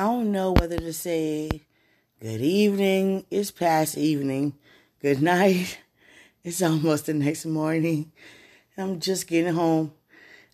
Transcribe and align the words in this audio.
I 0.00 0.04
don't 0.04 0.32
know 0.32 0.52
whether 0.52 0.78
to 0.78 0.94
say 0.94 1.60
good 2.22 2.40
evening, 2.40 3.26
it's 3.30 3.50
past 3.50 3.98
evening, 3.98 4.54
good 5.02 5.20
night, 5.36 5.78
it's 6.42 6.62
almost 6.62 7.04
the 7.04 7.12
next 7.12 7.44
morning. 7.44 8.10
I'm 8.78 8.98
just 8.98 9.26
getting 9.26 9.52
home. 9.52 9.92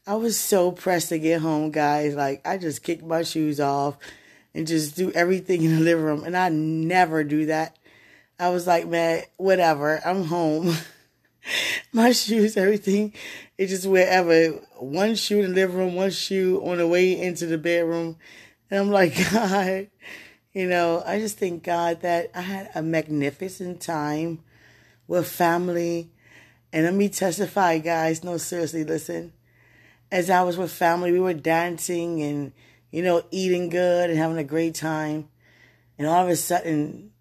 I 0.05 0.17
was 0.17 0.37
so 0.37 0.73
pressed 0.73 1.11
to 1.11 1.21
get 1.21 1.43
home, 1.43 1.71
guys. 1.71 2.17
Like, 2.17 2.45
I 2.45 2.59
just 2.59 2.83
kicked 2.83 3.05
my 3.05 3.23
shoes 3.23 3.61
off 3.61 3.99
and 4.53 4.67
just 4.67 4.97
do 4.97 5.13
everything 5.13 5.63
in 5.63 5.77
the 5.77 5.81
living 5.81 6.05
room. 6.05 6.25
And 6.25 6.37
I 6.37 6.49
never 6.49 7.23
do 7.23 7.47
that. 7.47 7.77
I 8.41 8.49
was 8.49 8.67
like, 8.67 8.89
man, 8.89 9.23
whatever. 9.37 10.01
I'm 10.05 10.25
home. 10.25 10.75
my 11.93 12.11
shoes, 12.11 12.57
everything. 12.57 13.15
It's 13.57 13.71
just 13.71 13.87
wherever. 13.87 14.49
One 14.81 15.15
shoe 15.15 15.39
in 15.39 15.51
the 15.51 15.55
living 15.55 15.77
room, 15.77 15.95
one 15.95 16.11
shoe 16.11 16.61
on 16.65 16.79
the 16.79 16.87
way 16.89 17.17
into 17.21 17.47
the 17.47 17.59
bedroom. 17.59 18.17
And 18.71 18.81
I'm 18.81 18.91
like, 18.91 19.15
God, 19.33 19.89
you 20.53 20.69
know, 20.69 21.03
I 21.07 21.19
just 21.19 21.39
thank 21.39 21.63
God 21.63 22.01
that 22.03 22.31
I 22.35 22.41
had 22.41 22.71
a 22.75 22.83
magnificent 22.83 23.81
time 23.81 24.41
with 25.07 25.29
family. 25.29 26.11
And 26.73 26.85
let 26.85 26.95
me 26.95 27.09
testify, 27.09 27.79
guys. 27.79 28.25
No, 28.25 28.37
seriously, 28.37 28.85
listen. 28.85 29.33
As 30.11 30.31
I 30.31 30.43
was 30.43 30.57
with 30.57 30.73
family, 30.73 31.13
we 31.13 31.21
were 31.21 31.35
dancing 31.35 32.23
and, 32.23 32.53
you 32.91 33.03
know, 33.03 33.25
eating 33.31 33.69
good 33.69 34.11
and 34.11 34.19
having 34.19 34.39
a 34.39 34.45
great 34.45 34.75
time. 34.75 35.29
And 35.99 36.07
all 36.07 36.25
of 36.25 36.29
a 36.29 36.37
sudden, 36.37 37.13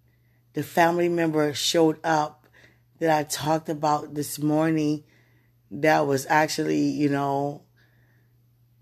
the 0.52 0.62
family 0.62 1.08
member 1.08 1.52
showed 1.54 1.98
up 2.04 2.46
that 2.98 3.16
I 3.16 3.24
talked 3.24 3.68
about 3.68 4.14
this 4.14 4.38
morning 4.38 5.04
that 5.70 6.06
was 6.06 6.26
actually, 6.28 6.80
you 6.80 7.08
know, 7.08 7.62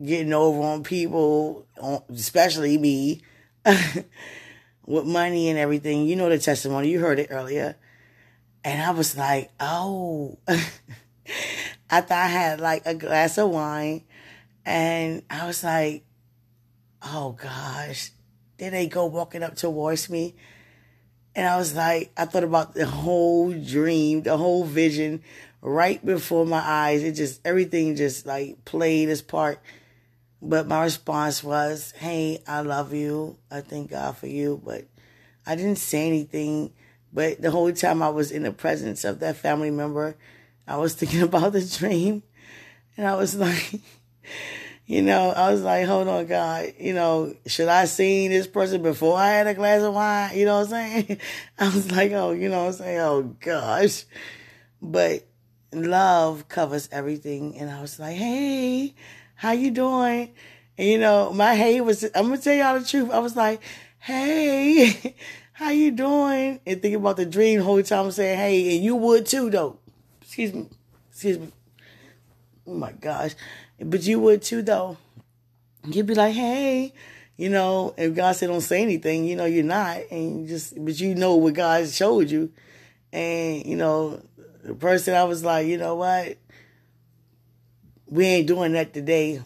getting 0.03 0.33
over 0.33 0.61
on 0.62 0.83
people, 0.83 1.66
especially 2.11 2.79
me, 2.79 3.23
with 4.87 5.07
money 5.07 5.48
and 5.48 5.59
everything. 5.59 6.07
You 6.07 6.17
know 6.17 6.28
the 6.28 6.39
testimony, 6.39 6.91
you 6.91 7.01
heard 7.01 7.19
it 7.19 7.28
earlier. 7.31 7.77
And 8.64 8.83
I 8.83 8.91
was 8.92 9.17
like, 9.17 9.51
oh, 9.61 10.39
I 10.48 12.01
thought 12.01 12.11
I 12.11 12.27
had 12.27 12.61
like 12.61 12.83
a 12.86 12.95
glass 12.95 13.39
of 13.39 13.51
wine, 13.51 14.05
and 14.64 15.23
I 15.28 15.47
was 15.47 15.62
like, 15.62 16.05
oh 17.03 17.33
gosh. 17.33 18.11
Then 18.56 18.73
they 18.73 18.86
go 18.86 19.06
walking 19.06 19.42
up 19.42 19.56
towards 19.56 20.08
me. 20.08 20.34
And 21.34 21.47
I 21.48 21.56
was 21.56 21.75
like, 21.75 22.12
I 22.17 22.25
thought 22.27 22.45
about 22.45 22.75
the 22.75 22.86
whole 22.86 23.53
dream, 23.53 24.23
the 24.23 24.36
whole 24.36 24.64
vision 24.64 25.23
right 25.61 26.05
before 26.05 26.47
my 26.47 26.61
eyes. 26.61 27.03
It 27.03 27.12
just, 27.12 27.41
everything 27.45 27.97
just 27.97 28.25
like 28.25 28.64
played 28.64 29.08
its 29.08 29.23
part. 29.23 29.58
But 30.47 30.69
my 30.69 30.83
response 30.83 31.42
was, 31.42 31.95
Hey, 31.97 32.42
I 32.47 32.61
love 32.61 32.92
you. 32.92 33.39
I 33.50 33.62
thank 33.62 33.91
God 33.91 34.19
for 34.19 34.27
you. 34.27 34.61
But 34.62 34.84
I 35.47 35.56
didn't 35.56 35.77
say 35.78 36.06
anything. 36.06 36.75
But 37.14 37.41
the 37.41 37.51
whole 37.51 37.73
time 37.73 38.03
I 38.03 38.11
was 38.11 38.31
in 38.31 38.42
the 38.42 38.53
presence 38.53 39.05
of 39.05 39.20
that 39.20 39.36
family 39.36 39.70
member, 39.70 40.17
I 40.69 40.77
was 40.77 40.95
thinking 40.97 41.23
about 41.23 41.55
the 41.55 41.64
dream. 41.64 42.23
And 42.97 43.06
I 43.06 43.14
was 43.14 43.34
like, 43.47 43.81
you 44.84 45.01
know, 45.01 45.31
I 45.31 45.51
was 45.51 45.62
like, 45.62 45.86
hold 45.86 46.09
on, 46.09 46.27
God, 46.27 46.75
you 46.79 46.92
know, 46.92 47.34
should 47.47 47.69
I 47.69 47.86
seen 47.86 48.31
this 48.31 48.47
person 48.47 48.83
before 48.83 49.17
I 49.17 49.31
had 49.31 49.47
a 49.47 49.55
glass 49.55 49.81
of 49.81 49.95
wine? 49.95 50.36
You 50.36 50.45
know 50.45 50.58
what 50.58 50.73
I'm 50.75 51.06
saying? 51.06 51.20
I 51.58 51.64
was 51.64 51.91
like, 51.91 52.12
oh, 52.12 52.33
you 52.33 52.51
know 52.51 52.64
what 52.64 52.75
I'm 52.75 52.79
saying? 52.84 53.01
Oh 53.01 53.23
gosh. 53.41 54.05
But 54.83 55.25
love 55.73 56.48
covers 56.48 56.91
everything. 56.92 57.56
And 57.58 57.70
I 57.70 57.81
was 57.81 57.98
like, 57.98 58.17
hey, 58.17 58.95
how 59.45 59.53
you 59.53 59.70
doing? 59.70 60.33
And 60.78 60.89
you 60.89 60.98
know, 60.98 61.31
my 61.33 61.55
hey 61.55 61.83
was, 61.83 62.03
I'm 62.14 62.28
going 62.28 62.39
to 62.39 62.42
tell 62.42 62.55
y'all 62.55 62.81
the 62.81 62.87
truth. 62.87 63.11
I 63.11 63.19
was 63.19 63.37
like, 63.37 63.61
hey, 63.98 65.14
how 65.53 65.69
you 65.69 65.91
doing? 65.91 66.61
And 66.67 66.81
thinking 66.81 66.95
about 66.95 67.19
the 67.19 67.27
dream 67.27 67.59
the 67.59 67.64
whole 67.64 67.83
time 67.83 68.11
saying, 68.11 68.39
hey, 68.39 68.75
and 68.75 68.83
you 68.83 68.97
would 68.97 69.27
too 69.27 69.51
though. 69.51 69.78
Excuse 70.23 70.55
me. 70.55 70.67
Excuse 71.11 71.39
me. 71.39 71.52
Oh 72.67 72.74
my 72.74 72.92
gosh. 72.92 73.35
But 73.79 74.02
you 74.05 74.18
would 74.20 74.41
too 74.41 74.63
though. 74.63 74.96
You'd 75.86 76.07
be 76.07 76.14
like, 76.14 76.33
hey, 76.33 76.95
you 77.36 77.51
know, 77.51 77.92
if 77.98 78.14
God 78.14 78.35
said 78.36 78.47
don't 78.47 78.63
say 78.63 78.80
anything, 78.80 79.27
you 79.27 79.36
know, 79.36 79.45
you're 79.45 79.63
not. 79.63 79.98
And 80.11 80.41
you 80.41 80.48
just, 80.48 80.83
but 80.83 80.98
you 80.98 81.14
know 81.14 81.35
what 81.35 81.52
God 81.52 81.86
showed 81.91 82.30
you. 82.30 82.51
And, 83.13 83.67
you 83.67 83.77
know, 83.77 84.23
the 84.63 84.74
person 84.74 85.13
I 85.13 85.24
was 85.24 85.45
like, 85.45 85.67
you 85.67 85.77
know 85.77 85.97
what? 85.97 86.39
We 88.14 88.27
ain't 88.27 88.47
doing 88.47 88.75
that 88.75 88.95
today. 88.95 89.42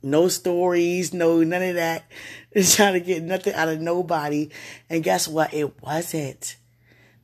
No 0.00 0.28
stories, 0.28 1.12
no 1.12 1.42
none 1.42 1.60
of 1.60 1.74
that. 1.74 2.04
Just 2.54 2.76
trying 2.76 2.92
to 2.92 3.00
get 3.00 3.24
nothing 3.24 3.52
out 3.54 3.68
of 3.68 3.80
nobody. 3.80 4.50
And 4.88 5.02
guess 5.02 5.26
what? 5.26 5.52
It 5.52 5.82
wasn't. 5.82 6.56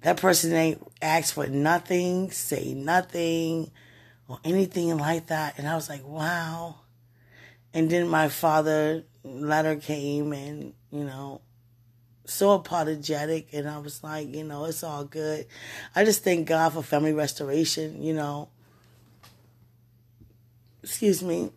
That 0.00 0.16
person 0.16 0.52
ain't 0.54 0.84
asked 1.00 1.34
for 1.34 1.46
nothing, 1.46 2.32
say 2.32 2.74
nothing, 2.74 3.70
or 4.26 4.40
anything 4.42 4.96
like 4.98 5.28
that. 5.28 5.56
And 5.56 5.68
I 5.68 5.76
was 5.76 5.88
like, 5.88 6.04
wow. 6.04 6.80
And 7.72 7.88
then 7.88 8.08
my 8.08 8.28
father 8.28 9.04
letter 9.22 9.76
came 9.76 10.32
and, 10.32 10.72
you 10.90 11.04
know, 11.04 11.42
so 12.24 12.54
apologetic 12.54 13.50
and 13.52 13.70
I 13.70 13.78
was 13.78 14.02
like, 14.02 14.34
you 14.34 14.42
know, 14.42 14.64
it's 14.64 14.82
all 14.82 15.04
good. 15.04 15.46
I 15.94 16.04
just 16.04 16.24
thank 16.24 16.48
God 16.48 16.72
for 16.72 16.82
family 16.82 17.12
restoration, 17.12 18.02
you 18.02 18.14
know. 18.14 18.48
Excuse 20.82 21.22
me. 21.22 21.50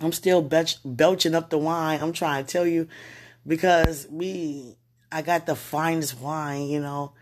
I'm 0.00 0.12
still 0.12 0.42
belch- 0.42 0.78
belching 0.84 1.34
up 1.34 1.50
the 1.50 1.58
wine. 1.58 2.00
I'm 2.00 2.12
trying 2.12 2.44
to 2.44 2.52
tell 2.52 2.66
you 2.66 2.88
because 3.46 4.06
we 4.10 4.76
I 5.12 5.20
got 5.22 5.46
the 5.46 5.54
finest 5.54 6.18
wine, 6.18 6.68
you 6.68 6.80
know. 6.80 7.12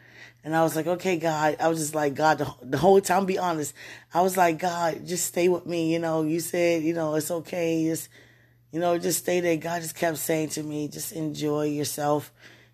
And 0.45 0.56
I 0.56 0.62
was 0.62 0.75
like, 0.77 0.87
okay, 0.87 1.17
God. 1.19 1.56
I 1.61 1.69
was 1.69 1.78
just 1.78 1.95
like, 1.95 2.15
God, 2.15 2.39
the, 2.39 2.55
the, 2.62 2.78
whole 2.78 3.01
time, 3.01 3.27
be 3.27 3.39
honest. 3.39 3.75
I 4.15 4.23
was 4.23 4.37
like, 4.37 4.59
God, 4.59 5.06
just 5.06 5.27
stay 5.27 5.49
with 5.49 5.67
me. 5.67 5.93
You 5.93 5.99
know, 5.99 6.23
you 6.23 6.41
said, 6.41 6.83
you 6.83 6.95
know, 6.95 7.15
it's 7.17 7.31
okay. 7.31 7.84
Just, 7.84 8.09
you 8.72 8.81
know, 8.81 8.97
just 8.97 9.19
stay 9.19 9.41
there. 9.41 9.57
God 9.57 9.83
just 9.83 9.97
kept 9.97 10.17
saying 10.17 10.51
to 10.51 10.62
me, 10.62 10.89
just 10.89 11.12
enjoy 11.12 11.67
yourself. 11.67 12.33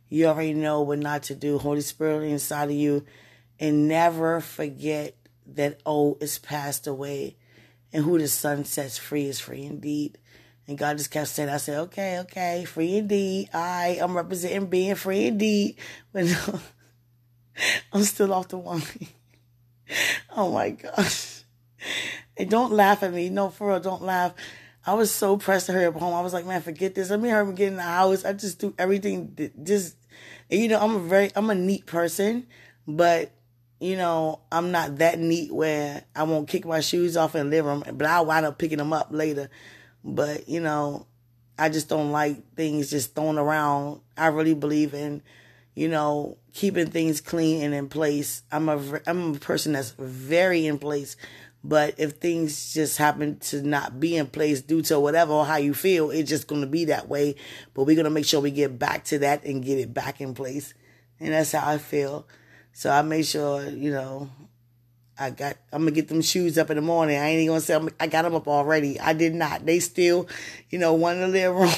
You 0.09 0.27
already 0.27 0.55
know 0.55 0.83
what 0.83 1.01
not 1.01 1.25
to 1.25 1.35
do. 1.35 1.59
Holy 1.59 1.81
Spirit 1.81 2.25
inside 2.25 2.71
of 2.71 2.77
you. 2.77 3.05
And 3.59 3.89
never 3.89 4.41
forget 4.41 5.17
that 5.55 5.81
O 5.87 6.19
is 6.21 6.39
passed 6.39 6.87
away. 6.87 7.37
And 7.97 8.05
who 8.05 8.19
the 8.19 8.29
Son 8.29 8.67
sets 8.67 8.99
free 8.99 9.25
is 9.25 9.41
free 9.41 9.65
indeed. 9.65 10.19
And 10.69 10.77
God 10.77 10.99
just 10.99 11.11
kept 11.11 11.29
saying, 11.29 11.49
I 11.49 11.57
said, 11.57 11.79
okay, 11.85 12.19
okay, 12.19 12.67
free 12.67 12.99
indeed. 12.99 13.49
I 13.55 13.99
I'm 14.03 14.15
representing 14.15 14.67
being 14.67 14.97
free 14.97 15.29
indeed. 15.29 15.79
But 16.13 16.27
no. 16.27 16.61
I'm 17.95 18.03
still 18.03 18.35
off 18.35 18.49
the 18.49 18.59
wine. 18.59 18.83
oh 20.37 20.53
my 20.53 20.73
gosh. 20.73 21.45
And 22.37 22.51
don't 22.51 22.73
laugh 22.73 23.03
at 23.03 23.15
me. 23.15 23.31
No, 23.31 23.49
for 23.49 23.69
real, 23.69 23.81
don't 23.81 24.03
laugh. 24.03 24.35
I 24.85 24.93
was 24.93 25.11
so 25.11 25.39
pressed 25.39 25.65
to 25.67 25.73
hurry 25.73 25.87
up 25.87 25.95
home. 25.95 26.13
I 26.13 26.21
was 26.21 26.35
like, 26.35 26.45
man, 26.45 26.61
forget 26.61 26.95
this. 26.95 27.09
Let 27.09 27.21
me 27.21 27.31
hurry 27.31 27.41
up 27.41 27.49
and 27.49 27.57
get 27.57 27.69
in 27.69 27.77
the 27.77 27.83
house. 27.83 28.27
I 28.27 28.35
just 28.35 28.59
do 28.59 28.75
everything. 28.77 29.53
Just, 29.63 29.97
you 30.51 30.69
know, 30.69 30.81
I'm 30.81 30.97
a 30.97 31.01
very, 31.01 31.31
I'm 31.35 31.49
a 31.49 31.55
neat 31.55 31.87
person, 31.87 32.47
but 32.87 33.33
you 33.81 33.97
know, 33.97 34.41
I'm 34.51 34.71
not 34.73 34.99
that 34.99 35.19
neat 35.19 35.53
where 35.53 36.05
I 36.15 36.23
won't 36.23 36.49
kick 36.49 36.65
my 36.65 36.81
shoes 36.81 37.17
off 37.17 37.35
and 37.35 37.51
live 37.51 37.65
them, 37.65 37.85
but 37.95 38.07
I'll 38.07 38.27
wind 38.27 38.47
up 38.47 38.59
picking 38.59 38.79
them 38.79 38.93
up 38.93 39.09
later. 39.11 39.51
But, 40.03 40.49
you 40.49 40.61
know, 40.61 41.07
I 41.59 41.69
just 41.69 41.89
don't 41.89 42.13
like 42.13 42.55
things 42.55 42.91
just 42.91 43.15
thrown 43.15 43.39
around. 43.39 44.01
I 44.17 44.29
really 44.29 44.55
believe 44.55 44.95
in, 44.95 45.23
you 45.75 45.89
know, 45.89 46.39
keeping 46.55 46.91
things 46.91 47.21
clean 47.21 47.63
and 47.63 47.75
in 47.75 47.89
place. 47.89 48.43
I'm 48.51 48.69
a 48.69 49.01
I'm 49.07 49.35
a 49.35 49.39
person 49.39 49.73
that's 49.73 49.91
very 49.99 50.67
in 50.67 50.79
place, 50.79 51.17
but 51.63 51.95
if 51.99 52.13
things 52.13 52.73
just 52.73 52.97
happen 52.97 53.39
to 53.41 53.63
not 53.63 54.01
be 54.01 54.17
in 54.17 54.27
place 54.27 54.63
due 54.63 54.83
to 54.83 55.01
whatever 55.01 55.33
or 55.33 55.45
how 55.47 55.57
you 55.57 55.75
feel, 55.75 56.11
it's 56.11 56.31
just 56.31 56.47
going 56.47 56.61
to 56.63 56.67
be 56.67 56.87
that 56.87 57.09
way. 57.09 57.37
But 57.75 57.85
we're 57.85 57.97
going 57.97 58.05
to 58.05 58.11
make 58.11 58.27
sure 58.27 58.41
we 58.41 58.51
get 58.51 58.79
back 58.79 59.05
to 59.07 59.19
that 59.21 59.45
and 59.45 59.65
get 59.65 59.79
it 59.79 59.93
back 59.93 60.21
in 60.21 60.35
place. 60.35 60.73
And 61.21 61.33
that's 61.33 61.53
how 61.53 61.69
I 61.69 61.79
feel. 61.79 62.27
So 62.77 62.91
I 62.91 63.01
made 63.01 63.25
sure, 63.25 63.67
you 63.67 63.91
know, 63.91 64.29
I 65.19 65.31
got, 65.31 65.57
I'm 65.73 65.81
gonna 65.81 65.93
get 65.93 66.09
them 66.09 66.21
shoes 66.21 66.59
up 66.59 66.69
in 66.69 66.77
the 66.77 66.83
morning. 66.83 67.17
I 67.17 67.29
ain't 67.29 67.37
even 67.41 67.47
gonna 67.47 67.61
say 67.63 67.75
I'm, 67.75 67.89
i 67.99 68.07
got 68.07 68.21
them 68.21 68.35
up 68.35 68.47
already. 68.47 69.01
I 69.01 69.15
did 69.15 69.35
not. 69.35 69.65
They 69.65 69.81
still, 69.81 70.29
you 70.69 70.79
know, 70.79 70.93
one 70.93 71.15
in 71.15 71.23
the 71.23 71.29
living 71.29 71.57
room 71.57 71.75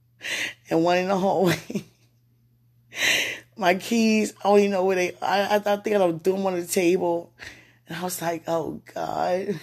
and 0.70 0.82
one 0.82 0.98
in 0.98 1.06
the 1.06 1.16
hallway 1.16 1.84
my 3.56 3.76
keys. 3.76 4.34
I 4.40 4.48
don't 4.48 4.58
even 4.58 4.70
know 4.72 4.84
where 4.84 4.96
they. 4.96 5.14
I 5.22 5.42
I, 5.42 5.62
I 5.64 5.76
think 5.76 5.94
I 5.94 6.10
doing 6.10 6.38
them 6.38 6.46
on 6.46 6.58
the 6.58 6.66
table, 6.66 7.32
and 7.86 7.96
I 7.96 8.02
was 8.02 8.20
like, 8.20 8.42
oh 8.48 8.82
God. 8.92 9.60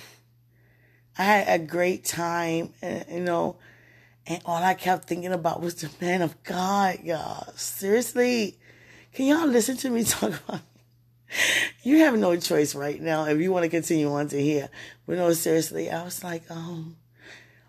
I 1.17 1.23
had 1.23 1.61
a 1.61 1.65
great 1.65 2.05
time, 2.05 2.73
and, 2.81 3.05
you 3.11 3.19
know, 3.19 3.57
and 4.25 4.41
all 4.45 4.63
I 4.63 4.73
kept 4.73 5.09
thinking 5.09 5.33
about 5.33 5.59
was 5.59 5.75
the 5.75 5.89
man 5.99 6.21
of 6.21 6.41
God, 6.43 6.99
y'all. 7.03 7.51
Seriously, 7.57 8.57
can 9.13 9.27
y'all 9.27 9.47
listen 9.47 9.77
to 9.77 9.89
me 9.89 10.03
talk 10.05 10.33
about? 10.43 10.61
You 11.83 11.99
have 11.99 12.17
no 12.17 12.35
choice 12.37 12.75
right 12.75 13.01
now 13.01 13.25
if 13.25 13.39
you 13.39 13.51
want 13.51 13.63
to 13.63 13.69
continue 13.69 14.11
on 14.11 14.27
to 14.29 14.41
here. 14.41 14.69
But 15.07 15.17
no, 15.17 15.31
seriously, 15.33 15.89
I 15.89 16.03
was 16.03 16.23
like, 16.23 16.49
um, 16.51 16.97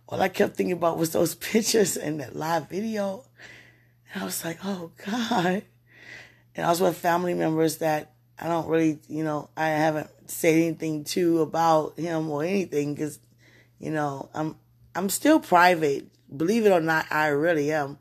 all 0.09 0.21
I 0.21 0.29
kept 0.29 0.57
thinking 0.57 0.75
about 0.75 0.99
was 0.99 1.11
those 1.11 1.35
pictures 1.53 1.97
and 1.97 2.21
that 2.21 2.37
live 2.37 2.69
video. 2.69 3.25
And 4.13 4.23
I 4.23 4.27
was 4.27 4.45
like, 4.45 4.59
oh 4.65 4.91
God. 5.07 5.63
And 6.55 6.67
I 6.67 6.69
was 6.69 6.81
with 6.81 6.99
family 6.99 7.35
members 7.35 7.79
that 7.79 8.13
I 8.39 8.49
don't 8.49 8.69
really, 8.69 8.99
you 9.09 9.25
know, 9.25 9.49
I 9.57 9.69
haven't 9.69 10.11
said 10.27 10.55
anything 10.55 11.05
to 11.05 11.41
about 11.41 11.99
him 11.99 12.29
or 12.31 12.43
anything 12.45 12.95
because, 12.95 13.19
you 13.79 13.91
know, 13.91 14.29
I'm, 14.35 14.57
I'm 14.95 15.09
still 15.09 15.41
private. 15.41 16.09
Believe 16.37 16.67
it 16.67 16.73
or 16.73 16.81
not, 16.81 17.07
I 17.11 17.29
really 17.29 17.73
am. 17.73 17.99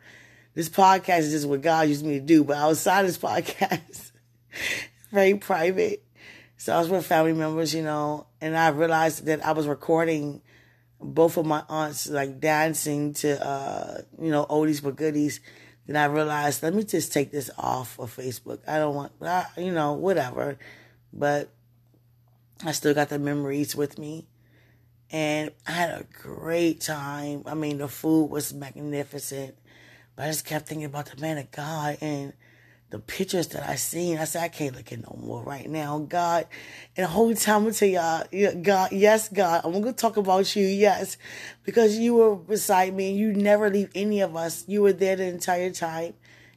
This 0.53 0.69
podcast 0.69 1.19
is 1.19 1.31
just 1.31 1.47
what 1.47 1.61
God 1.61 1.87
used 1.87 2.05
me 2.05 2.19
to 2.19 2.25
do, 2.25 2.43
but 2.43 2.57
outside 2.57 3.03
this 3.03 3.17
podcast, 3.17 4.11
very 5.11 5.35
private. 5.35 6.03
So 6.57 6.75
I 6.75 6.79
was 6.79 6.89
with 6.89 7.05
family 7.05 7.33
members, 7.33 7.73
you 7.73 7.83
know, 7.83 8.27
and 8.41 8.57
I 8.57 8.69
realized 8.69 9.25
that 9.25 9.45
I 9.45 9.53
was 9.53 9.67
recording 9.67 10.41
both 10.99 11.37
of 11.37 11.45
my 11.45 11.63
aunts 11.69 12.07
like 12.09 12.39
dancing 12.39 13.13
to 13.15 13.43
uh, 13.43 14.01
you 14.19 14.29
know, 14.29 14.45
oldies 14.45 14.83
but 14.83 14.95
goodies. 14.95 15.39
Then 15.87 15.95
I 15.95 16.05
realized, 16.05 16.61
let 16.63 16.73
me 16.73 16.83
just 16.83 17.11
take 17.11 17.31
this 17.31 17.49
off 17.57 17.97
of 17.97 18.15
Facebook. 18.15 18.59
I 18.67 18.77
don't 18.77 18.93
want, 18.93 19.13
I, 19.21 19.45
you 19.57 19.71
know, 19.71 19.93
whatever. 19.93 20.57
But 21.11 21.49
I 22.63 22.71
still 22.73 22.93
got 22.93 23.09
the 23.09 23.19
memories 23.19 23.75
with 23.75 23.97
me. 23.97 24.27
And 25.09 25.51
I 25.67 25.71
had 25.71 25.89
a 25.89 26.05
great 26.21 26.81
time. 26.81 27.43
I 27.45 27.55
mean, 27.55 27.79
the 27.79 27.87
food 27.87 28.25
was 28.25 28.53
magnificent. 28.53 29.55
But 30.21 30.27
I 30.27 30.31
just 30.33 30.45
kept 30.45 30.67
thinking 30.67 30.85
about 30.85 31.07
the 31.07 31.19
man 31.19 31.39
of 31.39 31.49
God 31.49 31.97
and 31.99 32.33
the 32.91 32.99
pictures 32.99 33.47
that 33.47 33.67
I 33.67 33.73
seen, 33.73 34.19
I 34.19 34.25
said, 34.25 34.43
I 34.43 34.49
can't 34.49 34.75
look 34.75 34.91
at 34.91 34.99
no 34.99 35.17
more 35.19 35.41
right 35.41 35.67
now. 35.67 35.97
God, 35.97 36.45
and 36.95 37.05
the 37.05 37.07
whole 37.07 37.33
time 37.33 37.65
I 37.65 37.71
tell 37.71 37.87
y'all, 37.87 38.53
God, 38.61 38.91
yes, 38.91 39.29
God, 39.29 39.61
I'm 39.63 39.71
gonna 39.71 39.93
talk 39.93 40.17
about 40.17 40.55
you, 40.55 40.63
yes, 40.63 41.17
because 41.63 41.97
you 41.97 42.13
were 42.13 42.35
beside 42.35 42.93
me 42.93 43.09
and 43.09 43.17
you 43.17 43.33
never 43.33 43.67
leave 43.71 43.89
any 43.95 44.21
of 44.21 44.35
us. 44.35 44.63
You 44.67 44.83
were 44.83 44.93
there 44.93 45.15
the 45.15 45.25
entire 45.25 45.71
time. 45.71 46.13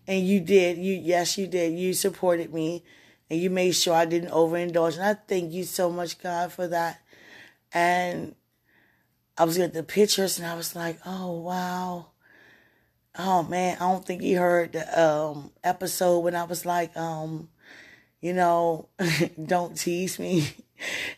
And 0.06 0.26
you 0.28 0.40
did. 0.40 0.76
You 0.76 0.92
yes, 0.92 1.38
you 1.38 1.46
did. 1.46 1.72
You 1.72 1.94
supported 1.94 2.52
me 2.52 2.84
and 3.30 3.40
you 3.40 3.48
made 3.48 3.72
sure 3.72 3.94
I 3.94 4.04
didn't 4.04 4.32
overindulge. 4.32 4.98
And 4.98 5.06
I 5.06 5.14
thank 5.14 5.54
you 5.54 5.64
so 5.64 5.90
much, 5.90 6.18
God, 6.18 6.52
for 6.52 6.68
that. 6.68 7.00
And 7.72 8.34
I 9.38 9.44
was 9.44 9.56
looking 9.56 9.68
at 9.68 9.72
the 9.72 9.82
pictures 9.82 10.38
and 10.38 10.46
I 10.46 10.54
was 10.54 10.76
like, 10.76 10.98
oh 11.06 11.40
wow 11.40 12.08
oh 13.18 13.42
man, 13.44 13.76
I 13.80 13.90
don't 13.90 14.04
think 14.04 14.22
he 14.22 14.34
heard 14.34 14.72
the 14.72 15.02
um, 15.02 15.50
episode 15.62 16.20
when 16.20 16.34
I 16.34 16.44
was 16.44 16.66
like, 16.66 16.96
um, 16.96 17.48
you 18.20 18.32
know, 18.32 18.88
don't 19.46 19.76
tease 19.76 20.18
me. 20.18 20.48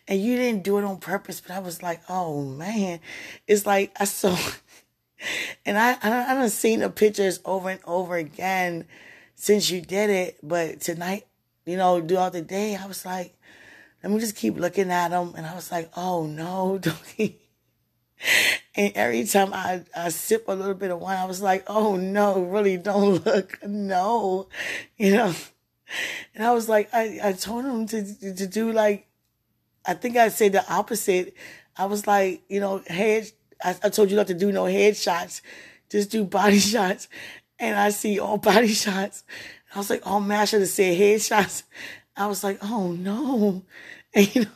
And 0.06 0.20
you 0.20 0.36
didn't 0.36 0.62
do 0.62 0.78
it 0.78 0.84
on 0.84 0.98
purpose, 0.98 1.40
but 1.40 1.50
I 1.50 1.58
was 1.58 1.82
like, 1.82 2.02
oh 2.10 2.44
man, 2.44 3.00
it's 3.48 3.66
like 3.66 3.90
I 3.98 4.04
saw, 4.04 4.36
and 5.66 5.78
I 5.78 5.96
I, 6.02 6.34
done 6.34 6.50
seen 6.50 6.80
the 6.80 6.90
pictures 6.90 7.40
over 7.44 7.70
and 7.70 7.80
over 7.84 8.16
again 8.16 8.84
since 9.34 9.70
you 9.70 9.80
did 9.80 10.10
it, 10.10 10.38
but 10.42 10.82
tonight, 10.82 11.26
you 11.64 11.78
know, 11.78 12.00
throughout 12.06 12.34
the 12.34 12.42
day, 12.42 12.76
I 12.76 12.86
was 12.86 13.04
like, 13.04 13.34
let 14.04 14.12
me 14.12 14.20
just 14.20 14.36
keep 14.36 14.56
looking 14.56 14.90
at 14.90 15.08
them, 15.08 15.34
and 15.36 15.46
I 15.46 15.54
was 15.54 15.72
like, 15.72 15.90
oh 15.96 16.26
no, 16.26 16.78
don't? 16.78 17.34
And 18.74 18.92
every 18.94 19.24
time 19.24 19.52
I, 19.52 19.82
I 19.94 20.08
sip 20.10 20.48
a 20.48 20.52
little 20.52 20.74
bit 20.74 20.90
of 20.90 21.00
wine, 21.00 21.18
I 21.18 21.24
was 21.24 21.42
like, 21.42 21.64
oh 21.66 21.96
no, 21.96 22.42
really 22.42 22.76
don't 22.76 23.24
look. 23.26 23.58
No, 23.66 24.48
you 24.96 25.12
know. 25.12 25.34
And 26.34 26.44
I 26.44 26.52
was 26.52 26.68
like, 26.68 26.88
I, 26.92 27.20
I 27.22 27.32
told 27.32 27.64
him 27.64 27.86
to, 27.86 28.34
to 28.34 28.46
do 28.46 28.72
like, 28.72 29.06
I 29.86 29.94
think 29.94 30.16
I 30.16 30.28
said 30.28 30.52
the 30.52 30.70
opposite. 30.72 31.34
I 31.76 31.86
was 31.86 32.06
like, 32.06 32.42
you 32.48 32.60
know, 32.60 32.82
head, 32.86 33.30
I, 33.62 33.76
I 33.82 33.88
told 33.88 34.10
you 34.10 34.16
not 34.16 34.26
to 34.28 34.34
do 34.34 34.50
no 34.50 34.64
head 34.64 34.96
shots, 34.96 35.42
just 35.90 36.10
do 36.10 36.24
body 36.24 36.58
shots. 36.60 37.08
And 37.58 37.78
I 37.78 37.90
see 37.90 38.18
all 38.18 38.36
body 38.38 38.68
shots. 38.68 39.24
I 39.74 39.78
was 39.78 39.90
like, 39.90 40.02
oh 40.06 40.20
man, 40.20 40.40
I 40.40 40.44
should 40.44 40.60
have 40.60 40.68
said 40.68 40.96
head 40.96 41.22
shots. 41.22 41.64
I 42.16 42.26
was 42.26 42.42
like, 42.42 42.58
oh 42.62 42.92
no. 42.92 43.62
And 44.14 44.34
you 44.34 44.42
know, 44.42 44.50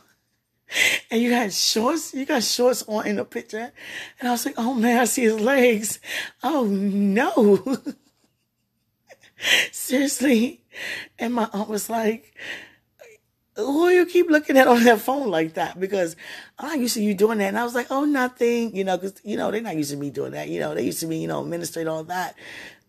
and 1.11 1.21
you 1.21 1.33
had 1.33 1.53
shorts, 1.53 2.15
you 2.15 2.25
got 2.25 2.43
shorts 2.43 2.83
on 2.87 3.07
in 3.07 3.17
the 3.17 3.25
picture. 3.25 3.73
And 4.19 4.29
I 4.29 4.33
was 4.33 4.47
like, 4.47 4.55
oh 4.57 4.75
man, 4.75 5.01
I 5.01 5.05
see 5.05 5.23
his 5.23 5.41
legs. 5.41 6.01
Oh 6.43 6.65
no. 6.65 7.79
Seriously. 9.73 10.61
And 11.19 11.35
my 11.35 11.49
aunt 11.53 11.69
was 11.69 11.91
like, 11.91 12.35
who 13.57 13.89
you 13.89 14.07
keep 14.07 14.31
looking 14.31 14.57
at 14.57 14.69
on 14.69 14.85
that 14.85 15.01
phone 15.01 15.29
like 15.29 15.55
that? 15.55 15.79
Because 15.79 16.17
I'm 16.59 16.69
not 16.69 16.79
used 16.79 16.95
to 16.95 17.03
you 17.03 17.15
doing 17.15 17.39
that. 17.39 17.49
And 17.49 17.59
I 17.59 17.65
was 17.65 17.75
like, 17.75 17.89
oh, 17.91 18.05
nothing, 18.05 18.75
you 18.75 18.85
know, 18.85 18.97
because, 18.97 19.21
you 19.25 19.37
know, 19.37 19.51
they're 19.51 19.61
not 19.61 19.77
used 19.77 19.91
to 19.91 19.97
me 19.97 20.11
doing 20.11 20.33
that. 20.33 20.49
You 20.49 20.61
know, 20.61 20.75
they 20.75 20.85
used 20.85 21.01
to 21.01 21.07
me, 21.07 21.21
you 21.21 21.29
know, 21.29 21.45
ministering 21.45 21.89
all 21.89 22.05
that. 22.05 22.37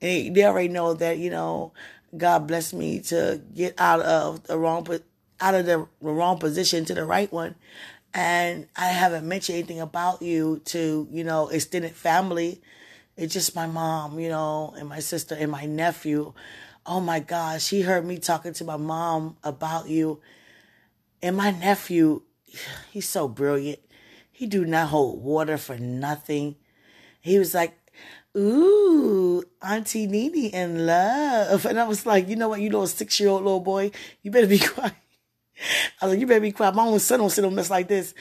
And 0.01 0.35
they 0.35 0.43
already 0.45 0.69
know 0.69 0.93
that, 0.93 1.17
you 1.17 1.29
know, 1.29 1.73
God 2.15 2.47
blessed 2.47 2.73
me 2.73 2.99
to 3.01 3.41
get 3.53 3.75
out 3.79 4.01
of 4.01 4.43
the 4.43 4.57
wrong, 4.57 4.83
out 5.41 5.55
of 5.55 5.65
the 5.65 5.87
wrong 5.99 6.37
position 6.37 6.85
to 6.85 6.93
the 6.93 7.03
right 7.03 7.31
one. 7.31 7.55
And 8.13 8.67
I 8.75 8.87
haven't 8.87 9.27
mentioned 9.27 9.57
anything 9.57 9.79
about 9.79 10.21
you 10.21 10.61
to, 10.65 11.07
you 11.11 11.23
know, 11.23 11.47
extended 11.47 11.93
family. 11.95 12.61
It's 13.17 13.33
just 13.33 13.55
my 13.55 13.67
mom, 13.67 14.19
you 14.19 14.29
know, 14.29 14.73
and 14.77 14.87
my 14.87 14.99
sister 14.99 15.35
and 15.35 15.51
my 15.51 15.65
nephew. 15.65 16.33
Oh 16.85 16.99
my 16.99 17.19
gosh, 17.19 17.69
he 17.69 17.81
heard 17.81 18.05
me 18.05 18.17
talking 18.17 18.53
to 18.53 18.63
my 18.63 18.77
mom 18.77 19.37
about 19.43 19.89
you. 19.89 20.19
And 21.21 21.37
my 21.37 21.51
nephew, 21.51 22.23
he's 22.91 23.07
so 23.07 23.27
brilliant. 23.27 23.79
He 24.31 24.47
do 24.47 24.65
not 24.65 24.89
hold 24.89 25.23
water 25.23 25.57
for 25.57 25.77
nothing. 25.77 26.55
He 27.21 27.37
was 27.37 27.53
like, 27.53 27.77
ooh, 28.35 29.43
Auntie 29.61 30.07
Nene 30.07 30.49
in 30.51 30.85
love. 30.85 31.65
And 31.71 31.79
I 31.79 31.87
was 31.87 32.05
like, 32.05 32.27
you 32.27 32.35
know 32.35 32.49
what, 32.49 32.61
you 32.61 32.69
little 32.69 32.87
six 32.87 33.19
year 33.19 33.29
old 33.29 33.43
little 33.43 33.59
boy, 33.59 33.91
you 34.21 34.31
better 34.31 34.47
be 34.47 34.59
quiet. 34.73 34.93
I 36.01 36.05
was 36.05 36.13
like, 36.13 36.19
you 36.19 36.27
better 36.27 36.39
be 36.39 36.51
quiet. 36.51 36.75
My 36.75 36.83
own 36.83 36.99
son 36.99 37.19
don't 37.19 37.29
sit 37.29 37.45
on 37.45 37.55
mess 37.55 37.69
like 37.69 37.87
this. 37.87 38.13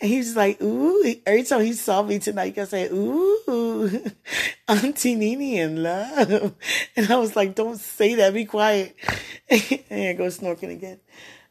And 0.00 0.10
he's 0.10 0.36
like, 0.36 0.60
ooh. 0.62 1.14
Every 1.26 1.42
time 1.42 1.62
he 1.62 1.72
saw 1.72 2.02
me 2.02 2.18
tonight, 2.18 2.46
he 2.46 2.52
kept 2.52 2.70
saying, 2.70 2.90
ooh, 2.92 4.00
Auntie 4.68 5.14
Nene 5.14 5.58
in 5.58 5.82
love. 5.82 6.54
And 6.96 7.10
I 7.10 7.16
was 7.16 7.36
like, 7.36 7.54
don't 7.54 7.78
say 7.78 8.14
that. 8.16 8.34
Be 8.34 8.44
quiet. 8.44 8.96
and 9.90 10.18
go 10.18 10.26
snorking 10.26 10.70
again. 10.70 11.00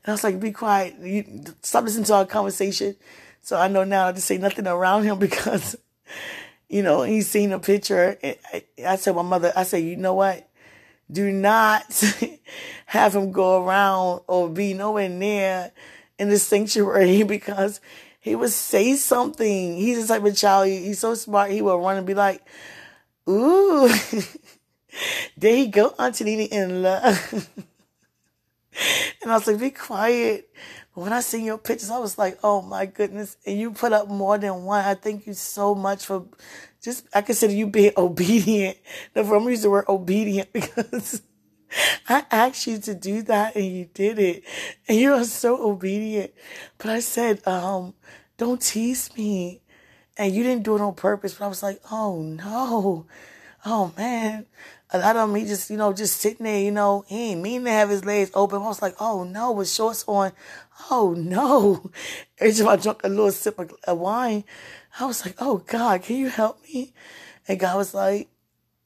And 0.03 0.07
I 0.07 0.11
was 0.11 0.23
like, 0.23 0.39
be 0.39 0.51
quiet. 0.51 0.95
You, 0.99 1.43
stop 1.61 1.83
listening 1.83 2.05
to 2.05 2.13
our 2.15 2.25
conversation. 2.25 2.95
So 3.41 3.57
I 3.57 3.67
know 3.67 3.83
now 3.83 4.07
I 4.07 4.11
to 4.13 4.21
say 4.21 4.37
nothing 4.37 4.67
around 4.67 5.03
him 5.03 5.19
because, 5.19 5.75
you 6.69 6.81
know, 6.81 7.03
he's 7.03 7.29
seen 7.29 7.51
a 7.51 7.59
picture. 7.59 8.17
I, 8.23 8.63
I 8.85 8.95
said, 8.95 9.15
my 9.15 9.21
mother, 9.21 9.51
I 9.55 9.63
said, 9.63 9.83
you 9.83 9.97
know 9.97 10.13
what? 10.13 10.49
Do 11.13 11.31
not 11.31 12.03
have 12.87 13.15
him 13.15 13.31
go 13.31 13.63
around 13.63 14.21
or 14.27 14.49
be 14.49 14.73
nowhere 14.73 15.09
near 15.09 15.71
in 16.17 16.29
the 16.29 16.39
sanctuary 16.39 17.23
because 17.35 17.79
he 18.19 18.35
would 18.35 18.51
say 18.51 18.95
something. 18.95 19.77
He's 19.77 20.07
the 20.07 20.13
type 20.13 20.25
of 20.25 20.35
child, 20.35 20.67
he's 20.67 20.99
so 20.99 21.13
smart, 21.13 21.51
he 21.51 21.61
would 21.61 21.75
run 21.75 21.97
and 21.97 22.07
be 22.07 22.13
like, 22.13 22.41
ooh, 23.29 23.87
there 25.37 25.55
you 25.55 25.67
go, 25.67 25.93
Auntie 25.99 26.23
Nene 26.23 26.47
in 26.51 26.81
love. 26.81 27.49
and 29.21 29.31
I 29.31 29.35
was 29.35 29.47
like, 29.47 29.59
be 29.59 29.69
quiet. 29.69 30.49
When 30.95 31.11
I 31.11 31.21
seen 31.21 31.45
your 31.45 31.57
pictures, 31.57 31.89
I 31.89 31.97
was 31.97 32.19
like, 32.19 32.37
oh 32.43 32.61
my 32.61 32.85
goodness. 32.85 33.37
And 33.47 33.59
you 33.59 33.71
put 33.71 33.93
up 33.93 34.07
more 34.07 34.37
than 34.37 34.63
one. 34.63 34.85
I 34.85 34.93
thank 34.93 35.25
you 35.25 35.33
so 35.33 35.73
much 35.73 36.05
for 36.05 36.25
just 36.83 37.07
I 37.13 37.21
consider 37.21 37.53
you 37.53 37.67
being 37.67 37.93
obedient. 37.97 38.77
I'm 39.15 39.29
gonna 39.29 39.49
use 39.49 39.63
the 39.63 39.69
word 39.69 39.85
obedient 39.87 40.51
because 40.53 41.21
I 42.09 42.25
asked 42.29 42.67
you 42.67 42.77
to 42.79 42.93
do 42.93 43.21
that 43.23 43.55
and 43.55 43.65
you 43.65 43.89
did 43.93 44.19
it. 44.19 44.43
And 44.87 44.97
you 44.99 45.13
are 45.13 45.23
so 45.23 45.69
obedient. 45.69 46.33
But 46.77 46.89
I 46.89 46.99
said, 46.99 47.45
um, 47.47 47.93
don't 48.37 48.61
tease 48.61 49.15
me. 49.17 49.61
And 50.15 50.33
you 50.33 50.43
didn't 50.43 50.63
do 50.63 50.75
it 50.75 50.81
on 50.81 50.93
purpose, 50.93 51.33
but 51.33 51.45
I 51.45 51.47
was 51.47 51.63
like, 51.63 51.79
oh 51.89 52.21
no. 52.21 53.07
Oh 53.65 53.93
man. 53.97 54.45
A 54.91 54.99
lot 54.99 55.15
of 55.15 55.33
he 55.35 55.45
just, 55.45 55.71
you 55.71 55.77
know, 55.77 55.91
just 55.91 56.17
sitting 56.17 56.43
there, 56.43 56.59
you 56.59 56.69
know, 56.69 57.03
he 57.07 57.31
ain't 57.31 57.41
mean 57.41 57.63
to 57.63 57.71
have 57.71 57.89
his 57.89 58.05
legs 58.05 58.29
open. 58.35 58.61
I 58.61 58.67
was 58.67 58.81
like, 58.81 58.95
oh 58.99 59.23
no, 59.23 59.53
with 59.53 59.69
shorts 59.69 60.03
on. 60.07 60.33
Oh 60.91 61.15
no. 61.17 61.89
Every 62.37 62.53
time 62.53 62.67
I 62.67 62.75
drunk 62.75 63.01
a 63.03 63.09
little 63.09 63.31
sip 63.31 63.57
of 63.57 63.97
wine, 63.97 64.43
I 64.99 65.05
was 65.05 65.25
like, 65.25 65.35
oh 65.39 65.57
God, 65.57 66.03
can 66.03 66.17
you 66.17 66.29
help 66.29 66.61
me? 66.63 66.93
And 67.47 67.59
God 67.59 67.77
was 67.77 67.93
like, 67.93 68.29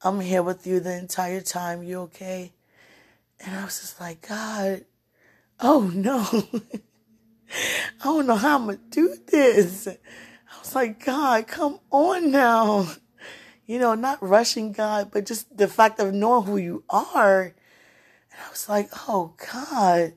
I'm 0.01 0.19
here 0.21 0.43
with 0.43 0.65
you 0.65 0.79
the 0.79 0.97
entire 0.97 1.41
time. 1.41 1.83
You 1.83 2.01
okay? 2.01 2.53
And 3.39 3.55
I 3.55 3.65
was 3.65 3.81
just 3.81 3.99
like, 3.99 4.27
God, 4.27 4.85
oh 5.59 5.91
no. 5.93 6.25
I 7.99 8.03
don't 8.03 8.27
know 8.27 8.35
how 8.35 8.57
I'm 8.57 8.65
going 8.65 8.77
to 8.77 8.83
do 8.89 9.17
this. 9.27 9.87
I 9.87 10.59
was 10.59 10.75
like, 10.75 11.03
God, 11.03 11.47
come 11.47 11.79
on 11.91 12.31
now. 12.31 12.87
You 13.65 13.79
know, 13.79 13.95
not 13.95 14.21
rushing 14.21 14.71
God, 14.71 15.09
but 15.11 15.25
just 15.25 15.57
the 15.57 15.67
fact 15.67 15.99
of 15.99 16.13
knowing 16.13 16.45
who 16.45 16.57
you 16.57 16.83
are. 16.89 17.41
And 17.43 18.41
I 18.45 18.49
was 18.49 18.69
like, 18.69 18.89
oh 19.09 19.33
God, 19.51 20.13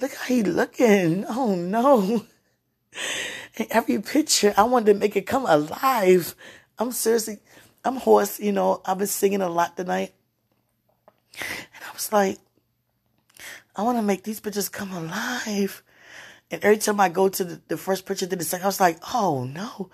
look 0.00 0.14
how 0.14 0.26
he 0.26 0.42
looking. 0.42 1.24
Oh 1.26 1.54
no. 1.54 2.24
Every 3.56 4.00
picture, 4.00 4.52
I 4.56 4.64
wanted 4.64 4.92
to 4.92 4.98
make 4.98 5.16
it 5.16 5.26
come 5.26 5.46
alive. 5.46 6.34
I'm 6.78 6.92
seriously, 6.92 7.38
I'm 7.84 7.96
hoarse, 7.96 8.38
you 8.38 8.52
know. 8.52 8.82
I've 8.84 8.98
been 8.98 9.06
singing 9.06 9.40
a 9.40 9.48
lot 9.48 9.76
tonight. 9.76 10.12
And 11.38 11.84
I 11.88 11.92
was 11.94 12.12
like, 12.12 12.38
I 13.74 13.82
want 13.82 13.98
to 13.98 14.02
make 14.02 14.24
these 14.24 14.40
pictures 14.40 14.68
come 14.68 14.92
alive. 14.92 15.82
And 16.50 16.62
every 16.62 16.76
time 16.76 17.00
I 17.00 17.08
go 17.08 17.28
to 17.28 17.44
the, 17.44 17.60
the 17.68 17.76
first 17.76 18.06
picture, 18.06 18.26
then 18.26 18.38
the 18.38 18.44
second, 18.44 18.64
I 18.64 18.68
was 18.68 18.80
like, 18.80 18.98
oh 19.14 19.44
no. 19.44 19.90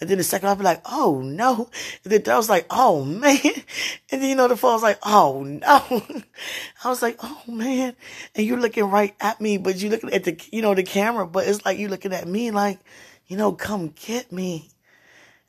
And 0.00 0.10
then 0.10 0.18
the 0.18 0.24
second, 0.24 0.48
I'll 0.48 0.56
be 0.56 0.62
like, 0.62 0.82
oh 0.84 1.22
no. 1.22 1.70
And 2.04 2.12
then 2.12 2.22
I 2.32 2.36
was 2.36 2.50
like, 2.50 2.66
oh 2.70 3.04
man. 3.04 3.38
And 4.12 4.22
then, 4.22 4.28
you 4.28 4.36
know, 4.36 4.48
the 4.48 4.56
phone 4.56 4.74
was 4.74 4.82
like, 4.82 4.98
oh 5.04 5.42
no. 5.42 6.02
I 6.84 6.88
was 6.88 7.02
like, 7.02 7.16
oh 7.22 7.42
man. 7.48 7.96
And 8.34 8.46
you're 8.46 8.60
looking 8.60 8.84
right 8.84 9.14
at 9.20 9.40
me, 9.40 9.56
but 9.58 9.76
you're 9.76 9.90
looking 9.90 10.12
at 10.12 10.24
the, 10.24 10.40
you 10.52 10.62
know, 10.62 10.74
the 10.74 10.82
camera, 10.82 11.26
but 11.26 11.46
it's 11.48 11.64
like 11.64 11.78
you're 11.78 11.90
looking 11.90 12.12
at 12.12 12.28
me 12.28 12.50
like, 12.50 12.78
you 13.26 13.36
know, 13.36 13.52
come 13.52 13.88
get 13.88 14.30
me. 14.30 14.70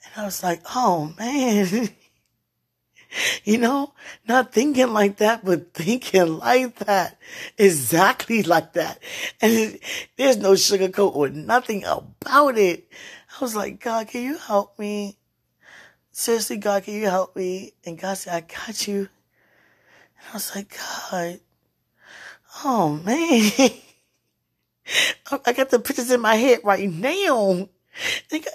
And 0.06 0.22
I 0.22 0.26
was 0.26 0.42
like, 0.44 0.62
oh 0.74 1.14
man. 1.20 1.90
you 3.44 3.58
know, 3.58 3.94
not 4.28 4.54
thinking 4.54 4.94
like 4.94 5.18
that, 5.18 5.44
but 5.44 5.74
thinking 5.74 6.38
like 6.38 6.76
that. 6.80 7.18
Exactly 7.58 8.44
like 8.44 8.74
that. 8.74 9.00
And 9.42 9.80
there's 10.18 10.38
no 10.38 10.54
sugarcoat 10.54 11.16
or 11.16 11.30
nothing 11.30 11.84
about 11.84 12.58
it. 12.58 12.88
I 13.38 13.40
was 13.42 13.56
like, 13.56 13.80
God, 13.80 14.08
can 14.08 14.24
you 14.24 14.38
help 14.38 14.80
me? 14.80 15.16
Seriously, 16.12 16.58
God, 16.58 16.84
can 16.84 16.96
you 16.96 17.04
help 17.06 17.36
me? 17.36 17.74
And 17.86 18.00
God 18.00 18.18
said, 18.18 18.34
I 18.34 18.42
got 18.42 18.88
you. 18.88 18.98
And 20.18 20.30
I 20.32 20.34
was 20.34 20.56
like, 20.56 20.76
God, 21.12 21.40
oh 22.66 23.00
man. 23.06 23.52
I 25.46 25.54
got 25.54 25.70
the 25.70 25.80
pictures 25.80 26.10
in 26.10 26.22
my 26.22 26.36
head 26.36 26.62
right 26.64 26.90
now. 26.90 27.70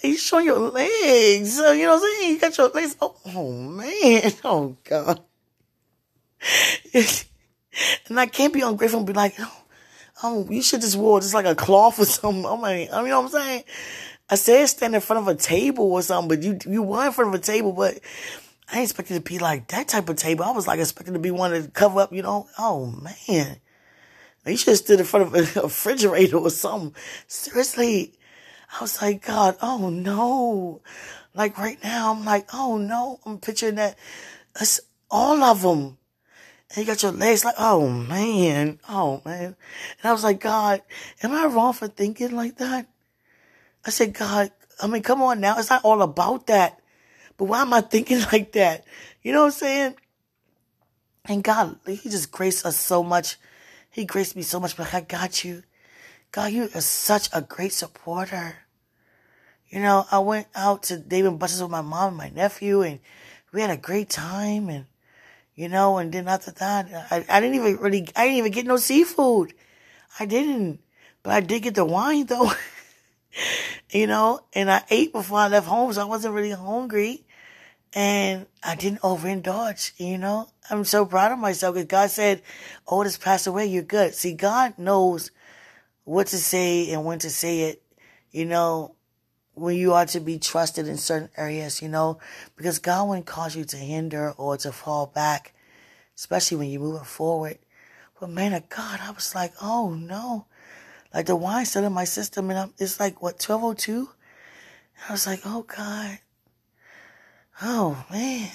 He's 0.03 0.23
showing 0.23 0.47
your 0.47 0.59
legs. 0.59 1.57
You 1.57 1.63
know 1.63 1.95
what 1.95 2.03
I'm 2.03 2.19
saying? 2.19 2.33
You 2.33 2.41
got 2.41 2.59
your 2.59 2.69
legs. 2.71 2.97
Oh, 3.01 3.17
oh 3.27 3.53
man. 3.53 4.33
Oh 4.45 4.77
God. 4.83 5.21
and 6.95 8.19
I 8.19 8.27
can't 8.27 8.53
be 8.53 8.63
ungrateful 8.63 8.99
and 8.99 9.07
be 9.07 9.13
like, 9.13 9.35
oh, 9.39 9.63
oh, 10.25 10.47
you 10.51 10.63
should 10.63 10.81
just 10.81 10.97
wear 10.97 11.21
just 11.21 11.35
like 11.35 11.47
a 11.47 11.55
cloth 11.55 12.01
or 12.01 12.05
something. 12.05 12.45
I 12.45 12.57
mean, 12.57 12.81
you 12.81 12.89
know 12.89 13.21
what 13.21 13.27
I'm 13.27 13.29
saying? 13.29 13.65
I 14.33 14.37
said 14.37 14.65
stand 14.65 14.95
in 14.95 15.03
front 15.03 15.21
of 15.21 15.29
a 15.29 15.35
table 15.35 15.93
or 15.93 16.01
something, 16.01 16.29
but 16.31 16.43
you 16.43 16.59
you 16.67 16.83
were 16.83 17.05
in 17.05 17.13
front 17.13 17.35
of 17.35 17.39
a 17.39 17.45
table, 17.45 17.75
but 17.75 18.01
I 18.73 18.77
ain't 18.79 18.85
expected 18.85 19.13
to 19.13 19.21
be 19.21 19.39
like 19.39 19.69
that 19.69 19.89
type 19.89 20.09
of 20.09 20.17
table. 20.17 20.47
I 20.47 20.53
was 20.53 20.67
like 20.67 20.81
expecting 20.81 21.13
to 21.13 21.21
be 21.21 21.31
one 21.31 21.51
to 21.51 21.69
cover 21.69 22.01
up, 22.01 22.15
you 22.15 22.23
know. 22.23 22.49
Oh 22.59 22.87
man. 22.87 23.59
You 24.47 24.57
should 24.57 24.69
have 24.69 24.79
stood 24.79 25.01
in 25.01 25.05
front 25.05 25.27
of 25.27 25.35
a 25.59 25.61
refrigerator 25.61 26.39
or 26.39 26.49
something. 26.49 26.95
Seriously. 27.27 28.15
I 28.75 28.81
was 28.81 29.03
like, 29.03 29.27
God, 29.27 29.59
oh 29.61 29.91
no. 29.91 30.81
Like 31.35 31.59
right 31.59 31.77
now, 31.85 32.15
I'm 32.15 32.25
like, 32.25 32.49
oh 32.55 32.79
no. 32.79 33.21
I'm 33.27 33.37
picturing 33.37 33.75
that. 33.75 33.99
It's 34.59 34.81
all 35.11 35.43
of 35.43 35.61
them. 35.61 35.99
And 36.71 36.79
you 36.79 36.85
got 36.87 37.03
your 37.03 37.13
legs 37.13 37.45
like, 37.45 37.57
oh 37.59 37.87
man, 37.87 38.81
oh 38.89 39.21
man. 39.27 39.45
And 39.45 40.05
I 40.05 40.13
was 40.13 40.25
like, 40.25 40.41
God, 40.41 40.81
am 41.23 41.33
I 41.33 41.45
wrong 41.45 41.75
for 41.75 41.87
thinking 41.87 42.35
like 42.35 42.57
that? 42.57 42.87
I 43.85 43.91
said, 43.91 44.15
God, 44.15 44.51
I 44.81 44.87
mean, 44.87 45.03
come 45.03 45.23
on 45.23 45.41
now. 45.41 45.59
It's 45.59 45.71
not 45.71 45.85
all 45.85 46.03
about 46.03 46.47
that. 46.47 46.79
But 47.37 47.47
why 47.47 47.63
am 47.63 47.73
I 47.73 47.81
thinking 47.81 48.21
like 48.33 48.53
that? 48.53 48.85
You 49.23 49.33
know 49.33 49.41
what 49.41 49.47
I'm 49.47 49.53
saying? 49.53 49.95
And 51.27 51.45
God, 51.45 51.79
He 51.87 52.09
just 52.09 52.33
graced 52.33 52.67
us 52.67 52.77
so 52.77 53.03
much. 53.03 53.37
He 53.91 54.05
graced 54.05 54.37
me 54.37 54.43
so 54.43 54.59
much, 54.59 54.77
but 54.77 54.93
I 54.93 55.01
got 55.01 55.45
you. 55.45 55.63
God, 56.33 56.53
you 56.53 56.69
are 56.75 56.81
such 56.81 57.29
a 57.33 57.43
great 57.43 57.73
supporter. 57.73 58.57
You 59.69 59.81
know, 59.81 60.07
I 60.11 60.19
went 60.19 60.49
out 60.55 60.85
to 60.85 60.99
Dave 60.99 61.27
and 61.27 61.39
Buster's 61.39 61.63
with 61.63 61.71
my 61.71 61.83
mom 61.83 62.09
and 62.09 62.17
my 62.17 62.29
nephew, 62.31 62.83
and 62.83 63.01
we 63.53 63.61
had 63.61 63.71
a 63.71 63.77
great 63.77 64.09
time. 64.09 64.69
And 64.69 64.87
you 65.55 65.69
know, 65.69 65.99
and 65.99 66.13
then 66.13 66.29
after 66.29 66.51
that, 66.53 66.89
I, 67.11 67.25
I 67.29 67.41
didn't 67.41 67.57
even 67.57 67.77
really, 67.77 68.09
I 68.17 68.25
didn't 68.25 68.39
even 68.39 68.53
get 68.53 68.67
no 68.67 68.77
seafood. 68.77 69.53
I 70.19 70.27
didn't, 70.27 70.81
but 71.23 71.33
I 71.33 71.41
did 71.41 71.63
get 71.63 71.75
the 71.75 71.85
wine 71.85 72.27
though. 72.27 72.53
you 73.93 74.07
know, 74.07 74.41
and 74.55 74.71
I 74.71 74.83
ate 74.91 75.13
before 75.13 75.39
I 75.39 75.49
left 75.49 75.67
home, 75.67 75.93
so 75.93 76.01
I 76.01 76.07
wasn't 76.07 76.35
really 76.35 76.51
hungry. 76.51 77.25
And 77.95 78.47
I 78.63 78.75
didn't 78.75 79.03
overindulge, 79.03 79.93
you 79.99 80.17
know. 80.17 80.49
I'm 80.71 80.85
so 80.85 81.05
proud 81.05 81.33
of 81.33 81.39
myself 81.39 81.75
because 81.75 81.89
God 81.89 82.11
said, 82.11 82.43
Oh, 82.89 83.05
this 83.05 83.19
passed 83.19 83.47
away, 83.47 83.67
you're 83.67 83.83
good. 83.83 84.15
See, 84.15 84.33
God 84.33 84.79
knows 84.79 85.31
what 86.05 86.29
to 86.29 86.39
say 86.39 86.91
and 86.91 87.05
when 87.05 87.19
to 87.19 87.29
say 87.29 87.61
it, 87.63 87.83
you 88.31 88.47
know, 88.47 88.95
when 89.55 89.77
you 89.77 89.93
are 89.93 90.07
to 90.07 90.21
be 90.21 90.39
trusted 90.39 90.89
in 90.89 90.97
certain 90.97 91.29
areas, 91.37 91.83
you 91.83 91.89
know, 91.91 92.19
because 92.57 92.79
God 92.79 93.09
wouldn't 93.09 93.27
cause 93.27 93.55
you 93.55 93.65
to 93.67 93.77
hinder 93.77 94.33
or 94.39 94.57
to 94.57 94.73
fall 94.73 95.07
back, 95.07 95.53
especially 96.17 96.57
when 96.57 96.71
you're 96.71 96.81
moving 96.81 97.05
forward. 97.05 97.59
But 98.19 98.31
man 98.31 98.55
of 98.55 98.71
God, 98.71 99.01
I 99.03 99.11
was 99.11 99.35
like, 99.35 99.53
oh 99.61 99.91
no. 99.91 100.47
Like 101.15 101.27
the 101.27 101.37
wine 101.37 101.67
still 101.67 101.85
in 101.85 101.93
my 101.93 102.05
system 102.05 102.51
and 102.51 102.59
I'm, 102.59 102.75
it's 102.79 102.99
like, 102.99 103.21
what, 103.21 103.35
1202? 103.35 104.09
I 105.09 105.13
was 105.13 105.27
like, 105.27 105.41
oh 105.45 105.63
God. 105.63 106.19
Oh 107.61 108.05
man. 108.11 108.51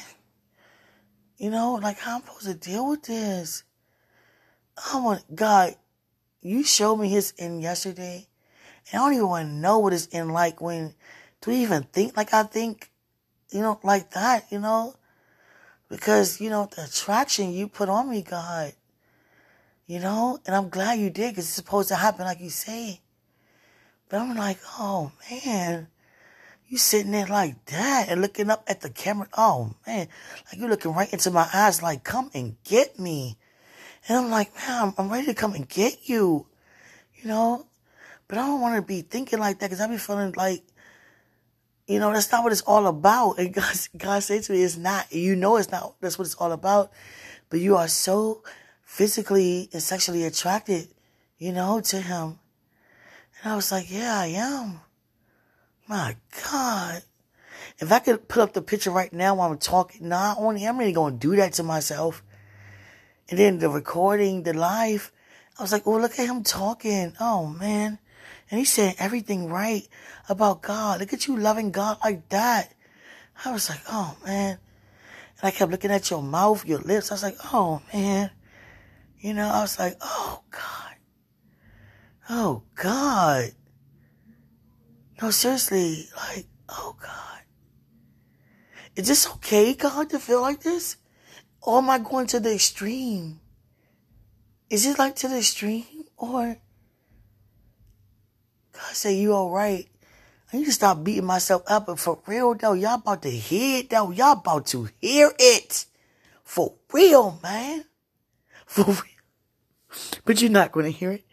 You 1.38 1.52
know, 1.52 1.74
like 1.76 2.00
how 2.00 2.16
I'm 2.16 2.22
supposed 2.22 2.46
to 2.46 2.54
deal 2.56 2.90
with 2.90 3.04
this? 3.04 3.64
Oh 4.92 5.02
my 5.02 5.20
God. 5.36 5.76
You 6.42 6.64
showed 6.64 6.98
me 6.98 7.10
his 7.10 7.32
in 7.38 7.60
yesterday 7.60 8.28
and 8.92 9.02
I 9.02 9.06
don't 9.06 9.14
even 9.14 9.28
want 9.28 9.48
to 9.48 9.54
know 9.54 9.80
what 9.80 9.94
it's 9.94 10.08
in 10.08 10.30
like 10.30 10.62
when, 10.62 10.96
do 11.42 11.52
we 11.52 11.58
even 11.58 11.84
think 11.84 12.18
like 12.18 12.34
I 12.34 12.44
think, 12.44 12.90
you 13.52 13.62
know, 13.62 13.80
like 13.84 14.12
that, 14.12 14.46
you 14.52 14.60
know? 14.60 14.96
Because, 15.90 16.42
you 16.42 16.50
know, 16.50 16.68
the 16.76 16.84
attraction 16.84 17.54
you 17.54 17.68
put 17.68 17.88
on 17.88 18.10
me, 18.10 18.22
God, 18.22 18.74
you 19.88 20.00
know? 20.00 20.40
And 20.46 20.56
I'm 20.56 20.70
glad 20.70 21.00
you 21.00 21.10
did 21.10 21.32
because 21.32 21.46
it's 21.46 21.54
supposed 21.54 21.90
to 21.90 21.96
happen 21.96 22.26
like 22.26 22.42
you 22.42 22.50
say. 22.50 23.02
But 24.10 24.22
I'm 24.22 24.36
like, 24.36 24.60
oh 24.78 25.12
man, 25.32 25.88
you 26.68 26.78
sitting 26.78 27.12
there 27.12 27.28
like 27.28 27.66
that 27.66 28.08
and 28.10 28.22
looking 28.22 28.50
up 28.50 28.64
at 28.68 28.82
the 28.82 28.90
camera. 28.90 29.28
Oh 29.36 29.74
man, 29.88 30.08
like 30.48 30.60
you're 30.60 30.70
looking 30.70 30.94
right 30.94 31.12
into 31.12 31.32
my 31.32 31.48
eyes 31.54 31.82
like, 31.82 32.04
come 32.04 32.30
and 32.34 32.56
get 32.64 33.00
me. 33.00 33.38
And 34.08 34.18
I'm 34.18 34.30
like, 34.30 34.54
man, 34.56 34.94
I'm 34.98 35.12
ready 35.12 35.26
to 35.28 35.34
come 35.34 35.54
and 35.54 35.68
get 35.68 36.08
you. 36.08 36.46
You 37.16 37.28
know? 37.28 37.66
But 38.28 38.38
I 38.38 38.48
don't 38.48 38.62
want 38.62 38.76
to 38.76 38.82
be 38.82 39.02
thinking 39.02 39.40
like 39.40 39.60
that 39.60 39.70
because 39.70 39.82
I 39.82 39.88
be 39.88 39.98
feeling 39.98 40.34
like, 40.36 40.64
you 41.88 42.00
know, 42.00 42.12
that's 42.12 42.32
not 42.32 42.44
what 42.44 42.52
it's 42.52 42.62
all 42.62 42.88
about. 42.88 43.40
And 43.40 43.54
God, 43.54 43.76
God 43.98 44.24
said 44.24 44.44
to 44.44 44.52
me, 44.54 44.62
it's 44.62 44.78
not, 44.78 45.12
you 45.12 45.36
know, 45.36 45.58
it's 45.58 45.72
not, 45.72 45.96
that's 46.02 46.18
what 46.18 46.26
it's 46.26 46.36
all 46.36 46.52
about. 46.52 46.92
But 47.50 47.62
you 47.62 47.78
are 47.78 47.88
so 47.88 48.44
physically 48.88 49.70
and 49.74 49.84
sexually 49.84 50.24
attracted, 50.24 50.88
you 51.38 51.52
know, 51.52 51.82
to 51.82 52.00
him. 52.00 52.40
And 53.44 53.54
I 53.54 53.56
was 53.56 53.72
like, 53.72 53.92
yeah, 53.92 54.18
I 54.18 54.28
am. 54.28 54.80
My 55.88 56.16
God. 56.50 57.04
If 57.80 57.92
I 57.92 58.00
could 58.00 58.28
put 58.28 58.42
up 58.42 58.54
the 58.54 58.62
picture 58.62 58.90
right 58.90 59.12
now 59.12 59.36
while 59.36 59.52
I'm 59.52 59.58
talking, 59.58 60.08
not 60.08 60.38
only 60.40 60.66
I'm 60.66 60.80
really 60.80 60.94
going 60.94 61.20
to 61.20 61.20
do 61.20 61.36
that 61.36 61.54
to 61.54 61.64
myself. 61.64 62.24
And 63.30 63.38
then 63.38 63.60
the 63.60 63.70
recording, 63.70 64.44
the 64.44 64.54
live, 64.54 65.12
I 65.60 65.62
was 65.62 65.74
like, 65.74 65.86
oh, 65.86 65.98
look 65.98 66.18
at 66.18 66.28
him 66.28 66.44
talking. 66.44 67.14
Oh, 67.20 67.46
man. 67.46 68.00
And 68.50 68.60
he's 68.60 68.72
saying 68.72 68.96
everything 68.98 69.50
right 69.50 69.88
about 70.30 70.62
God. 70.62 71.02
Look 71.02 71.14
at 71.14 71.28
you 71.28 71.38
loving 71.38 71.72
God 71.72 71.98
like 72.04 72.30
that. 72.30 72.74
I 73.44 73.52
was 73.52 73.70
like, 73.70 73.82
oh 73.90 74.16
man. 74.26 74.58
And 75.40 75.48
I 75.48 75.52
kept 75.52 75.72
looking 75.72 75.92
at 75.92 76.10
your 76.10 76.24
mouth, 76.24 76.66
your 76.66 76.80
lips. 76.80 77.12
I 77.12 77.16
was 77.16 77.24
like, 77.24 77.38
oh 77.54 77.82
man. 77.94 78.32
You 79.20 79.34
know, 79.34 79.48
I 79.48 79.62
was 79.62 79.80
like, 79.80 79.98
oh 80.02 80.44
God. 80.52 80.96
Oh 82.30 82.64
God. 82.76 83.52
No, 85.22 85.32
seriously, 85.32 86.08
like, 86.16 86.46
oh 86.70 86.96
God. 87.02 87.42
Is 88.96 89.08
this 89.08 89.28
okay, 89.28 89.74
God, 89.74 90.10
to 90.12 90.20
feel 90.20 90.42
like 90.42 90.62
this? 90.62 90.98
Or 91.62 91.80
am 91.80 91.90
I 91.90 92.00
going 92.00 92.28
to 92.28 92.40
the 92.40 92.54
extreme? 92.54 93.40
Is 94.70 94.86
it 94.86 95.00
like 95.00 95.16
to 95.18 95.28
the 95.28 95.38
extreme? 95.38 95.86
Or 96.18 96.58
God 98.74 98.94
said, 98.94 99.16
you 99.16 99.34
all 99.34 99.50
right. 99.50 99.88
I 100.52 100.58
need 100.58 100.66
to 100.66 100.72
stop 100.72 101.04
beating 101.04 101.26
myself 101.26 101.64
up. 101.68 101.88
But 101.88 102.00
for 102.00 102.20
real 102.26 102.54
though, 102.54 102.74
y'all 102.74 102.96
about 102.96 103.24
to 103.24 103.30
hear 103.32 103.80
it 103.80 103.90
though. 103.90 104.12
Y'all 104.12 104.34
about 104.34 104.68
to 104.68 104.90
hear 105.00 105.34
it. 105.38 105.86
For 106.44 106.76
real, 106.94 107.40
man. 107.44 107.86
For 108.68 108.84
real. 108.84 109.02
But 110.26 110.42
you're 110.42 110.52
not 110.52 110.72
going 110.72 110.86
to 110.86 110.92
hear 110.92 111.12
it 111.12 111.24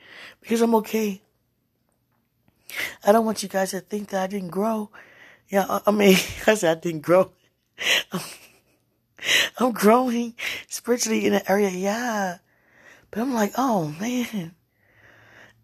because 0.40 0.62
I'm 0.62 0.74
okay. 0.76 1.20
I 3.04 3.12
don't 3.12 3.26
want 3.26 3.42
you 3.42 3.48
guys 3.48 3.72
to 3.72 3.80
think 3.80 4.08
that 4.10 4.22
I 4.22 4.26
didn't 4.26 4.48
grow. 4.48 4.90
Yeah, 5.48 5.80
I 5.86 5.90
mean, 5.90 6.16
I 6.46 6.54
said 6.54 6.78
I 6.78 6.80
didn't 6.80 7.02
grow. 7.02 7.32
I'm 9.58 9.72
growing 9.72 10.34
spiritually 10.68 11.26
in 11.26 11.34
an 11.34 11.42
area, 11.48 11.70
yeah. 11.70 12.38
But 13.10 13.20
I'm 13.20 13.34
like, 13.34 13.52
oh 13.56 13.94
man. 14.00 14.54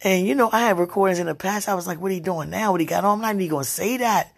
And 0.02 0.26
you 0.26 0.34
know, 0.34 0.50
I 0.52 0.60
had 0.60 0.78
recordings 0.78 1.18
in 1.18 1.26
the 1.26 1.34
past. 1.34 1.68
I 1.68 1.74
was 1.74 1.86
like, 1.86 2.00
what 2.00 2.10
are 2.10 2.14
you 2.14 2.20
doing 2.20 2.50
now? 2.50 2.72
What 2.72 2.80
he 2.80 2.86
got 2.86 3.04
on? 3.04 3.18
I'm 3.18 3.22
not 3.22 3.34
even 3.34 3.48
going 3.48 3.64
to 3.64 3.70
say 3.70 3.98
that. 3.98 4.32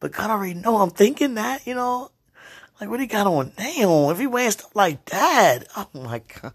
But 0.00 0.12
God 0.12 0.30
already 0.30 0.54
know 0.54 0.78
I'm 0.78 0.90
thinking 0.90 1.34
that, 1.34 1.66
you 1.66 1.74
know. 1.74 2.10
Like 2.80 2.90
what 2.90 2.98
he 2.98 3.06
got 3.06 3.28
on 3.28 3.52
now? 3.58 4.10
If 4.10 4.18
he 4.18 4.26
wearing 4.26 4.50
stuff 4.50 4.74
like 4.74 5.04
that, 5.06 5.68
oh 5.76 5.86
my 5.94 6.22
God. 6.40 6.54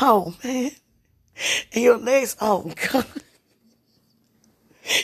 Oh 0.00 0.34
man. 0.42 0.72
And 1.72 1.84
your 1.84 1.98
legs, 1.98 2.36
oh 2.40 2.72
God. 2.92 3.06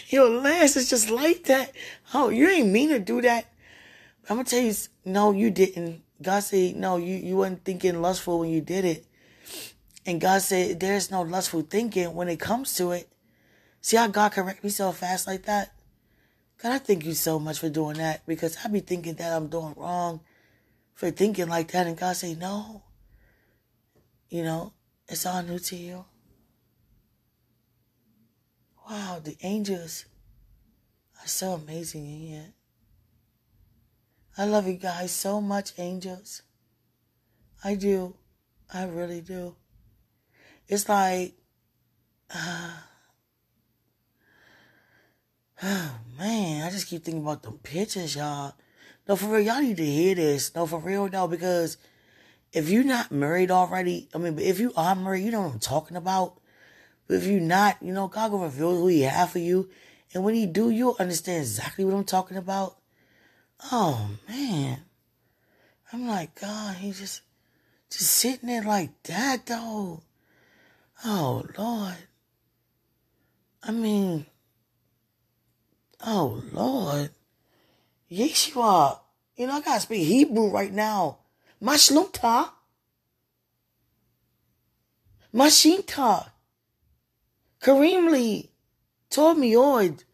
Your 0.09 0.28
legs 0.28 0.76
is 0.76 0.90
just 0.90 1.11
like 1.11 1.45
that. 1.45 1.73
Oh, 2.12 2.31
you 2.31 2.49
ain't 2.49 2.71
mean 2.71 2.88
to 2.90 2.99
do 2.99 3.23
that. 3.23 3.47
I'm 4.28 4.37
gonna 4.37 4.45
tell 4.45 4.61
you, 4.61 4.75
no, 5.05 5.33
you 5.33 5.50
didn't. 5.50 6.02
God 6.21 6.40
said, 6.40 6.76
no, 6.76 6.97
you, 6.97 7.17
you 7.17 7.37
weren't 7.37 7.64
thinking 7.64 8.02
lustful 8.02 8.40
when 8.40 8.50
you 8.50 8.61
did 8.61 8.85
it. 8.85 9.07
And 10.05 10.21
God 10.21 10.43
said, 10.43 10.81
there's 10.81 11.11
no 11.11 11.23
lustful 11.23 11.62
thinking 11.62 12.14
when 12.14 12.28
it 12.28 12.40
comes 12.40 12.75
to 12.76 12.93
it. 12.93 13.09
See 13.81 13.97
how 13.97 14.09
God 14.09 14.33
correct 14.33 14.64
me 14.64 14.71
so 14.71 14.90
fast 14.93 15.26
like 15.26 15.45
that? 15.45 15.73
God, 16.61 16.73
I 16.73 16.78
thank 16.78 17.05
you 17.05 17.14
so 17.14 17.38
much 17.38 17.61
for 17.61 17.69
doing 17.69 17.99
that 17.99 18.26
because 18.26 18.57
I 18.64 18.69
be 18.69 18.81
thinking 18.81 19.14
that 19.14 19.33
I'm 19.33 19.47
doing 19.47 19.75
wrong 19.76 20.21
for 20.95 21.11
thinking 21.11 21.49
like 21.49 21.71
that. 21.71 21.87
And 21.87 21.97
God 21.97 22.17
say, 22.17 22.35
no, 22.35 22.83
you 24.28 24.42
know, 24.42 24.73
it's 25.08 25.26
all 25.26 25.42
new 25.42 25.58
to 25.58 25.76
you. 25.76 26.04
Wow, 28.88 29.20
the 29.23 29.37
angels 29.42 30.04
are 31.20 31.28
so 31.28 31.52
amazing 31.52 32.06
in 32.06 32.20
here. 32.20 32.52
I 34.37 34.44
love 34.44 34.66
you 34.66 34.75
guys 34.75 35.11
so 35.11 35.40
much, 35.40 35.73
angels. 35.78 36.42
I 37.64 37.75
do. 37.75 38.14
I 38.73 38.85
really 38.85 39.20
do. 39.20 39.56
It's 40.68 40.88
like, 40.88 41.35
uh, 42.35 42.73
oh 45.62 45.94
man, 46.18 46.64
I 46.64 46.70
just 46.70 46.87
keep 46.87 47.04
thinking 47.04 47.23
about 47.23 47.42
the 47.42 47.52
pictures, 47.52 48.14
y'all. 48.14 48.54
No, 49.08 49.16
for 49.16 49.26
real, 49.26 49.40
y'all 49.40 49.62
need 49.62 49.78
to 49.78 49.85
hear 49.85 50.14
this. 50.14 50.54
No, 50.54 50.66
for 50.66 50.78
real, 50.78 51.08
no, 51.08 51.26
because 51.26 51.78
if 52.52 52.69
you're 52.69 52.85
not 52.85 53.12
married 53.12 53.50
already, 53.50 54.09
I 54.14 54.19
mean, 54.19 54.38
if 54.38 54.59
you 54.59 54.73
are 54.76 54.95
married, 54.95 55.25
you 55.25 55.31
know 55.31 55.43
what 55.43 55.52
I'm 55.52 55.59
talking 55.59 55.97
about. 55.97 56.40
But 57.07 57.17
if 57.17 57.26
you're 57.26 57.40
not, 57.40 57.76
you 57.83 57.93
know, 57.93 58.09
God 58.09 58.33
will 58.33 58.40
reveal 58.40 58.76
who 58.76 58.87
He 58.88 59.02
have 59.02 59.31
for 59.31 59.38
you, 59.38 59.69
and 60.12 60.25
when 60.25 60.35
He 60.35 60.47
do, 60.47 60.71
you'll 60.71 60.97
understand 60.99 61.43
exactly 61.43 61.85
what 61.85 61.95
I'm 61.95 62.05
talking 62.05 62.37
about. 62.37 62.76
Oh 63.73 64.11
man, 64.28 64.81
I'm 65.93 66.07
like 66.07 66.40
God. 66.40 66.76
He 66.76 66.93
just, 66.93 67.23
just 67.90 68.11
sitting 68.11 68.49
there 68.49 68.62
like 68.62 69.02
that 69.05 69.47
though. 69.47 70.02
Oh 71.05 71.45
Lord. 71.57 71.97
I 73.62 73.73
mean, 73.73 74.26
oh 76.05 76.43
Lord. 76.52 77.11
Yeshua. 78.11 79.00
You 79.37 79.47
know, 79.47 79.55
I 79.55 79.61
gotta 79.61 79.81
speak 79.81 80.07
Hebrew 80.07 80.50
right 80.50 80.73
now. 80.73 81.17
Mashlumta. 81.62 82.50
Mashinta. 85.35 86.31
Kareem 87.61 88.11
Lee. 88.11 88.50
Tov 89.11 89.37
me 89.37 89.57
odd. 89.57 90.05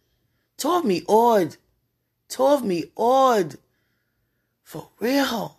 Tov 0.57 0.85
me 0.85 1.03
odd. 1.09 1.57
Tov 2.29 2.63
me 2.63 2.85
odd. 2.97 3.57
For 4.63 4.89
real. 4.99 5.59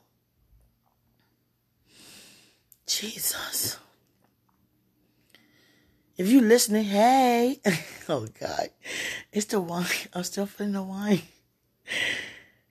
Jesus. 2.88 3.78
If 6.18 6.30
you 6.30 6.42
listening, 6.42 6.86
hey. 6.86 7.60
oh 8.10 8.28
God. 8.40 8.70
It's 9.32 9.46
the 9.46 9.60
wine. 9.60 9.86
I'm 10.14 10.24
still 10.24 10.46
feeling 10.46 10.74
the 10.74 10.84
wine. 10.84 11.22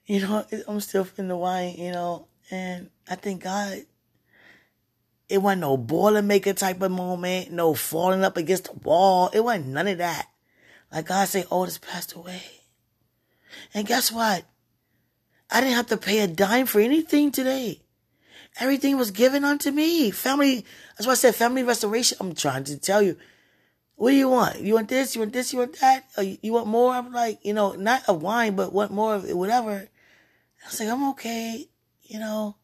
You 0.06 0.20
know, 0.20 0.44
I'm 0.68 0.80
still 0.80 1.04
feeling 1.04 1.28
the 1.28 1.36
wine, 1.36 1.76
you 1.78 1.92
know, 1.92 2.28
and 2.50 2.90
I 3.08 3.16
thank 3.16 3.42
God 3.42 3.84
it 5.28 5.38
wasn't 5.38 5.62
no 5.62 5.78
Boilermaker 5.78 6.56
type 6.56 6.82
of 6.82 6.90
moment, 6.90 7.50
no 7.50 7.74
falling 7.74 8.24
up 8.24 8.36
against 8.36 8.64
the 8.64 8.78
wall. 8.80 9.30
It 9.32 9.40
wasn't 9.40 9.68
none 9.68 9.88
of 9.88 9.98
that. 9.98 10.28
Like 10.92 11.06
God 11.06 11.28
said, 11.28 11.46
oh, 11.50 11.62
Otis 11.62 11.78
passed 11.78 12.12
away. 12.12 12.42
And 13.72 13.86
guess 13.86 14.12
what? 14.12 14.44
I 15.50 15.60
didn't 15.60 15.76
have 15.76 15.86
to 15.88 15.96
pay 15.96 16.20
a 16.20 16.26
dime 16.26 16.66
for 16.66 16.80
anything 16.80 17.30
today. 17.30 17.82
Everything 18.60 18.96
was 18.96 19.10
given 19.10 19.44
unto 19.44 19.70
me. 19.70 20.10
Family, 20.10 20.64
that's 20.96 21.06
why 21.06 21.12
I 21.12 21.16
said 21.16 21.34
family 21.34 21.62
restoration. 21.62 22.18
I'm 22.20 22.34
trying 22.34 22.64
to 22.64 22.78
tell 22.78 23.02
you. 23.02 23.16
What 23.96 24.10
do 24.10 24.16
you 24.16 24.28
want? 24.28 24.60
You 24.60 24.74
want 24.74 24.88
this? 24.88 25.14
You 25.14 25.20
want 25.20 25.32
this? 25.32 25.52
You 25.52 25.60
want 25.60 25.80
that? 25.80 26.04
Uh, 26.16 26.22
or 26.22 26.24
you 26.24 26.52
want 26.52 26.66
more? 26.66 26.92
I'm 26.92 27.12
like, 27.12 27.44
you 27.44 27.54
know, 27.54 27.72
not 27.72 28.02
a 28.08 28.14
wine, 28.14 28.56
but 28.56 28.72
want 28.72 28.90
more 28.90 29.14
of 29.14 29.24
it, 29.24 29.36
whatever. 29.36 29.70
I 29.72 30.66
was 30.68 30.80
like, 30.80 30.88
I'm 30.88 31.08
okay, 31.10 31.68
you 32.02 32.18
know. 32.18 32.56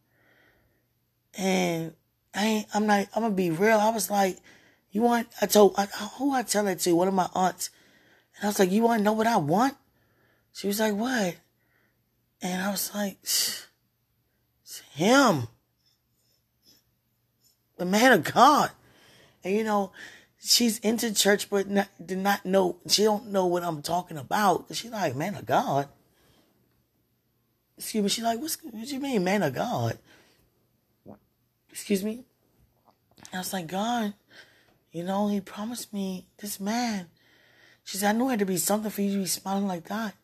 And 1.36 1.94
I 2.34 2.44
ain't, 2.44 2.66
I'm 2.74 2.86
not, 2.86 3.06
I'm 3.14 3.22
gonna 3.22 3.34
be 3.34 3.50
real. 3.50 3.78
I 3.78 3.90
was 3.90 4.10
like, 4.10 4.38
you 4.90 5.02
want, 5.02 5.28
I 5.40 5.46
told, 5.46 5.74
I, 5.76 5.86
who 6.18 6.32
I 6.32 6.42
tell 6.42 6.66
it 6.66 6.80
to? 6.80 6.94
One 6.94 7.08
of 7.08 7.14
my 7.14 7.28
aunts. 7.34 7.70
And 8.36 8.44
I 8.44 8.46
was 8.48 8.58
like, 8.58 8.70
you 8.70 8.82
want 8.82 9.00
to 9.00 9.04
know 9.04 9.12
what 9.12 9.26
I 9.26 9.36
want? 9.36 9.74
She 10.52 10.66
was 10.66 10.80
like, 10.80 10.94
what? 10.94 11.36
And 12.42 12.62
I 12.62 12.70
was 12.70 12.90
like, 12.94 13.18
it's 13.22 13.66
him. 14.92 15.48
The 17.78 17.84
man 17.84 18.12
of 18.12 18.24
God. 18.24 18.70
And 19.44 19.54
you 19.54 19.64
know, 19.64 19.92
she's 20.42 20.78
into 20.80 21.14
church, 21.14 21.48
but 21.48 21.68
not, 21.68 21.88
did 22.04 22.18
not 22.18 22.44
know, 22.44 22.78
she 22.88 23.04
don't 23.04 23.28
know 23.28 23.46
what 23.46 23.62
I'm 23.62 23.82
talking 23.82 24.18
about. 24.18 24.66
She's 24.72 24.90
like, 24.90 25.16
man 25.16 25.34
of 25.34 25.46
God. 25.46 25.88
Excuse 27.78 28.02
me. 28.02 28.08
She's 28.10 28.24
like, 28.24 28.40
What's, 28.40 28.62
what 28.62 28.74
do 28.74 28.94
you 28.94 29.00
mean, 29.00 29.24
man 29.24 29.42
of 29.42 29.54
God? 29.54 29.98
Excuse 31.72 32.04
me. 32.04 32.24
I 33.32 33.38
was 33.38 33.52
like, 33.52 33.66
God, 33.66 34.14
you 34.92 35.04
know, 35.04 35.28
he 35.28 35.40
promised 35.40 35.92
me 35.92 36.26
this 36.38 36.58
man. 36.58 37.06
She 37.84 37.96
said, 37.96 38.14
I 38.14 38.18
knew 38.18 38.28
it 38.28 38.30
had 38.30 38.38
to 38.40 38.46
be 38.46 38.56
something 38.56 38.90
for 38.90 39.02
you 39.02 39.12
to 39.12 39.18
be 39.18 39.26
smiling 39.26 39.66
like 39.66 39.84
that. 39.84 40.14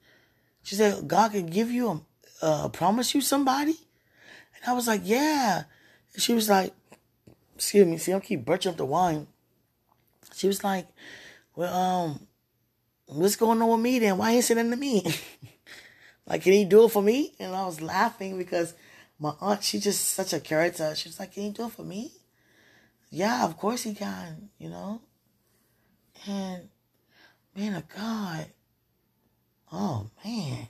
She 0.62 0.74
said, 0.74 1.06
God 1.06 1.32
could 1.32 1.50
give 1.50 1.70
you 1.70 2.04
a, 2.42 2.68
promise 2.68 3.14
you 3.14 3.20
somebody? 3.20 3.76
And 4.56 4.64
I 4.66 4.72
was 4.72 4.86
like, 4.86 5.02
yeah. 5.04 5.64
And 6.12 6.22
she 6.22 6.34
was 6.34 6.48
like, 6.48 6.72
excuse 7.54 7.86
me, 7.86 7.98
see, 7.98 8.12
I 8.12 8.20
keep 8.20 8.44
birching 8.44 8.70
up 8.70 8.76
the 8.76 8.84
wine. 8.84 9.28
She 10.34 10.48
was 10.48 10.64
like, 10.64 10.88
well, 11.54 11.74
um, 11.74 12.26
what's 13.06 13.36
going 13.36 13.62
on 13.62 13.68
with 13.68 13.80
me 13.80 13.98
then? 14.00 14.18
Why 14.18 14.32
ain't 14.32 14.44
sitting 14.44 14.70
to 14.70 14.76
me? 14.76 15.06
like, 16.26 16.42
can 16.42 16.52
he 16.52 16.64
do 16.64 16.84
it 16.84 16.90
for 16.90 17.02
me? 17.02 17.32
And 17.38 17.54
I 17.54 17.64
was 17.64 17.80
laughing 17.80 18.36
because 18.36 18.74
my 19.18 19.32
aunt, 19.40 19.64
she's 19.64 19.84
just 19.84 20.10
such 20.10 20.32
a 20.32 20.40
character. 20.40 20.94
She 20.94 21.08
was 21.08 21.18
like, 21.18 21.32
can 21.32 21.44
you 21.44 21.50
do 21.52 21.66
it 21.66 21.72
for 21.72 21.82
me? 21.82 22.12
Yeah, 23.10 23.44
of 23.44 23.56
course 23.56 23.84
he 23.84 23.94
can, 23.94 24.50
you 24.58 24.68
know? 24.68 25.00
And, 26.26 26.68
man 27.56 27.74
of 27.74 27.88
God, 27.88 28.46
oh, 29.72 30.10
man. 30.24 30.68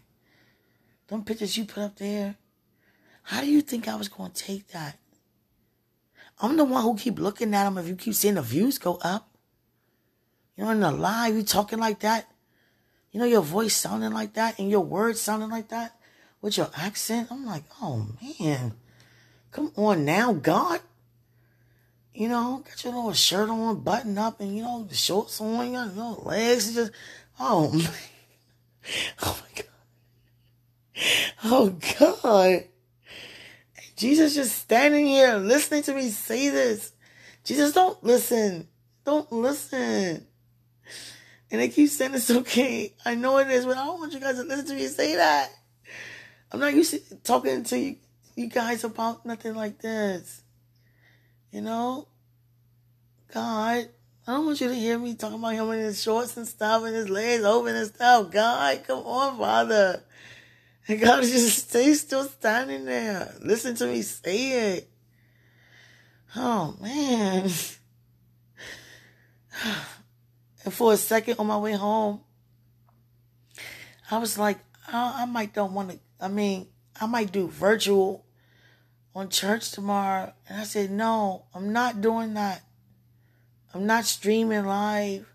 Them 1.08 1.24
pictures 1.24 1.56
you 1.56 1.64
put 1.64 1.82
up 1.82 1.96
there, 1.96 2.36
how 3.22 3.40
do 3.40 3.46
you 3.46 3.60
think 3.60 3.88
I 3.88 3.96
was 3.96 4.08
going 4.08 4.32
to 4.32 4.42
take 4.44 4.68
that? 4.68 4.98
I'm 6.38 6.56
the 6.56 6.64
one 6.64 6.82
who 6.82 6.96
keep 6.96 7.18
looking 7.18 7.54
at 7.54 7.64
them 7.64 7.78
if 7.78 7.88
you 7.88 7.96
keep 7.96 8.14
seeing 8.14 8.34
the 8.34 8.42
views 8.42 8.78
go 8.78 8.98
up. 9.02 9.30
You 10.56 10.64
know, 10.64 10.70
in 10.70 10.80
the 10.80 10.90
live, 10.90 11.34
you 11.34 11.42
talking 11.42 11.78
like 11.78 12.00
that. 12.00 12.30
You 13.10 13.20
know, 13.20 13.26
your 13.26 13.42
voice 13.42 13.74
sounding 13.74 14.12
like 14.12 14.34
that 14.34 14.58
and 14.58 14.70
your 14.70 14.84
words 14.84 15.20
sounding 15.20 15.48
like 15.48 15.68
that 15.68 15.95
with 16.40 16.56
your 16.56 16.70
accent. 16.76 17.28
I'm 17.30 17.44
like, 17.44 17.64
oh 17.82 18.08
man, 18.40 18.74
come 19.52 19.72
on 19.76 20.04
now, 20.04 20.32
God. 20.32 20.80
You 22.14 22.28
know, 22.28 22.64
got 22.66 22.82
your 22.82 22.94
little 22.94 23.12
shirt 23.12 23.50
on, 23.50 23.80
button 23.80 24.16
up, 24.16 24.40
and 24.40 24.56
you 24.56 24.62
know, 24.62 24.84
the 24.84 24.94
shorts 24.94 25.40
on, 25.40 25.66
you 25.66 25.72
got 25.74 25.94
your 25.94 26.14
legs, 26.22 26.74
just, 26.74 26.92
oh 27.38 27.70
man. 27.72 27.90
Oh 29.22 29.38
my 29.42 29.62
God. 29.62 29.66
Oh 31.44 31.78
God. 31.98 32.64
Jesus 33.96 34.34
just 34.34 34.56
standing 34.58 35.06
here 35.06 35.36
listening 35.36 35.82
to 35.84 35.94
me 35.94 36.08
say 36.10 36.50
this. 36.50 36.92
Jesus, 37.44 37.72
don't 37.72 38.02
listen. 38.04 38.68
Don't 39.04 39.30
listen. 39.32 40.26
And 41.50 41.60
they 41.60 41.68
keep 41.68 41.88
saying 41.88 42.14
it's 42.14 42.30
okay. 42.30 42.94
I 43.04 43.14
know 43.14 43.38
it 43.38 43.48
is, 43.48 43.64
but 43.64 43.76
I 43.76 43.84
don't 43.84 44.00
want 44.00 44.12
you 44.12 44.20
guys 44.20 44.36
to 44.36 44.42
listen 44.42 44.66
to 44.66 44.74
me 44.74 44.86
say 44.88 45.16
that. 45.16 45.50
I'm 46.52 46.60
not 46.60 46.74
used 46.74 46.92
to 46.92 47.16
talking 47.16 47.64
to 47.64 47.78
you, 47.78 47.96
you 48.34 48.48
guys 48.48 48.84
about 48.84 49.26
nothing 49.26 49.54
like 49.54 49.80
this. 49.80 50.42
You 51.50 51.60
know? 51.62 52.08
God, 53.32 53.88
I 54.26 54.32
don't 54.32 54.46
want 54.46 54.60
you 54.60 54.68
to 54.68 54.74
hear 54.74 54.98
me 54.98 55.14
talking 55.14 55.38
about 55.38 55.54
him 55.54 55.70
in 55.70 55.80
his 55.80 56.02
shorts 56.02 56.36
and 56.36 56.46
stuff 56.46 56.84
and 56.84 56.94
his 56.94 57.08
legs 57.08 57.44
open 57.44 57.74
and 57.74 57.86
stuff. 57.86 58.30
God, 58.30 58.84
come 58.86 58.98
on, 58.98 59.38
Father. 59.38 60.02
And 60.88 61.00
God 61.00 61.22
just 61.22 61.68
stay 61.68 61.94
still 61.94 62.24
standing 62.24 62.84
there. 62.84 63.34
Listen 63.40 63.74
to 63.76 63.86
me 63.86 64.02
say 64.02 64.76
it. 64.76 64.90
Oh, 66.34 66.76
man. 66.80 67.50
And 70.64 70.74
for 70.74 70.92
a 70.92 70.96
second 70.96 71.36
on 71.38 71.46
my 71.46 71.58
way 71.58 71.74
home, 71.74 72.22
I 74.10 74.18
was 74.18 74.36
like, 74.36 74.58
I, 74.88 75.22
I 75.22 75.24
might 75.24 75.54
don't 75.54 75.72
want 75.72 75.90
to. 75.92 75.98
I 76.20 76.28
mean, 76.28 76.68
I 77.00 77.06
might 77.06 77.32
do 77.32 77.48
virtual 77.48 78.24
on 79.14 79.28
church 79.28 79.70
tomorrow. 79.70 80.32
And 80.48 80.60
I 80.60 80.64
said, 80.64 80.90
no, 80.90 81.46
I'm 81.54 81.72
not 81.72 82.00
doing 82.00 82.34
that. 82.34 82.62
I'm 83.74 83.86
not 83.86 84.04
streaming 84.04 84.66
live. 84.66 85.26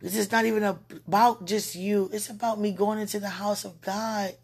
This 0.00 0.16
is 0.16 0.30
not 0.30 0.44
even 0.44 0.62
about 0.62 1.46
just 1.46 1.74
you. 1.74 2.10
It's 2.12 2.28
about 2.28 2.60
me 2.60 2.72
going 2.72 2.98
into 2.98 3.18
the 3.18 3.28
house 3.28 3.64
of 3.64 3.80
God. 3.80 4.34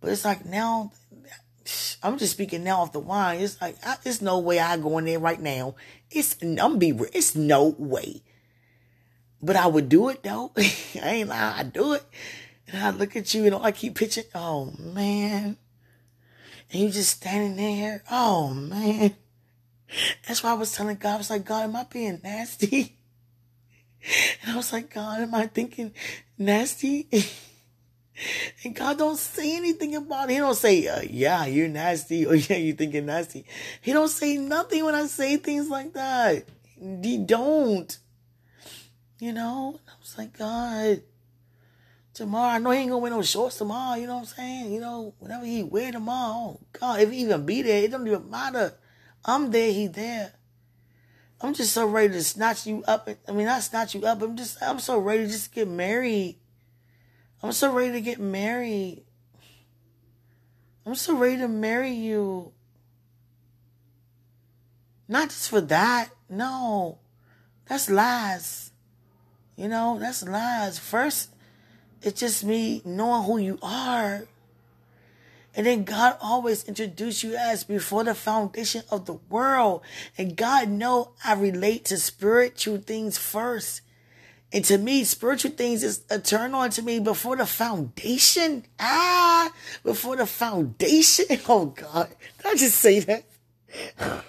But 0.00 0.10
it's 0.10 0.24
like 0.24 0.44
now, 0.44 0.92
I'm 2.02 2.18
just 2.18 2.32
speaking 2.32 2.62
now 2.62 2.82
off 2.82 2.92
the 2.92 3.00
wine. 3.00 3.40
It's 3.40 3.60
like, 3.60 3.76
I, 3.84 3.96
there's 4.02 4.20
no 4.20 4.38
way 4.38 4.58
I 4.58 4.76
go 4.76 4.98
in 4.98 5.06
there 5.06 5.18
right 5.18 5.40
now. 5.40 5.76
It's, 6.10 6.36
I'm 6.42 6.78
be, 6.78 6.90
it's 7.12 7.34
no 7.34 7.74
way. 7.78 8.22
But 9.42 9.56
I 9.56 9.66
would 9.66 9.88
do 9.88 10.08
it 10.08 10.22
though. 10.22 10.52
I 10.56 11.00
ain't 11.02 11.28
lie, 11.28 11.54
I 11.58 11.62
do 11.62 11.94
it. 11.94 12.04
And 12.74 12.82
I 12.82 12.90
look 12.90 13.14
at 13.14 13.32
you 13.32 13.44
and 13.44 13.54
all 13.54 13.64
I 13.64 13.70
keep 13.70 13.94
pitching. 13.94 14.24
Oh 14.34 14.72
man. 14.80 15.56
And 16.72 16.82
you 16.82 16.90
just 16.90 17.18
standing 17.18 17.54
there. 17.54 18.02
Oh 18.10 18.52
man. 18.52 19.14
That's 20.26 20.42
why 20.42 20.50
I 20.50 20.54
was 20.54 20.72
telling 20.72 20.96
God, 20.96 21.14
I 21.14 21.18
was 21.18 21.30
like, 21.30 21.44
God, 21.44 21.64
am 21.64 21.76
I 21.76 21.84
being 21.84 22.20
nasty? 22.24 22.98
And 24.42 24.52
I 24.52 24.56
was 24.56 24.72
like, 24.72 24.92
God, 24.92 25.20
am 25.20 25.34
I 25.34 25.46
thinking 25.46 25.92
nasty? 26.36 27.08
And 28.64 28.74
God 28.74 28.98
don't 28.98 29.18
say 29.18 29.56
anything 29.56 29.94
about 29.94 30.30
it. 30.30 30.34
He 30.34 30.38
don't 30.38 30.54
say, 30.54 30.86
uh, 30.88 31.00
yeah, 31.08 31.46
you're 31.46 31.68
nasty 31.68 32.26
or 32.26 32.34
yeah, 32.34 32.56
you're 32.56 32.76
thinking 32.76 33.06
nasty. 33.06 33.46
He 33.80 33.92
don't 33.92 34.08
say 34.08 34.36
nothing 34.36 34.84
when 34.84 34.94
I 34.94 35.06
say 35.06 35.36
things 35.36 35.68
like 35.68 35.92
that. 35.94 36.44
He 36.76 37.18
don't. 37.18 37.96
You 39.20 39.32
know? 39.32 39.80
I 39.86 39.92
was 40.00 40.18
like, 40.18 40.36
God, 40.36 41.02
tomorrow, 42.14 42.54
I 42.54 42.58
know 42.58 42.70
he 42.70 42.78
ain't 42.78 42.90
gonna 42.90 42.98
wear 42.98 43.10
no 43.10 43.22
shorts 43.22 43.58
tomorrow, 43.58 43.98
you 43.98 44.06
know 44.06 44.14
what 44.14 44.20
I'm 44.20 44.26
saying? 44.26 44.72
You 44.72 44.80
know, 44.80 45.14
whatever 45.18 45.44
he 45.44 45.62
wear 45.62 45.92
tomorrow, 45.92 46.34
oh 46.34 46.60
God, 46.72 47.00
if 47.00 47.10
he 47.10 47.18
even 47.18 47.44
be 47.44 47.62
there, 47.62 47.82
it 47.82 47.90
don't 47.90 48.06
even 48.06 48.30
matter. 48.30 48.74
I'm 49.24 49.50
there, 49.50 49.72
he 49.72 49.88
there. 49.88 50.32
I'm 51.40 51.52
just 51.52 51.72
so 51.72 51.86
ready 51.86 52.14
to 52.14 52.22
snatch 52.22 52.66
you 52.66 52.82
up. 52.86 53.08
I 53.28 53.32
mean, 53.32 53.46
not 53.46 53.62
snatch 53.62 53.94
you 53.94 54.06
up. 54.06 54.22
I'm 54.22 54.36
just, 54.36 54.62
I'm 54.62 54.78
so 54.78 54.98
ready 54.98 55.24
to 55.24 55.30
just 55.30 55.52
get 55.52 55.68
married. 55.68 56.38
I'm 57.42 57.52
so 57.52 57.72
ready 57.72 57.92
to 57.92 58.00
get 58.00 58.18
married. 58.18 59.04
I'm 60.86 60.94
so 60.94 61.16
ready 61.16 61.38
to 61.38 61.48
marry 61.48 61.90
you. 61.90 62.52
Not 65.08 65.28
just 65.28 65.50
for 65.50 65.60
that. 65.60 66.10
No. 66.30 66.98
That's 67.66 67.90
lies. 67.90 68.72
You 69.56 69.68
know, 69.68 69.98
that's 69.98 70.22
lies. 70.22 70.78
First, 70.78 71.33
it's 72.04 72.20
just 72.20 72.44
me 72.44 72.82
knowing 72.84 73.24
who 73.24 73.38
you 73.38 73.58
are. 73.62 74.26
And 75.56 75.66
then 75.66 75.84
God 75.84 76.16
always 76.20 76.64
introduced 76.64 77.22
you 77.22 77.36
as 77.36 77.64
before 77.64 78.04
the 78.04 78.14
foundation 78.14 78.82
of 78.90 79.06
the 79.06 79.14
world. 79.30 79.82
And 80.18 80.36
God 80.36 80.68
know 80.68 81.12
I 81.24 81.34
relate 81.34 81.84
to 81.86 81.96
spiritual 81.96 82.78
things 82.78 83.16
first. 83.16 83.80
And 84.52 84.64
to 84.66 84.78
me, 84.78 85.04
spiritual 85.04 85.52
things 85.52 85.82
is 85.82 86.02
a 86.10 86.18
turn 86.18 86.54
on 86.54 86.70
to 86.70 86.82
me 86.82 86.98
before 87.00 87.36
the 87.36 87.46
foundation. 87.46 88.64
Ah, 88.78 89.52
before 89.82 90.16
the 90.16 90.26
foundation. 90.26 91.26
Oh 91.48 91.66
God, 91.66 92.08
did 92.38 92.46
I 92.46 92.54
just 92.54 92.76
say 92.76 93.00
that? 93.00 93.24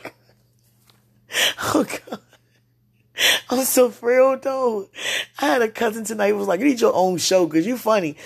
oh 1.73 1.83
God. 1.83 2.19
I'm 3.49 3.63
so 3.63 3.89
thrilled 3.89 4.43
though. 4.43 4.89
I 5.39 5.47
had 5.47 5.61
a 5.61 5.69
cousin 5.69 6.03
tonight 6.03 6.29
who 6.29 6.37
was 6.37 6.47
like, 6.47 6.59
you 6.59 6.67
need 6.67 6.81
your 6.81 6.93
own 6.93 7.17
show 7.17 7.45
because 7.45 7.65
you 7.65 7.77
funny. 7.77 8.17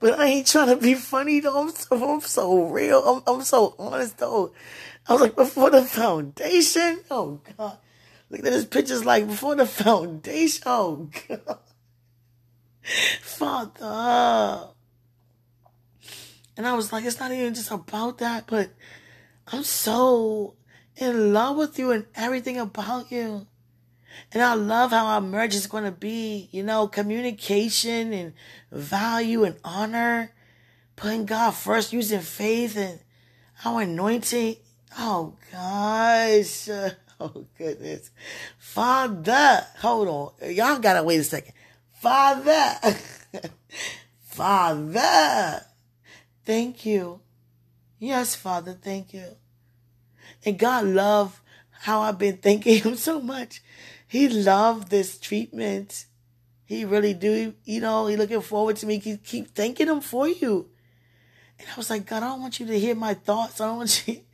But 0.00 0.18
I 0.18 0.26
ain't 0.26 0.46
trying 0.46 0.68
to 0.68 0.76
be 0.76 0.94
funny 0.94 1.40
though. 1.40 1.60
I'm 1.60 1.70
so, 1.70 2.14
I'm 2.14 2.20
so 2.20 2.64
real. 2.68 2.98
I'm, 3.26 3.34
I'm 3.34 3.42
so 3.42 3.74
honest 3.78 4.18
though. 4.18 4.52
I 5.08 5.12
was 5.12 5.22
like, 5.22 5.36
before 5.36 5.70
the 5.70 5.82
foundation? 5.82 7.00
Oh 7.10 7.40
God. 7.56 7.78
Look 8.30 8.44
at 8.44 8.52
his 8.52 8.66
pictures 8.66 9.04
like 9.04 9.26
before 9.26 9.56
the 9.56 9.66
foundation. 9.66 10.62
Oh 10.66 11.08
God. 11.28 11.58
Father. 13.22 14.68
And 16.56 16.66
I 16.66 16.74
was 16.74 16.92
like, 16.92 17.04
it's 17.04 17.20
not 17.20 17.32
even 17.32 17.54
just 17.54 17.70
about 17.70 18.18
that, 18.18 18.46
but 18.46 18.70
I'm 19.46 19.62
so 19.62 20.56
in 20.96 21.32
love 21.32 21.56
with 21.56 21.78
you 21.78 21.92
and 21.92 22.06
everything 22.14 22.58
about 22.58 23.12
you. 23.12 23.46
And 24.32 24.42
I 24.42 24.54
love 24.54 24.90
how 24.90 25.06
our 25.06 25.20
marriage 25.20 25.54
is 25.54 25.66
going 25.66 25.84
to 25.84 25.92
be, 25.92 26.48
you 26.52 26.62
know, 26.62 26.88
communication 26.88 28.12
and 28.12 28.32
value 28.70 29.44
and 29.44 29.56
honor, 29.64 30.32
putting 30.96 31.24
God 31.26 31.52
first, 31.52 31.92
using 31.92 32.20
faith 32.20 32.76
and 32.76 33.00
our 33.64 33.82
anointing. 33.82 34.56
Oh, 34.98 35.34
gosh. 35.52 36.68
Oh 37.20 37.46
goodness. 37.56 38.12
Father, 38.58 39.66
hold 39.80 40.06
on. 40.06 40.54
Y'all 40.54 40.78
gotta 40.78 41.02
wait 41.02 41.18
a 41.18 41.24
second. 41.24 41.52
Father, 41.94 42.78
Father, 44.22 45.62
thank 46.44 46.86
you. 46.86 47.20
Yes, 47.98 48.36
Father, 48.36 48.72
thank 48.80 49.12
you. 49.12 49.24
And 50.44 50.58
God 50.58 50.84
love 50.84 51.42
how 51.70 52.02
I've 52.02 52.18
been 52.18 52.36
thanking 52.36 52.78
him 52.82 52.94
so 52.94 53.20
much. 53.20 53.62
He 54.08 54.28
loved 54.28 54.90
this 54.90 55.18
treatment. 55.18 56.06
He 56.64 56.84
really 56.84 57.14
do. 57.14 57.54
You 57.64 57.80
know, 57.80 58.06
he 58.06 58.16
looking 58.16 58.40
forward 58.40 58.76
to 58.76 58.86
me. 58.86 58.98
Keep, 58.98 59.24
keep 59.24 59.54
thanking 59.54 59.88
him 59.88 60.00
for 60.00 60.26
you. 60.26 60.70
And 61.58 61.68
I 61.68 61.76
was 61.76 61.90
like, 61.90 62.06
God, 62.06 62.22
I 62.22 62.28
don't 62.28 62.40
want 62.40 62.58
you 62.58 62.66
to 62.66 62.78
hear 62.78 62.94
my 62.94 63.14
thoughts. 63.14 63.60
I 63.60 63.66
don't 63.66 63.76
want 63.78 64.08
you. 64.08 64.20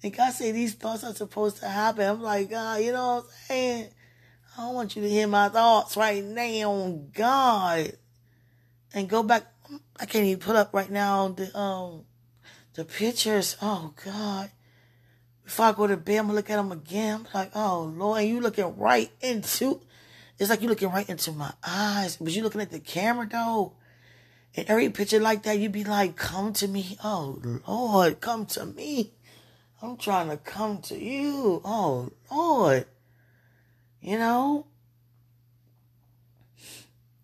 And 0.00 0.16
God 0.16 0.32
say 0.32 0.52
these 0.52 0.74
thoughts 0.74 1.02
are 1.02 1.12
supposed 1.12 1.56
to 1.56 1.68
happen. 1.68 2.08
I'm 2.08 2.22
like, 2.22 2.50
God, 2.50 2.80
you 2.80 2.92
know 2.92 3.16
what 3.16 3.24
I'm 3.24 3.30
saying? 3.48 3.88
I 4.56 4.60
don't 4.60 4.74
want 4.74 4.94
you 4.94 5.02
to 5.02 5.10
hear 5.10 5.26
my 5.26 5.48
thoughts 5.48 5.96
right 5.96 6.22
now, 6.22 7.00
God. 7.12 7.94
And 8.94 9.08
go 9.08 9.24
back. 9.24 9.52
I 9.98 10.06
can't 10.06 10.24
even 10.24 10.40
put 10.40 10.54
up 10.54 10.72
right 10.72 10.88
now 10.88 11.28
the 11.28 11.58
um 11.58 12.04
the 12.74 12.84
pictures. 12.84 13.56
Oh 13.60 13.92
God. 14.04 14.52
Before 15.48 15.64
I 15.64 15.72
go 15.72 15.86
to 15.86 15.96
bed, 15.96 16.18
I'm 16.18 16.26
gonna 16.26 16.34
look 16.34 16.50
at 16.50 16.56
them 16.56 16.72
again. 16.72 17.20
I'm 17.20 17.26
like, 17.32 17.52
oh 17.54 17.92
Lord, 17.96 18.22
you 18.22 18.38
looking 18.38 18.76
right 18.76 19.10
into 19.22 19.80
it's 20.38 20.50
like 20.50 20.60
you 20.60 20.68
looking 20.68 20.90
right 20.90 21.08
into 21.08 21.32
my 21.32 21.50
eyes. 21.66 22.18
But 22.18 22.32
you 22.32 22.42
looking 22.42 22.60
at 22.60 22.70
the 22.70 22.80
camera 22.80 23.26
though. 23.26 23.72
And 24.54 24.68
every 24.68 24.90
picture 24.90 25.20
like 25.20 25.44
that, 25.44 25.58
you'd 25.58 25.72
be 25.72 25.84
like, 25.84 26.16
come 26.16 26.52
to 26.52 26.68
me. 26.68 26.98
Oh 27.02 27.40
Lord, 27.66 28.20
come 28.20 28.44
to 28.44 28.66
me. 28.66 29.14
I'm 29.80 29.96
trying 29.96 30.28
to 30.28 30.36
come 30.36 30.82
to 30.82 30.98
you. 31.02 31.62
Oh, 31.64 32.10
Lord. 32.30 32.84
You 34.02 34.18
know? 34.18 34.66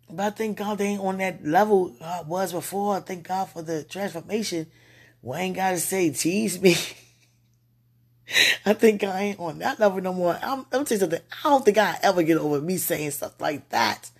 But 0.08 0.24
I 0.26 0.30
thank 0.30 0.56
God 0.56 0.78
they 0.78 0.87
ain't 0.87 1.02
on 1.02 1.18
that 1.18 1.44
level 1.44 1.94
I 2.00 2.22
was 2.22 2.54
before. 2.54 2.96
I 2.96 3.00
thank 3.00 3.28
God 3.28 3.50
for 3.50 3.60
the 3.60 3.84
transformation. 3.84 4.68
Well, 5.20 5.38
ain't 5.38 5.56
got 5.56 5.72
to 5.72 5.78
say, 5.78 6.08
tease 6.08 6.58
me. 6.58 6.74
I 8.66 8.72
think 8.74 9.04
I 9.04 9.20
ain't 9.20 9.40
on 9.40 9.58
that 9.58 9.78
level 9.80 10.00
no 10.00 10.12
more. 10.12 10.38
I'm, 10.42 10.66
I'm 10.72 10.84
tell 10.84 10.96
you 10.96 10.98
something. 10.98 11.20
I 11.44 11.48
don't 11.48 11.64
think 11.64 11.78
I 11.78 11.98
ever 12.02 12.22
get 12.22 12.38
over 12.38 12.60
me 12.60 12.76
saying 12.76 13.12
stuff 13.12 13.40
like 13.40 13.68
that. 13.70 14.10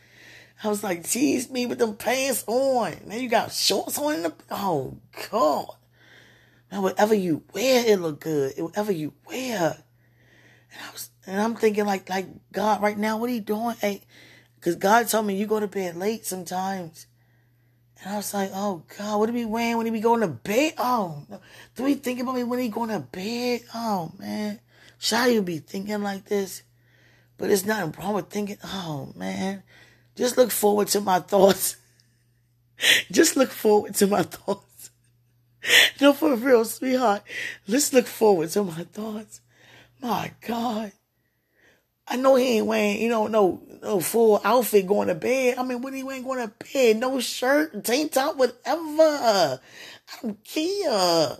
I 0.63 0.69
was 0.69 0.83
like, 0.83 1.05
tease 1.05 1.51
me 1.51 1.67
with 1.67 1.79
them 1.79 1.97
pants 1.97 2.45
on. 2.47 2.95
Now 3.07 3.17
you 3.17 3.29
got 3.29 3.53
shorts 3.53 3.99
on. 3.99 4.23
The, 4.23 4.35
oh, 4.51 4.97
God. 5.31 5.77
And 6.71 6.83
whatever 6.83 7.15
you 7.15 7.43
wear, 7.53 7.85
it 7.87 8.01
look 8.01 8.21
good. 8.21 8.55
Whatever 8.59 8.93
you 8.93 9.13
wear. 9.27 9.85
And 10.73 10.83
I 10.89 10.93
was, 10.93 11.11
and 11.27 11.41
I'm 11.41 11.55
thinking 11.55 11.85
like, 11.85 12.09
like 12.09 12.29
God, 12.53 12.83
right 12.83 12.99
now, 12.99 13.19
what 13.19 13.31
are 13.31 13.35
you 13.35 13.41
doing? 13.41 13.77
Hey, 13.81 14.03
cause 14.61 14.77
God 14.77 15.09
told 15.09 15.27
me 15.27 15.37
you 15.37 15.47
go 15.47 15.61
to 15.61 15.69
bed 15.69 15.97
late 15.97 16.25
sometimes. 16.25 17.07
And 18.05 18.13
I 18.13 18.17
was 18.19 18.35
like, 18.35 18.51
oh 18.53 18.83
God, 18.99 19.19
what 19.19 19.31
are 19.31 19.33
we 19.33 19.47
wearing 19.47 19.79
when 19.79 19.87
he 19.87 19.93
be 19.93 20.01
going 20.01 20.21
to 20.21 20.29
bed? 20.29 20.75
Oh, 20.77 21.25
do 21.75 21.85
we 21.85 21.95
think 21.95 22.21
about 22.21 22.35
me 22.35 22.45
when 22.45 22.59
he 22.59 22.69
going 22.69 22.91
to 22.91 23.01
bed? 23.01 23.63
Oh 23.75 24.13
man, 24.19 24.61
I 25.11 25.31
even 25.31 25.45
be 25.45 25.59
thinking 25.59 26.03
like 26.03 26.27
this? 26.27 26.63
But 27.39 27.51
it's 27.51 27.65
nothing 27.65 27.95
wrong 27.99 28.15
with 28.15 28.29
thinking, 28.29 28.59
oh 28.63 29.13
man, 29.17 29.63
just 30.17 30.37
look 30.37 30.51
forward 30.51 30.89
to 30.89 31.01
my 31.01 31.19
thoughts. 31.21 31.77
just 33.11 33.39
look 33.39 33.51
forward 33.51 33.95
to 33.95 34.07
my 34.07 34.23
thoughts. 34.23 34.91
no, 35.99 36.13
for 36.13 36.37
real, 36.37 36.67
sweetheart. 36.67 37.23
Let's 37.67 37.91
look 37.95 38.07
forward 38.07 38.51
to 38.51 38.65
my 38.65 38.85
thoughts. 38.85 39.41
My 40.03 40.33
God. 40.47 40.93
I 42.07 42.17
know 42.17 42.35
he 42.37 42.59
ain't 42.59 42.67
wearing, 42.67 43.01
you 43.01 43.09
know, 43.09 43.27
no, 43.29 43.63
no 43.83 44.01
full 44.01 44.41
outfit 44.45 44.87
going 44.87 45.09
to 45.09 45.15
bed. 45.15 45.57
I 45.59 45.63
mean, 45.63 45.81
what 45.81 45.95
he 45.95 46.01
ain't 46.01 46.25
going 46.25 46.47
to 46.47 46.53
bed? 46.73 46.99
No 46.99 47.19
shirt, 47.19 47.83
tank 47.85 48.13
top, 48.13 48.37
whatever. 48.37 48.61
I 49.01 49.59
don't 50.23 50.45
care. 50.45 51.39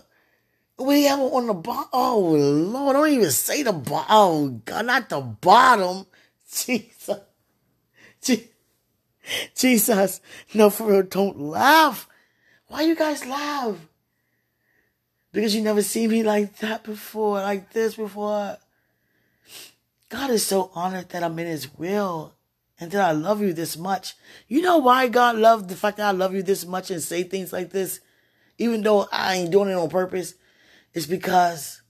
What 0.77 0.95
he 0.95 1.03
have 1.05 1.19
on 1.19 1.47
the 1.47 1.53
bottom? 1.53 1.89
Oh, 1.93 2.19
Lord, 2.19 2.95
don't 2.95 3.09
even 3.09 3.31
say 3.31 3.63
the 3.63 3.73
bottom. 3.73 4.07
Oh, 4.09 4.49
God, 4.65 4.85
not 4.87 5.09
the 5.09 5.21
bottom. 5.21 6.07
Jesus. 6.51 7.19
Jesus. 9.55 10.21
No, 10.53 10.69
for 10.69 10.87
real, 10.91 11.03
don't 11.03 11.39
laugh. 11.39 12.09
Why 12.67 12.81
you 12.81 12.95
guys 12.95 13.25
laugh? 13.25 13.77
Because 15.31 15.55
you 15.55 15.61
never 15.61 15.81
seen 15.81 16.09
me 16.09 16.23
like 16.23 16.57
that 16.57 16.83
before, 16.83 17.35
like 17.35 17.71
this 17.71 17.95
before. 17.95 18.57
God 20.09 20.29
is 20.29 20.45
so 20.45 20.71
honored 20.73 21.09
that 21.09 21.23
I'm 21.23 21.37
in 21.39 21.47
his 21.47 21.73
will 21.77 22.35
and 22.79 22.91
that 22.91 23.01
I 23.01 23.11
love 23.11 23.41
you 23.41 23.53
this 23.53 23.77
much. 23.77 24.15
You 24.47 24.61
know 24.61 24.77
why 24.77 25.07
God 25.07 25.37
loved 25.37 25.69
the 25.69 25.75
fact 25.75 25.97
that 25.97 26.07
I 26.07 26.11
love 26.11 26.33
you 26.33 26.43
this 26.43 26.65
much 26.65 26.91
and 26.91 27.01
say 27.01 27.23
things 27.23 27.51
like 27.51 27.71
this, 27.71 27.99
even 28.57 28.81
though 28.81 29.07
I 29.11 29.35
ain't 29.35 29.51
doing 29.51 29.69
it 29.69 29.75
on 29.75 29.89
purpose? 29.89 30.35
It's 30.93 31.05
because 31.05 31.81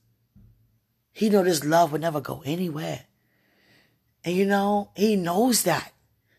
he 1.12 1.30
know 1.30 1.44
this 1.44 1.64
love 1.64 1.92
would 1.92 2.02
never 2.02 2.22
go 2.22 2.42
anywhere. 2.46 3.06
And 4.24 4.36
you 4.36 4.46
know, 4.46 4.92
he 4.96 5.16
knows 5.16 5.64
that. 5.64 5.92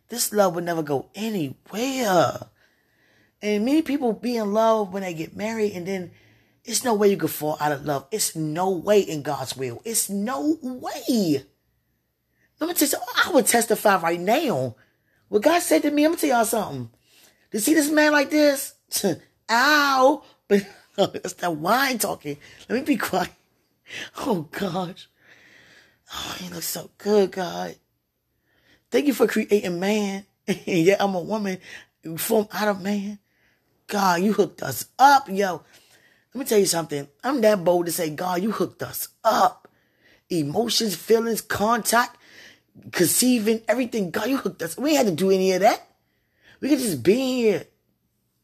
This 0.08 0.32
love 0.32 0.54
would 0.54 0.64
never 0.64 0.82
go 0.82 1.10
anywhere. 1.14 2.48
And 3.42 3.64
many 3.64 3.82
people 3.82 4.12
be 4.12 4.36
in 4.36 4.52
love 4.52 4.92
when 4.92 5.02
they 5.02 5.14
get 5.14 5.36
married 5.36 5.72
and 5.72 5.86
then 5.86 6.10
it's 6.64 6.84
no 6.84 6.94
way 6.94 7.08
you 7.08 7.16
could 7.16 7.30
fall 7.30 7.56
out 7.60 7.70
of 7.72 7.84
love. 7.84 8.06
It's 8.10 8.34
no 8.34 8.70
way 8.70 9.00
in 9.00 9.22
God's 9.22 9.56
will. 9.56 9.80
It's 9.84 10.10
no 10.10 10.58
way. 10.60 11.44
Let 12.60 12.68
me 12.68 12.74
tell 12.74 12.88
you. 12.88 12.98
I 13.24 13.30
would 13.32 13.46
testify 13.46 13.98
right 14.00 14.20
now. 14.20 14.76
What 15.28 15.42
God 15.42 15.60
said 15.60 15.82
to 15.82 15.90
me, 15.90 16.04
I'm 16.04 16.12
gonna 16.12 16.20
tell 16.20 16.30
y'all 16.30 16.44
something. 16.44 16.90
To 17.52 17.60
see 17.60 17.74
this 17.74 17.90
man 17.90 18.12
like 18.12 18.30
this, 18.30 18.74
ow, 19.50 20.22
but 20.48 20.66
that's 20.96 21.34
that 21.34 21.56
wine 21.56 21.98
talking. 21.98 22.38
Let 22.68 22.78
me 22.78 22.84
be 22.84 22.96
quiet. 22.96 23.30
Oh 24.18 24.48
gosh. 24.50 25.08
Oh, 26.12 26.36
he 26.40 26.48
looks 26.48 26.66
so 26.66 26.90
good, 26.98 27.30
God. 27.30 27.76
Thank 28.90 29.06
you 29.06 29.14
for 29.14 29.28
creating 29.28 29.78
man. 29.78 30.26
yeah, 30.64 30.96
I'm 30.98 31.14
a 31.14 31.20
woman 31.20 31.58
formed 32.16 32.48
out 32.52 32.66
of 32.66 32.82
man. 32.82 33.20
God, 33.86 34.22
you 34.22 34.32
hooked 34.32 34.62
us 34.62 34.86
up, 34.98 35.28
yo. 35.28 35.62
Let 36.34 36.38
me 36.40 36.44
tell 36.44 36.58
you 36.58 36.66
something. 36.66 37.08
I'm 37.22 37.40
that 37.42 37.64
bold 37.64 37.86
to 37.86 37.92
say, 37.92 38.10
God, 38.10 38.42
you 38.42 38.50
hooked 38.50 38.82
us 38.82 39.08
up. 39.24 39.68
Emotions, 40.28 40.96
feelings, 40.96 41.40
contact, 41.40 42.15
conceiving, 42.92 43.62
everything. 43.68 44.10
God, 44.10 44.28
you 44.28 44.36
hooked 44.36 44.62
us. 44.62 44.76
We 44.76 44.94
had 44.94 45.06
to 45.06 45.12
do 45.12 45.30
any 45.30 45.52
of 45.52 45.60
that. 45.60 45.86
We 46.60 46.68
could 46.68 46.78
just 46.78 47.02
be 47.02 47.42
here. 47.42 47.66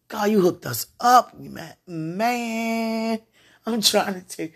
God, 0.08 0.30
you 0.30 0.40
hooked 0.40 0.66
us 0.66 0.86
up, 1.00 1.38
man. 1.38 1.74
Man, 1.86 3.20
I'm 3.64 3.80
trying 3.80 4.14
to 4.14 4.20
tell 4.20 4.46
you. 4.46 4.52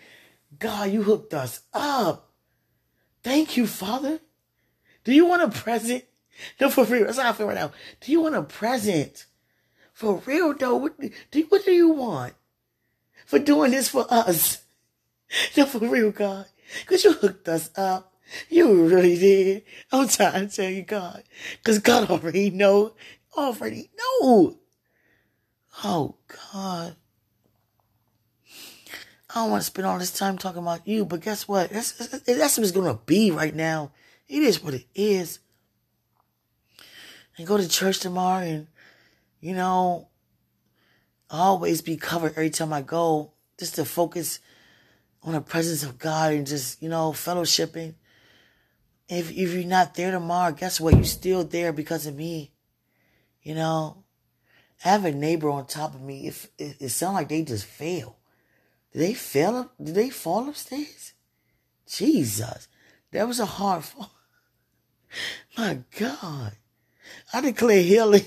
God, 0.59 0.91
you 0.91 1.03
hooked 1.03 1.33
us 1.33 1.61
up. 1.73 2.31
Thank 3.23 3.57
you, 3.57 3.67
Father. 3.67 4.19
Do 5.03 5.13
you 5.13 5.25
want 5.25 5.41
a 5.41 5.49
present? 5.49 6.03
No, 6.61 6.69
for 6.69 6.83
real. 6.83 7.05
That's 7.05 7.17
how 7.17 7.29
I 7.29 7.33
feel 7.33 7.47
right 7.47 7.55
now. 7.55 7.71
Do 8.01 8.11
you 8.11 8.21
want 8.21 8.35
a 8.35 8.43
present? 8.43 9.25
For 9.93 10.21
real, 10.25 10.53
though. 10.53 10.75
What 10.75 10.99
do, 10.99 11.09
you, 11.31 11.45
what 11.49 11.65
do 11.65 11.71
you 11.71 11.89
want? 11.89 12.33
For 13.25 13.39
doing 13.39 13.71
this 13.71 13.89
for 13.89 14.05
us. 14.09 14.63
No, 15.57 15.65
for 15.65 15.79
real, 15.79 16.11
God. 16.11 16.45
Because 16.79 17.03
you 17.03 17.11
hooked 17.11 17.49
us 17.49 17.69
up. 17.75 18.13
You 18.49 18.87
really 18.87 19.17
did. 19.17 19.63
I'm 19.91 20.07
trying 20.07 20.49
to 20.49 20.55
tell 20.55 20.69
you, 20.69 20.83
God. 20.83 21.23
Because 21.57 21.79
God 21.79 22.09
already 22.09 22.49
know. 22.49 22.93
Already 23.35 23.89
know. 23.97 24.57
Oh, 25.83 26.15
God. 26.53 26.95
I 29.29 29.41
don't 29.41 29.51
want 29.51 29.61
to 29.61 29.67
spend 29.67 29.85
all 29.85 29.99
this 29.99 30.11
time 30.11 30.37
talking 30.37 30.61
about 30.61 30.87
you, 30.87 31.05
but 31.05 31.21
guess 31.21 31.47
what? 31.47 31.69
That's, 31.69 31.91
that's 31.91 32.57
what 32.57 32.63
it's 32.63 32.71
going 32.71 32.87
to 32.87 33.01
be 33.05 33.29
right 33.29 33.53
now. 33.53 33.91
It 34.27 34.41
is 34.41 34.63
what 34.63 34.73
it 34.73 34.85
is. 34.95 35.39
And 37.37 37.45
go 37.45 37.57
to 37.57 37.67
church 37.67 37.99
tomorrow 37.99 38.43
and, 38.43 38.67
you 39.39 39.53
know, 39.53 40.07
always 41.29 41.81
be 41.81 41.97
covered 41.97 42.31
every 42.31 42.49
time 42.49 42.73
I 42.73 42.81
go, 42.81 43.33
just 43.59 43.75
to 43.75 43.85
focus 43.85 44.39
on 45.23 45.33
the 45.33 45.41
presence 45.41 45.83
of 45.83 45.99
God 45.99 46.33
and 46.33 46.47
just, 46.47 46.81
you 46.81 46.89
know, 46.89 47.11
fellowshipping. 47.11 47.95
If, 49.09 49.31
if 49.31 49.53
you're 49.53 49.63
not 49.63 49.95
there 49.95 50.11
tomorrow, 50.11 50.51
guess 50.51 50.81
what? 50.81 50.95
You're 50.95 51.05
still 51.05 51.43
there 51.43 51.71
because 51.71 52.05
of 52.05 52.15
me. 52.15 52.51
You 53.41 53.55
know, 53.55 54.03
I 54.83 54.89
have 54.89 55.05
a 55.05 55.11
neighbor 55.11 55.49
on 55.49 55.65
top 55.65 55.95
of 55.95 56.01
me. 56.01 56.27
If 56.27 56.49
it, 56.57 56.77
it 56.79 56.89
sounds 56.89 57.15
like 57.15 57.29
they 57.29 57.43
just 57.43 57.65
fell. 57.65 58.17
Did 58.91 58.99
they 58.99 59.13
fell 59.13 59.55
up? 59.55 59.73
Did 59.81 59.95
they 59.95 60.09
fall 60.09 60.49
upstairs? 60.49 61.13
Jesus, 61.89 62.67
that 63.11 63.27
was 63.27 63.39
a 63.39 63.45
hard 63.45 63.83
fall. 63.85 64.11
My 65.57 65.79
God, 65.97 66.53
I 67.33 67.41
declare 67.41 67.81
healing. 67.81 68.25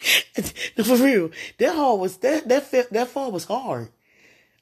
for 0.82 0.96
real, 0.96 1.30
that 1.58 1.74
was 1.74 2.16
that 2.18 2.48
that 2.48 2.90
that 2.90 3.08
fall 3.08 3.32
was 3.32 3.44
hard. 3.44 3.90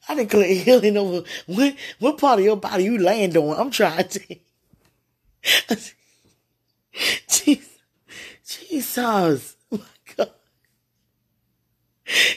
I 0.09 0.15
declare 0.15 0.53
healing 0.53 0.97
over 0.97 1.23
what 1.45 1.75
what 1.99 2.17
part 2.17 2.39
of 2.39 2.45
your 2.45 2.57
body 2.57 2.85
you 2.85 2.97
land 2.97 3.37
on. 3.37 3.57
I'm 3.57 3.71
trying 3.71 4.07
to. 4.07 4.37
Jesus, 7.27 7.79
Jesus. 8.45 9.55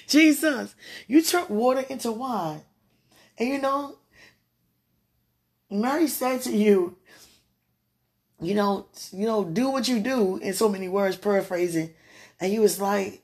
Jesus, 0.07 0.75
you 1.07 1.23
turned 1.23 1.49
water 1.49 1.85
into 1.89 2.11
wine. 2.11 2.63
And 3.39 3.49
you 3.49 3.61
know, 3.61 3.99
Mary 5.71 6.09
said 6.09 6.43
to 6.43 6.51
you, 6.51 6.97
you 8.41 8.55
know, 8.55 8.87
you 9.13 9.27
know, 9.27 9.45
do 9.45 9.71
what 9.71 9.87
you 9.87 10.01
do 10.01 10.39
in 10.39 10.53
so 10.55 10.69
many 10.69 10.89
words, 10.89 11.17
paraphrasing. 11.17 11.95
And 12.41 12.53
you 12.53 12.63
was 12.63 12.81
like, 12.81 13.23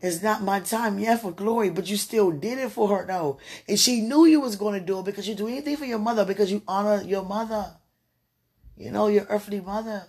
it's 0.00 0.22
not 0.22 0.42
my 0.42 0.60
time 0.60 0.98
yet 0.98 1.22
for 1.22 1.32
glory, 1.32 1.70
but 1.70 1.88
you 1.88 1.96
still 1.96 2.30
did 2.30 2.58
it 2.58 2.70
for 2.70 2.88
her 2.88 3.06
though. 3.06 3.38
And 3.66 3.78
she 3.78 4.00
knew 4.02 4.26
you 4.26 4.40
was 4.40 4.56
going 4.56 4.78
to 4.78 4.86
do 4.86 5.00
it 5.00 5.06
because 5.06 5.26
you 5.26 5.34
do 5.34 5.48
anything 5.48 5.76
for 5.76 5.86
your 5.86 5.98
mother 5.98 6.24
because 6.24 6.52
you 6.52 6.62
honor 6.68 7.02
your 7.02 7.24
mother. 7.24 7.74
You 8.76 8.90
know, 8.90 9.06
your 9.06 9.26
earthly 9.28 9.60
mother. 9.60 10.04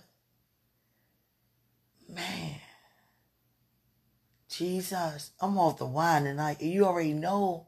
Man. 2.08 2.56
Jesus, 4.48 5.30
I'm 5.40 5.58
off 5.58 5.78
the 5.78 5.86
wine 5.86 6.24
tonight. 6.24 6.60
You 6.60 6.84
already 6.84 7.12
know. 7.12 7.66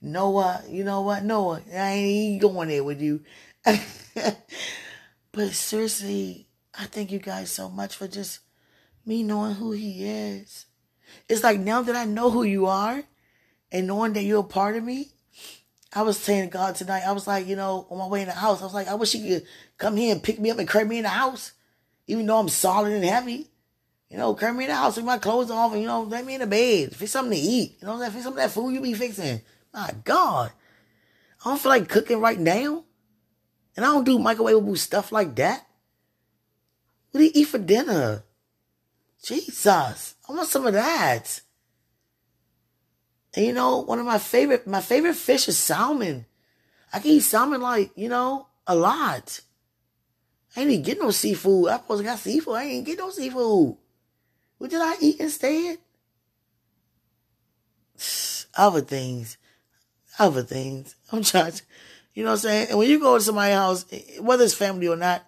Noah, 0.00 0.62
you 0.68 0.84
know 0.84 1.02
what? 1.02 1.24
Noah, 1.24 1.62
I 1.74 1.90
ain't 1.92 2.40
going 2.40 2.68
there 2.68 2.84
with 2.84 3.00
you. 3.00 3.22
but 3.64 5.50
seriously, 5.52 6.46
I 6.78 6.84
thank 6.84 7.10
you 7.10 7.18
guys 7.18 7.50
so 7.50 7.68
much 7.68 7.96
for 7.96 8.06
just 8.08 8.40
me 9.04 9.22
knowing 9.22 9.54
who 9.54 9.72
he 9.72 10.06
is. 10.06 10.66
It's 11.28 11.42
like 11.42 11.60
now 11.60 11.82
that 11.82 11.96
I 11.96 12.04
know 12.04 12.30
who 12.30 12.42
you 12.42 12.66
are 12.66 13.02
and 13.72 13.86
knowing 13.86 14.12
that 14.14 14.22
you're 14.22 14.40
a 14.40 14.44
part 14.44 14.76
of 14.76 14.84
me, 14.84 15.12
I 15.96 16.02
was 16.02 16.18
saying 16.18 16.50
to 16.50 16.52
God 16.52 16.74
tonight, 16.74 17.04
I 17.06 17.12
was 17.12 17.26
like, 17.26 17.46
you 17.46 17.56
know, 17.56 17.86
on 17.88 17.96
my 17.96 18.06
way 18.06 18.20
in 18.20 18.28
the 18.28 18.34
house, 18.34 18.60
I 18.60 18.64
was 18.64 18.74
like, 18.74 18.86
I 18.86 18.94
wish 18.94 19.12
he 19.12 19.26
could 19.26 19.46
come 19.78 19.96
here 19.96 20.12
and 20.12 20.22
pick 20.22 20.38
me 20.38 20.50
up 20.50 20.58
and 20.58 20.68
carry 20.68 20.84
me 20.84 20.98
in 20.98 21.04
the 21.04 21.08
house, 21.08 21.52
even 22.06 22.26
though 22.26 22.38
I'm 22.38 22.50
solid 22.50 22.92
and 22.92 23.02
heavy. 23.02 23.46
You 24.10 24.18
know, 24.18 24.34
carry 24.34 24.52
me 24.52 24.64
in 24.64 24.70
the 24.70 24.76
house, 24.76 24.96
take 24.96 25.06
my 25.06 25.16
clothes 25.16 25.50
off, 25.50 25.72
and, 25.72 25.80
you 25.80 25.88
know, 25.88 26.02
let 26.02 26.26
me 26.26 26.34
in 26.34 26.42
the 26.42 26.46
bed. 26.46 26.94
Fix 26.94 27.12
something 27.12 27.32
to 27.32 27.42
eat. 27.42 27.78
You 27.80 27.86
know, 27.86 27.98
fix 28.10 28.24
some 28.24 28.34
of 28.34 28.36
that 28.36 28.50
food 28.50 28.74
you 28.74 28.82
be 28.82 28.92
fixing. 28.92 29.40
My 29.72 29.90
God. 30.04 30.52
I 31.42 31.48
don't 31.48 31.58
feel 31.58 31.70
like 31.70 31.88
cooking 31.88 32.20
right 32.20 32.38
now. 32.38 32.84
And 33.74 33.84
I 33.86 33.88
don't 33.88 34.04
do 34.04 34.18
microwavable 34.18 34.76
stuff 34.76 35.12
like 35.12 35.34
that. 35.36 35.66
What 37.10 37.20
do 37.20 37.24
you 37.24 37.32
eat 37.32 37.48
for 37.48 37.58
dinner? 37.58 38.22
Jesus. 39.24 40.14
I 40.28 40.32
want 40.32 40.46
some 40.46 40.66
of 40.66 40.74
that. 40.74 41.40
And 43.36 43.44
you 43.44 43.52
know, 43.52 43.78
one 43.78 43.98
of 43.98 44.06
my 44.06 44.18
favorite, 44.18 44.66
my 44.66 44.80
favorite 44.80 45.14
fish 45.14 45.46
is 45.46 45.58
salmon. 45.58 46.24
I 46.92 47.00
can 47.00 47.10
eat 47.10 47.20
salmon 47.20 47.60
like, 47.60 47.90
you 47.94 48.08
know, 48.08 48.48
a 48.66 48.74
lot. 48.74 49.40
I 50.56 50.62
ain't 50.62 50.70
even 50.70 50.84
get 50.84 50.98
no 50.98 51.10
seafood. 51.10 51.68
I 51.68 51.76
supposed 51.76 52.00
to 52.00 52.04
got 52.04 52.18
seafood. 52.18 52.56
I 52.56 52.64
ain't 52.64 52.86
get 52.86 52.98
no 52.98 53.10
seafood. 53.10 53.76
What 54.56 54.70
did 54.70 54.80
I 54.80 54.94
eat 55.00 55.20
instead? 55.20 55.78
Other 58.56 58.80
things. 58.80 59.36
Other 60.18 60.42
things. 60.42 60.96
I'm 61.12 61.22
trying 61.22 61.52
to, 61.52 61.62
you 62.14 62.24
know 62.24 62.30
what 62.30 62.36
I'm 62.36 62.40
saying? 62.40 62.68
And 62.70 62.78
when 62.78 62.88
you 62.88 62.98
go 62.98 63.18
to 63.18 63.22
somebody's 63.22 63.54
house, 63.54 63.84
whether 64.18 64.44
it's 64.44 64.54
family 64.54 64.88
or 64.88 64.96
not, 64.96 65.22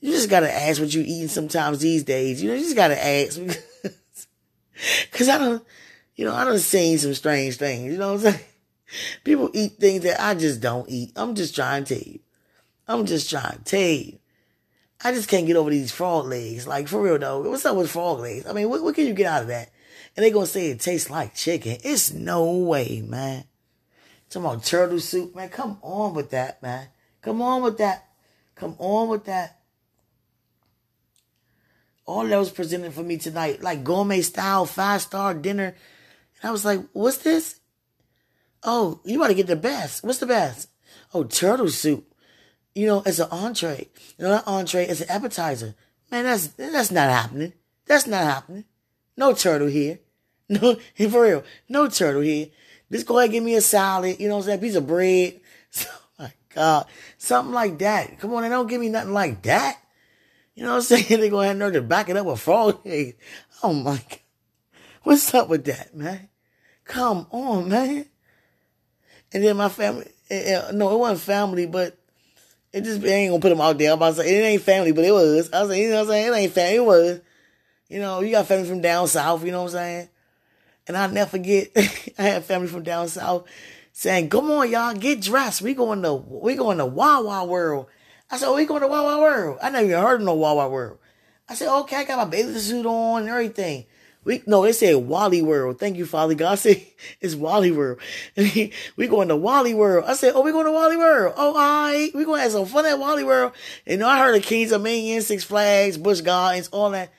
you 0.00 0.10
just 0.10 0.28
gotta 0.28 0.52
ask 0.52 0.80
what 0.80 0.92
you 0.92 1.02
eating 1.02 1.28
sometimes 1.28 1.78
these 1.78 2.02
days. 2.02 2.42
You 2.42 2.48
know, 2.48 2.56
you 2.56 2.62
just 2.62 2.74
gotta 2.74 2.98
ask. 2.98 3.38
Cause 5.12 5.28
I 5.28 5.38
don't, 5.38 5.64
you 6.14 6.24
know, 6.24 6.34
I 6.34 6.44
don't 6.44 6.58
seen 6.58 6.98
some 6.98 7.14
strange 7.14 7.56
things. 7.56 7.92
You 7.92 7.98
know 7.98 8.14
what 8.14 8.26
I'm 8.26 8.32
saying? 8.32 8.44
People 9.24 9.50
eat 9.54 9.78
things 9.78 10.02
that 10.04 10.20
I 10.20 10.34
just 10.34 10.60
don't 10.60 10.88
eat. 10.88 11.12
I'm 11.16 11.34
just 11.34 11.54
trying 11.54 11.84
to 11.84 11.94
tell 11.94 12.12
you. 12.12 12.20
I'm 12.86 13.06
just 13.06 13.30
trying 13.30 13.58
to 13.58 13.64
tell 13.64 13.80
you. 13.80 14.18
I 15.04 15.12
just 15.12 15.28
can't 15.28 15.46
get 15.46 15.56
over 15.56 15.70
these 15.70 15.90
frog 15.90 16.26
legs. 16.26 16.66
Like, 16.66 16.88
for 16.88 17.00
real 17.00 17.18
though, 17.18 17.48
what's 17.48 17.64
up 17.64 17.76
with 17.76 17.90
frog 17.90 18.20
legs? 18.20 18.46
I 18.46 18.52
mean, 18.52 18.68
what, 18.68 18.82
what 18.82 18.94
can 18.94 19.06
you 19.06 19.14
get 19.14 19.26
out 19.26 19.42
of 19.42 19.48
that? 19.48 19.70
And 20.16 20.24
they 20.24 20.30
gonna 20.30 20.46
say 20.46 20.70
it 20.70 20.80
tastes 20.80 21.10
like 21.10 21.34
chicken. 21.34 21.78
It's 21.82 22.12
no 22.12 22.52
way, 22.58 23.02
man. 23.04 23.44
Talking 24.28 24.46
about 24.46 24.64
turtle 24.64 25.00
soup, 25.00 25.34
man. 25.34 25.48
Come 25.48 25.78
on 25.82 26.14
with 26.14 26.30
that, 26.30 26.62
man. 26.62 26.88
Come 27.22 27.40
on 27.42 27.62
with 27.62 27.78
that. 27.78 28.08
Come 28.54 28.76
on 28.78 29.08
with 29.08 29.24
that. 29.24 29.58
All 32.04 32.26
that 32.26 32.38
was 32.38 32.50
presented 32.50 32.92
for 32.92 33.02
me 33.02 33.16
tonight, 33.16 33.62
like 33.62 33.84
gourmet 33.84 34.20
style, 34.20 34.66
five 34.66 35.02
star 35.02 35.34
dinner. 35.34 35.74
And 36.42 36.48
I 36.48 36.52
was 36.52 36.64
like, 36.64 36.80
what's 36.92 37.18
this? 37.18 37.60
Oh, 38.64 39.00
you 39.04 39.18
want 39.18 39.30
to 39.30 39.36
get 39.36 39.46
the 39.46 39.56
best. 39.56 40.04
What's 40.04 40.18
the 40.18 40.26
best? 40.26 40.68
Oh, 41.14 41.24
turtle 41.24 41.68
soup. 41.68 42.12
You 42.74 42.86
know, 42.86 43.02
it's 43.04 43.18
an 43.18 43.28
entree. 43.30 43.88
You 44.18 44.24
know, 44.24 44.30
that 44.30 44.46
entree 44.46 44.86
is 44.86 45.00
an 45.00 45.10
appetizer. 45.10 45.74
Man, 46.10 46.24
that's 46.24 46.48
that's 46.48 46.90
not 46.90 47.10
happening. 47.10 47.52
That's 47.86 48.06
not 48.06 48.24
happening. 48.24 48.64
No 49.16 49.32
turtle 49.34 49.68
here. 49.68 50.00
No, 50.48 50.74
for 51.08 51.22
real, 51.22 51.44
no 51.70 51.88
turtle 51.88 52.20
here. 52.20 52.48
Just 52.90 53.06
go 53.06 53.16
ahead 53.16 53.28
and 53.28 53.32
give 53.32 53.44
me 53.44 53.54
a 53.54 53.62
salad, 53.62 54.20
you 54.20 54.28
know 54.28 54.34
what 54.34 54.42
I'm 54.42 54.46
saying? 54.48 54.60
Piece 54.60 54.74
of 54.74 54.86
bread. 54.86 55.40
Oh 56.18 56.24
my 56.24 56.32
God. 56.54 56.86
Something 57.16 57.54
like 57.54 57.78
that. 57.78 58.18
Come 58.18 58.34
on, 58.34 58.42
they 58.42 58.50
don't 58.50 58.66
give 58.66 58.80
me 58.80 58.90
nothing 58.90 59.14
like 59.14 59.40
that. 59.42 59.78
You 60.54 60.64
know 60.64 60.70
what 60.70 60.76
I'm 60.76 60.82
saying? 60.82 61.20
They 61.20 61.30
go 61.30 61.40
ahead 61.40 61.56
and 61.56 61.72
to 61.72 61.80
back 61.80 62.10
it 62.10 62.16
up 62.18 62.26
with 62.26 62.40
frog. 62.40 62.86
Oh 63.62 63.72
my 63.72 63.96
God. 63.96 64.18
What's 65.04 65.32
up 65.32 65.48
with 65.48 65.64
that, 65.64 65.96
man? 65.96 66.28
Come 66.84 67.26
on, 67.30 67.68
man. 67.68 68.06
And 69.32 69.44
then 69.44 69.56
my 69.56 69.68
family, 69.68 70.10
uh, 70.30 70.72
no, 70.72 70.94
it 70.94 70.98
wasn't 70.98 71.20
family, 71.20 71.66
but 71.66 71.96
it 72.72 72.84
just, 72.84 73.04
ain't 73.04 73.30
gonna 73.30 73.40
put 73.40 73.50
them 73.50 73.60
out 73.60 73.78
there. 73.78 73.92
I'm 73.92 73.98
about 73.98 74.16
to 74.16 74.22
say, 74.22 74.36
it 74.36 74.42
ain't 74.42 74.62
family, 74.62 74.92
but 74.92 75.04
it 75.04 75.12
was. 75.12 75.52
I 75.52 75.60
was 75.60 75.70
like, 75.70 75.78
you 75.78 75.90
know 75.90 75.96
what 75.96 76.02
I'm 76.02 76.08
saying? 76.08 76.32
It 76.32 76.36
ain't 76.36 76.52
family, 76.52 76.76
it 76.76 76.84
was. 76.84 77.20
You 77.88 78.00
know, 78.00 78.20
you 78.20 78.30
got 78.30 78.46
family 78.46 78.68
from 78.68 78.80
down 78.80 79.08
south, 79.08 79.44
you 79.44 79.52
know 79.52 79.62
what 79.62 79.72
I'm 79.72 79.78
saying? 79.78 80.08
And 80.88 80.96
I'll 80.96 81.10
never 81.10 81.30
forget, 81.30 81.70
I 82.18 82.22
had 82.22 82.44
family 82.44 82.68
from 82.68 82.82
down 82.82 83.08
south 83.08 83.46
saying, 83.92 84.30
come 84.30 84.50
on, 84.50 84.70
y'all, 84.70 84.94
get 84.94 85.20
dressed. 85.20 85.62
We 85.62 85.74
going 85.74 86.02
to, 86.02 86.14
we 86.14 86.54
going 86.54 86.78
to 86.78 86.86
Wawa 86.86 87.44
World. 87.44 87.86
I 88.30 88.38
said, 88.38 88.48
oh, 88.48 88.56
we 88.56 88.64
going 88.64 88.80
to 88.80 88.88
Wawa 88.88 89.20
World. 89.20 89.58
I 89.62 89.70
never 89.70 89.84
even 89.84 90.00
heard 90.00 90.20
of 90.20 90.26
no 90.26 90.34
Wawa 90.34 90.68
World. 90.68 90.98
I 91.48 91.54
said, 91.54 91.74
okay, 91.80 91.96
I 91.96 92.04
got 92.04 92.18
my 92.18 92.24
bathing 92.24 92.58
suit 92.58 92.86
on 92.86 93.22
and 93.22 93.30
everything. 93.30 93.84
We 94.24 94.42
no, 94.46 94.62
they 94.62 94.72
said 94.72 94.94
Wally 94.96 95.42
World. 95.42 95.80
Thank 95.80 95.96
you, 95.96 96.06
Father 96.06 96.34
God. 96.34 96.52
I 96.52 96.54
said 96.56 96.86
it's 97.20 97.34
Wally 97.34 97.72
World. 97.72 98.00
we 98.36 99.08
going 99.08 99.28
to 99.28 99.36
Wally 99.36 99.74
World. 99.74 100.04
I 100.06 100.14
said, 100.14 100.34
oh, 100.34 100.42
we 100.42 100.52
going 100.52 100.66
to 100.66 100.72
Wally 100.72 100.96
World. 100.96 101.34
Oh, 101.36 101.54
right. 101.54 102.10
We 102.14 102.24
going 102.24 102.38
to 102.38 102.42
have 102.42 102.52
some 102.52 102.66
fun 102.66 102.86
at 102.86 102.98
Wally 102.98 103.24
World. 103.24 103.52
And 103.86 103.94
you 103.94 103.98
know, 103.98 104.08
I 104.08 104.18
heard 104.18 104.36
of 104.36 104.42
Kings 104.42 104.70
Dominion, 104.70 105.22
Six 105.22 105.44
Flags, 105.44 105.98
Busch 105.98 106.20
Gardens, 106.20 106.68
all 106.68 106.90
that. 106.90 107.12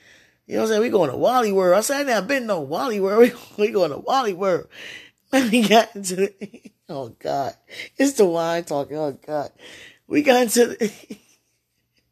You 0.45 0.55
know 0.55 0.61
what 0.61 0.65
I'm 0.65 0.69
saying? 0.71 0.81
We 0.81 0.89
going 0.89 1.09
to 1.09 1.17
Wally 1.17 1.51
World. 1.51 1.77
I 1.77 1.81
said, 1.81 2.01
I 2.01 2.03
never 2.03 2.27
been 2.27 2.47
no 2.47 2.61
Wally 2.61 2.99
World. 2.99 3.31
We, 3.57 3.67
we 3.67 3.71
going 3.71 3.91
to 3.91 3.97
Wally 3.97 4.33
World. 4.33 4.67
And 5.31 5.51
we 5.51 5.67
got 5.67 5.95
into 5.95 6.15
the, 6.15 6.71
oh 6.89 7.09
God. 7.09 7.55
It's 7.97 8.13
the 8.13 8.25
wine 8.25 8.63
talking. 8.63 8.97
Oh 8.97 9.17
God. 9.25 9.51
We 10.07 10.21
got 10.21 10.43
into 10.43 10.67
the, 10.67 10.93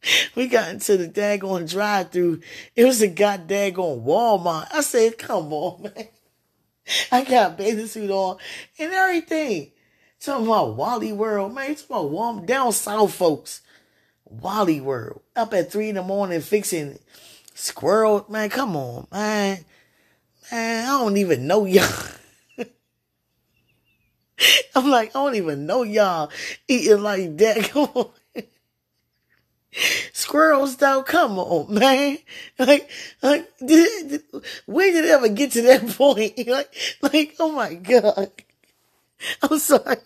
we 0.36 0.48
got 0.48 0.70
into 0.70 0.98
the 0.98 1.08
daggone 1.08 1.70
drive 1.70 2.12
through. 2.12 2.42
It 2.76 2.86
was 2.86 3.02
a 3.02 3.08
goddamn 3.08 3.74
Walmart. 3.74 4.68
I 4.74 4.82
said, 4.82 5.18
come 5.18 5.54
on, 5.54 5.84
man. 5.96 6.08
I 7.12 7.24
got 7.24 7.58
bathing 7.58 7.88
suit 7.88 8.10
on 8.10 8.38
and 8.80 8.92
everything. 8.92 9.72
Talking 10.20 10.48
about 10.48 10.76
Wally 10.76 11.14
World, 11.14 11.54
man. 11.54 11.76
Talking 11.76 11.86
about 11.90 12.12
Walmart 12.12 12.46
down 12.46 12.72
south, 12.72 13.14
folks. 13.14 13.62
Wally 14.26 14.82
World. 14.82 15.22
Up 15.36 15.54
at 15.54 15.72
three 15.72 15.90
in 15.90 15.96
the 15.96 16.04
morning 16.04 16.42
fixing 16.42 17.00
squirrel. 17.54 18.26
Man, 18.30 18.50
come 18.50 18.76
on, 18.76 19.08
man. 19.12 19.66
Man, 20.52 20.86
I 20.86 21.00
don't 21.00 21.18
even 21.18 21.48
know 21.48 21.66
y'all. 21.66 21.88
I'm 24.76 24.90
like, 24.90 25.10
I 25.10 25.14
don't 25.14 25.36
even 25.36 25.66
know 25.66 25.84
y'all 25.84 26.32
eating 26.68 27.04
like 27.04 27.38
that. 27.38 27.70
Come 27.70 27.90
on. 27.94 28.12
Squirrels 29.74 30.76
though, 30.78 31.02
come 31.02 31.40
on, 31.40 31.74
man. 31.74 32.18
Like, 32.60 32.90
like, 33.22 33.50
did, 33.66 34.10
did, 34.10 34.24
where 34.66 34.92
did 34.92 35.06
it 35.06 35.12
ever 35.12 35.30
get 35.30 35.52
to 35.54 35.62
that 35.64 35.88
point? 35.98 36.48
Like, 36.48 36.74
like, 37.02 37.36
oh 37.40 37.52
my 37.52 37.74
God. 37.76 38.32
I'm 39.42 39.60
sorry. 39.60 39.98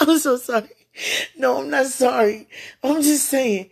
I'm 0.00 0.18
so 0.18 0.36
sorry. 0.36 0.68
No, 1.36 1.58
I'm 1.58 1.70
not 1.70 1.86
sorry. 1.86 2.48
I'm 2.82 3.02
just 3.02 3.26
saying, 3.26 3.70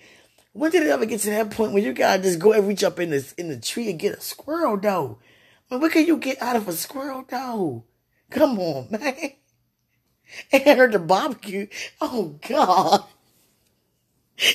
when 0.53 0.71
did 0.71 0.83
it 0.83 0.89
ever 0.89 1.07
get 1.07 1.21
to 1.21 1.31
that 1.31 1.51
point 1.51 1.73
where 1.73 1.83
you 1.83 1.93
gotta 1.93 2.23
just 2.23 2.39
go 2.39 2.53
and 2.53 2.67
reach 2.67 2.83
up 2.83 2.99
in 2.99 3.11
the 3.11 3.35
in 3.37 3.49
the 3.49 3.61
tree 3.61 3.91
and 3.91 4.01
get 4.01 4.19
a 4.19 4.21
squirrel 4.21 4.77
though? 4.77 5.19
I 5.71 5.75
mean, 5.75 5.83
what 5.83 5.93
can 5.93 6.07
you 6.07 6.17
get 6.17 6.43
out 6.43 6.57
of 6.57 6.67
a 6.67 6.73
squirrel 6.73 7.25
though? 7.29 7.85
Come 8.31 8.59
on, 8.59 8.89
man. 8.91 9.33
And 10.51 10.63
heard 10.63 10.93
the 10.93 10.99
barbecue. 10.99 11.69
Oh 12.01 12.37
God 12.49 13.05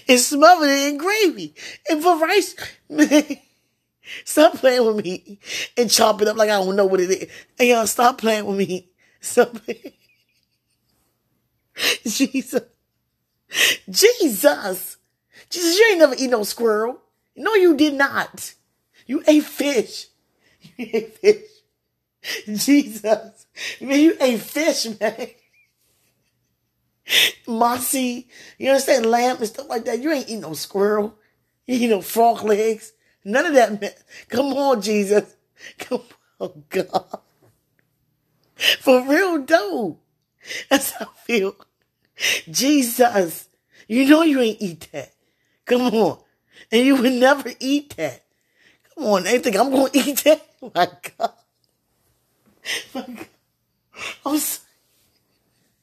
and 0.07 0.19
smothered 0.19 0.69
it 0.69 0.93
in 0.93 0.97
gravy 0.97 1.55
and 1.89 2.01
for 2.01 2.17
rice. 2.17 2.55
Man, 2.89 3.37
stop 4.25 4.55
playing 4.55 4.85
with 4.85 5.03
me 5.03 5.39
and 5.77 5.89
chop 5.89 6.21
it 6.21 6.27
up 6.27 6.37
like 6.37 6.49
I 6.49 6.57
don't 6.57 6.75
know 6.75 6.85
what 6.85 7.01
it 7.01 7.09
is. 7.09 7.29
And 7.59 7.69
y'all 7.69 7.87
stop 7.87 8.17
playing 8.17 8.45
with 8.45 8.57
me. 8.57 8.89
Stop. 9.21 9.57
Jesus. 12.05 12.61
Jesus. 13.89 14.97
Jesus, 15.49 15.79
you 15.79 15.85
ain't 15.89 15.99
never 15.99 16.15
eat 16.17 16.29
no 16.29 16.43
squirrel. 16.43 17.01
No, 17.35 17.55
you 17.55 17.75
did 17.75 17.95
not. 17.95 18.53
You 19.07 19.23
ate 19.27 19.45
fish. 19.45 20.07
You 20.77 20.89
ate 20.93 21.17
fish. 21.17 21.43
Jesus. 22.47 23.45
Man, 23.81 23.99
you 23.99 24.17
ate 24.19 24.41
fish, 24.41 24.87
man. 24.99 25.27
Mossy, 27.47 28.27
you 28.57 28.69
understand, 28.69 29.05
lamb 29.05 29.37
and 29.37 29.47
stuff 29.47 29.69
like 29.69 29.85
that. 29.85 30.01
You 30.01 30.11
ain't 30.11 30.27
eating 30.27 30.41
no 30.41 30.53
squirrel. 30.53 31.15
You 31.65 31.75
ain't 31.75 31.91
no 31.91 32.01
frog 32.01 32.43
legs. 32.43 32.93
None 33.23 33.45
of 33.45 33.53
that, 33.53 33.81
man. 33.81 33.91
Come 34.29 34.53
on, 34.53 34.81
Jesus. 34.81 35.35
Come 35.79 36.01
on, 36.39 36.63
God. 36.69 37.19
For 38.55 39.01
real, 39.01 39.43
though. 39.43 39.99
That's 40.69 40.91
how 40.91 41.05
I 41.05 41.25
feel. 41.25 41.55
Jesus, 42.49 43.49
you 43.87 44.07
know 44.07 44.21
you 44.21 44.39
ain't 44.39 44.61
eat 44.61 44.87
that. 44.91 45.11
Come 45.65 45.81
on. 45.81 46.19
And 46.71 46.85
you 46.85 46.95
would 46.95 47.13
never 47.13 47.51
eat 47.59 47.95
that. 47.97 48.23
Come 48.93 49.05
on, 49.05 49.23
they 49.23 49.39
think 49.39 49.57
I'm 49.57 49.71
going 49.71 49.91
to 49.93 49.99
eat 49.99 50.23
that? 50.23 50.45
My 50.61 50.87
God. 51.17 51.33
My 52.93 53.01
God. 53.01 53.27
I'm 54.25 54.37
sorry. 54.37 54.64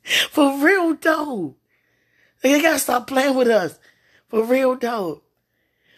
For 0.30 0.58
real 0.58 0.94
though. 0.94 1.56
They 2.42 2.60
gotta 2.60 2.78
stop 2.78 3.06
playing 3.06 3.36
with 3.36 3.48
us. 3.48 3.78
For 4.28 4.44
real 4.44 4.76
though. 4.76 5.22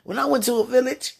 When 0.02 0.18
I 0.18 0.26
went 0.26 0.44
to 0.44 0.56
a 0.56 0.66
village 0.66 1.14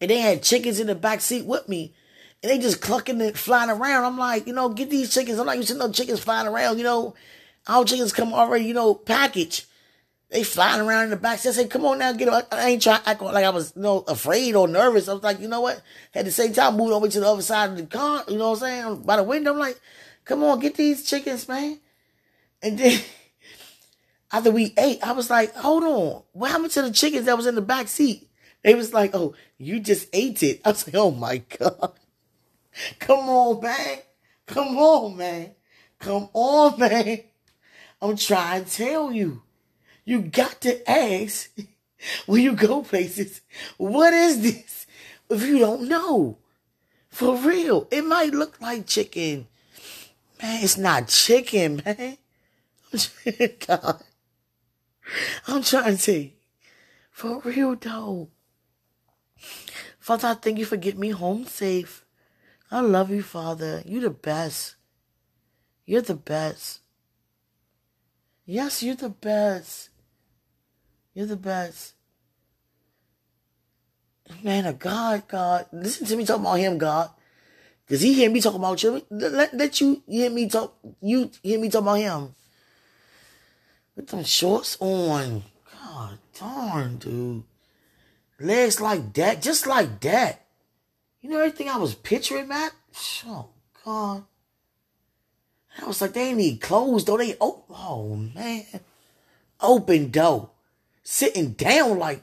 and 0.00 0.10
they 0.10 0.18
had 0.18 0.42
chickens 0.42 0.78
in 0.78 0.88
the 0.88 0.94
back 0.94 1.20
seat 1.20 1.46
with 1.46 1.68
me, 1.68 1.94
and 2.42 2.52
they 2.52 2.58
just 2.58 2.80
clucking 2.80 3.20
and 3.20 3.36
flying 3.36 3.70
around. 3.70 4.04
I'm 4.04 4.18
like, 4.18 4.46
you 4.46 4.52
know, 4.52 4.68
get 4.68 4.90
these 4.90 5.12
chickens. 5.12 5.38
I'm 5.38 5.46
not 5.46 5.56
used 5.56 5.68
to 5.68 5.74
no 5.74 5.90
chickens 5.90 6.20
flying 6.20 6.46
around, 6.46 6.78
you 6.78 6.84
know. 6.84 7.14
Our 7.66 7.84
chickens 7.84 8.12
come 8.12 8.32
already, 8.32 8.66
you 8.66 8.74
know, 8.74 8.94
packaged. 8.94 9.64
They 10.30 10.42
flying 10.42 10.80
around 10.80 11.04
in 11.04 11.10
the 11.10 11.16
back. 11.16 11.44
I 11.46 11.50
said, 11.50 11.70
come 11.70 11.84
on 11.84 11.98
now, 11.98 12.12
get 12.12 12.26
them. 12.26 12.42
I 12.52 12.68
ain't 12.68 12.82
trying 12.82 13.02
to 13.02 13.08
act 13.08 13.22
like 13.22 13.44
I 13.44 13.50
was, 13.50 13.72
you 13.74 13.82
know, 13.82 14.04
afraid 14.06 14.54
or 14.54 14.68
nervous. 14.68 15.08
I 15.08 15.14
was 15.14 15.22
like, 15.22 15.40
you 15.40 15.48
know 15.48 15.60
what? 15.60 15.80
At 16.14 16.24
the 16.24 16.30
same 16.30 16.52
time, 16.52 16.76
moving 16.76 16.92
over 16.92 17.08
to 17.08 17.20
the 17.20 17.26
other 17.26 17.42
side 17.42 17.70
of 17.70 17.76
the 17.76 17.86
car, 17.86 18.24
you 18.28 18.36
know 18.36 18.50
what 18.50 18.62
I'm 18.62 18.68
saying? 18.68 19.02
By 19.02 19.16
the 19.16 19.22
window, 19.22 19.52
I'm 19.52 19.58
like, 19.58 19.80
come 20.24 20.42
on, 20.42 20.60
get 20.60 20.74
these 20.74 21.08
chickens, 21.08 21.48
man. 21.48 21.78
And 22.66 22.76
then 22.76 23.00
after 24.32 24.50
we 24.50 24.74
ate, 24.76 24.98
I 25.00 25.12
was 25.12 25.30
like, 25.30 25.54
hold 25.54 25.84
on. 25.84 26.22
What 26.32 26.50
happened 26.50 26.72
to 26.72 26.82
the 26.82 26.90
chickens 26.90 27.26
that 27.26 27.36
was 27.36 27.46
in 27.46 27.54
the 27.54 27.62
back 27.62 27.86
seat? 27.86 28.28
They 28.64 28.74
was 28.74 28.92
like, 28.92 29.14
oh, 29.14 29.34
you 29.56 29.78
just 29.78 30.08
ate 30.12 30.42
it. 30.42 30.62
I 30.64 30.70
was 30.70 30.84
like, 30.84 30.96
oh 30.96 31.12
my 31.12 31.38
God. 31.58 31.92
Come 32.98 33.28
on, 33.28 33.62
man. 33.62 33.98
Come 34.46 34.76
on, 34.76 35.16
man. 35.16 35.52
Come 36.00 36.28
on, 36.32 36.78
man. 36.80 37.20
I'm 38.02 38.16
trying 38.16 38.64
to 38.64 38.70
tell 38.70 39.12
you. 39.12 39.42
You 40.04 40.22
got 40.22 40.60
to 40.62 40.90
ask 40.90 41.50
when 42.26 42.42
you 42.42 42.54
go 42.54 42.82
places, 42.82 43.42
what 43.76 44.12
is 44.12 44.42
this? 44.42 44.86
If 45.30 45.44
you 45.44 45.60
don't 45.60 45.88
know. 45.88 46.38
For 47.10 47.36
real. 47.36 47.86
It 47.92 48.04
might 48.04 48.34
look 48.34 48.60
like 48.60 48.86
chicken. 48.86 49.46
Man, 50.42 50.64
it's 50.64 50.76
not 50.76 51.08
chicken, 51.08 51.80
man. 51.84 52.18
God. 53.66 54.02
I'm 55.46 55.62
trying 55.62 55.96
to 55.96 56.30
for 57.10 57.40
real 57.40 57.76
though. 57.76 58.28
Father, 59.98 60.28
I 60.28 60.34
thank 60.34 60.58
you 60.58 60.64
for 60.64 60.76
getting 60.76 61.00
me 61.00 61.10
home 61.10 61.46
safe. 61.46 62.04
I 62.70 62.80
love 62.80 63.10
you, 63.10 63.22
Father. 63.22 63.82
You're 63.86 64.02
the 64.02 64.10
best. 64.10 64.76
You're 65.84 66.02
the 66.02 66.14
best. 66.14 66.80
Yes, 68.44 68.82
you're 68.82 68.96
the 68.96 69.08
best. 69.08 69.90
You're 71.14 71.26
the 71.26 71.36
best. 71.36 71.94
Man 74.42 74.66
of 74.66 74.78
God, 74.78 75.26
God. 75.28 75.66
Listen 75.72 76.06
to 76.06 76.16
me 76.16 76.24
talking 76.26 76.44
about 76.44 76.58
him, 76.58 76.78
God. 76.78 77.10
Cause 77.88 78.00
he 78.00 78.14
hear 78.14 78.30
me 78.30 78.40
talking 78.40 78.58
about 78.58 78.82
you. 78.82 79.02
Let, 79.10 79.54
let 79.54 79.80
you 79.80 80.02
hear 80.08 80.28
me 80.28 80.48
talk, 80.48 80.76
you 81.00 81.30
hear 81.42 81.58
me 81.60 81.70
talking 81.70 81.86
about 81.86 81.94
him. 81.94 82.34
Put 83.96 84.08
them 84.08 84.24
shorts 84.24 84.76
on. 84.78 85.42
God 85.72 86.18
darn, 86.38 86.98
dude. 86.98 87.44
legs 88.38 88.80
like 88.80 89.14
that, 89.14 89.40
just 89.40 89.66
like 89.66 90.00
that. 90.00 90.44
You 91.22 91.30
know 91.30 91.38
everything 91.38 91.70
I 91.70 91.78
was 91.78 91.94
picturing, 91.94 92.48
Matt? 92.48 92.72
Oh, 93.26 93.48
God. 93.84 94.24
I 95.80 95.86
was 95.86 96.00
like, 96.00 96.12
they 96.12 96.34
need 96.34 96.60
clothes, 96.60 97.06
though. 97.06 97.16
They, 97.16 97.36
oh, 97.40 97.64
oh, 97.70 98.14
man. 98.14 98.64
Open 99.60 100.10
door. 100.10 100.50
Sitting 101.02 101.52
down 101.52 101.98
like, 101.98 102.22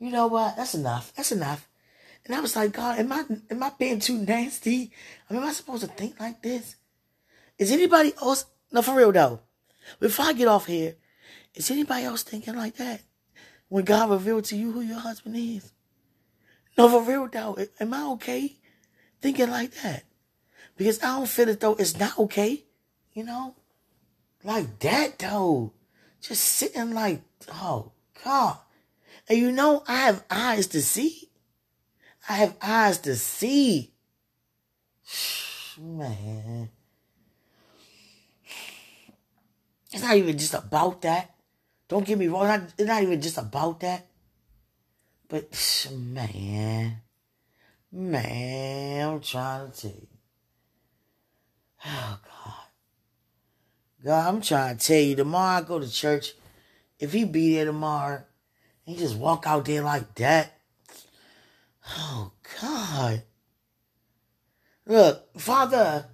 you 0.00 0.10
know 0.10 0.26
what? 0.26 0.56
That's 0.56 0.74
enough. 0.74 1.12
That's 1.16 1.32
enough. 1.32 1.68
And 2.26 2.34
I 2.34 2.40
was 2.40 2.56
like, 2.56 2.72
God, 2.72 2.98
am 2.98 3.12
I 3.12 3.24
am 3.50 3.62
I 3.62 3.70
being 3.78 4.00
too 4.00 4.18
nasty? 4.18 4.90
I 5.30 5.34
mean, 5.34 5.42
am 5.42 5.48
I 5.48 5.52
supposed 5.52 5.82
to 5.82 5.88
think 5.88 6.18
like 6.18 6.42
this? 6.42 6.74
Is 7.56 7.70
anybody 7.70 8.12
else? 8.20 8.46
No, 8.72 8.82
for 8.82 8.96
real 8.96 9.12
though. 9.12 9.40
Before 10.00 10.26
I 10.26 10.32
get 10.32 10.48
off 10.48 10.66
here, 10.66 10.96
is 11.54 11.70
anybody 11.70 12.04
else 12.04 12.22
thinking 12.22 12.56
like 12.56 12.76
that? 12.76 13.00
When 13.68 13.84
God 13.84 14.10
revealed 14.10 14.44
to 14.46 14.56
you 14.56 14.72
who 14.72 14.80
your 14.80 14.98
husband 14.98 15.36
is? 15.36 15.72
No, 16.76 16.88
for 16.88 17.02
real 17.02 17.28
though. 17.28 17.56
Am 17.80 17.94
I 17.94 18.02
okay 18.12 18.56
thinking 19.20 19.50
like 19.50 19.72
that? 19.82 20.04
Because 20.76 21.02
I 21.02 21.16
don't 21.16 21.28
feel 21.28 21.48
it 21.48 21.60
though 21.60 21.74
it's 21.74 21.98
not 21.98 22.18
okay. 22.18 22.64
You 23.12 23.24
know? 23.24 23.54
Like 24.44 24.78
that 24.80 25.18
though. 25.18 25.72
Just 26.20 26.42
sitting 26.42 26.92
like, 26.92 27.22
oh 27.48 27.92
God. 28.24 28.58
And 29.28 29.38
you 29.38 29.52
know, 29.52 29.82
I 29.88 29.96
have 29.96 30.24
eyes 30.30 30.66
to 30.68 30.82
see. 30.82 31.30
I 32.28 32.34
have 32.34 32.56
eyes 32.60 32.98
to 32.98 33.16
see. 33.16 33.92
Man. 35.80 36.70
It's 39.96 40.04
not 40.04 40.18
even 40.18 40.36
just 40.36 40.52
about 40.52 41.00
that. 41.02 41.34
Don't 41.88 42.04
get 42.04 42.18
me 42.18 42.28
wrong. 42.28 42.68
It's 42.76 42.86
not 42.86 43.02
even 43.02 43.22
just 43.22 43.38
about 43.38 43.80
that. 43.80 44.06
But, 45.26 45.88
man. 45.90 46.98
Man, 47.90 49.08
I'm 49.08 49.20
trying 49.20 49.70
to 49.70 49.80
tell 49.80 49.90
you. 49.92 50.06
Oh, 51.86 52.18
God. 52.22 52.54
God, 54.04 54.28
I'm 54.28 54.42
trying 54.42 54.76
to 54.76 54.86
tell 54.86 55.00
you, 55.00 55.16
tomorrow 55.16 55.60
I 55.60 55.62
go 55.62 55.80
to 55.80 55.90
church. 55.90 56.34
If 56.98 57.14
he 57.14 57.24
be 57.24 57.54
there 57.54 57.64
tomorrow, 57.64 58.22
he 58.84 58.96
just 58.96 59.16
walk 59.16 59.44
out 59.46 59.64
there 59.64 59.80
like 59.80 60.14
that. 60.16 60.60
Oh, 61.88 62.32
God. 62.60 63.22
Look, 64.84 65.40
Father, 65.40 66.04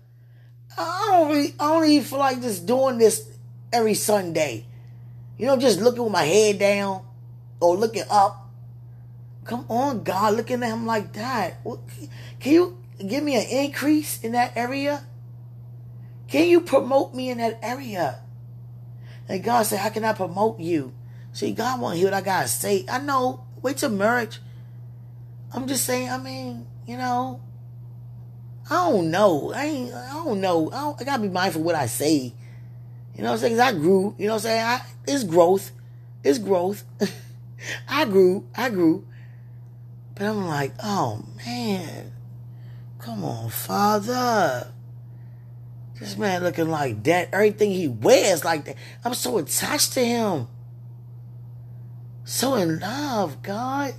I 0.78 1.09
don't 1.11 1.33
really, 1.33 1.55
I 1.59 1.72
don't 1.72 1.85
even 1.89 2.07
feel 2.07 2.20
like 2.20 2.41
just 2.41 2.64
doing 2.64 2.99
this 2.99 3.32
every 3.72 3.94
Sunday. 3.94 4.66
You 5.38 5.46
know, 5.46 5.56
just 5.56 5.80
looking 5.80 6.02
with 6.02 6.12
my 6.12 6.24
head 6.24 6.58
down 6.58 7.04
or 7.60 7.76
looking 7.76 8.04
up. 8.10 8.50
Come 9.44 9.66
on, 9.68 10.04
God, 10.04 10.34
looking 10.34 10.62
at 10.62 10.70
him 10.70 10.86
like 10.86 11.14
that. 11.14 11.64
Can 12.38 12.52
you 12.52 12.78
give 13.04 13.24
me 13.24 13.34
an 13.36 13.64
increase 13.64 14.22
in 14.22 14.32
that 14.32 14.56
area? 14.56 15.04
Can 16.28 16.48
you 16.48 16.60
promote 16.60 17.14
me 17.14 17.30
in 17.30 17.38
that 17.38 17.58
area? 17.62 18.20
And 19.28 19.42
God 19.42 19.64
said, 19.64 19.80
How 19.80 19.90
can 19.90 20.04
I 20.04 20.12
promote 20.12 20.60
you? 20.60 20.92
See, 21.32 21.52
God 21.52 21.80
won't 21.80 21.96
hear 21.96 22.06
what 22.06 22.14
I 22.14 22.20
gotta 22.20 22.48
say. 22.48 22.84
I 22.90 22.98
know. 22.98 23.44
Wait 23.62 23.78
till 23.78 23.90
marriage. 23.90 24.40
I'm 25.52 25.66
just 25.66 25.84
saying, 25.84 26.10
I 26.10 26.18
mean, 26.18 26.66
you 26.86 26.96
know, 26.96 27.40
I 28.70 28.90
don't 28.90 29.10
know. 29.10 29.52
I 29.54 29.64
ain't, 29.64 29.94
I 29.94 30.12
don't 30.24 30.40
know. 30.40 30.70
I, 30.70 30.80
don't, 30.80 31.00
I 31.00 31.04
gotta 31.04 31.22
be 31.22 31.28
mindful 31.28 31.62
what 31.62 31.74
I 31.74 31.86
say. 31.86 32.34
You 33.14 33.22
know 33.22 33.30
what 33.30 33.34
I'm 33.34 33.38
saying? 33.40 33.60
I 33.60 33.72
grew. 33.72 34.14
You 34.18 34.26
know 34.26 34.34
what 34.34 34.44
I'm 34.44 34.50
saying? 34.50 34.64
I, 34.64 34.80
it's 35.06 35.24
growth. 35.24 35.72
It's 36.24 36.38
growth. 36.38 36.84
I 37.88 38.04
grew. 38.04 38.46
I 38.54 38.70
grew. 38.70 39.06
But 40.14 40.26
I'm 40.26 40.46
like, 40.46 40.72
oh 40.82 41.24
man. 41.44 42.12
Come 42.98 43.24
on, 43.24 43.50
Father. 43.50 44.72
This 45.98 46.16
man 46.16 46.42
looking 46.42 46.68
like 46.68 47.02
that. 47.04 47.30
Everything 47.32 47.70
he 47.70 47.88
wears 47.88 48.44
like 48.44 48.64
that. 48.64 48.76
I'm 49.04 49.14
so 49.14 49.38
attached 49.38 49.92
to 49.94 50.04
him. 50.04 50.48
So 52.24 52.54
in 52.54 52.80
love, 52.80 53.42
God. 53.42 53.94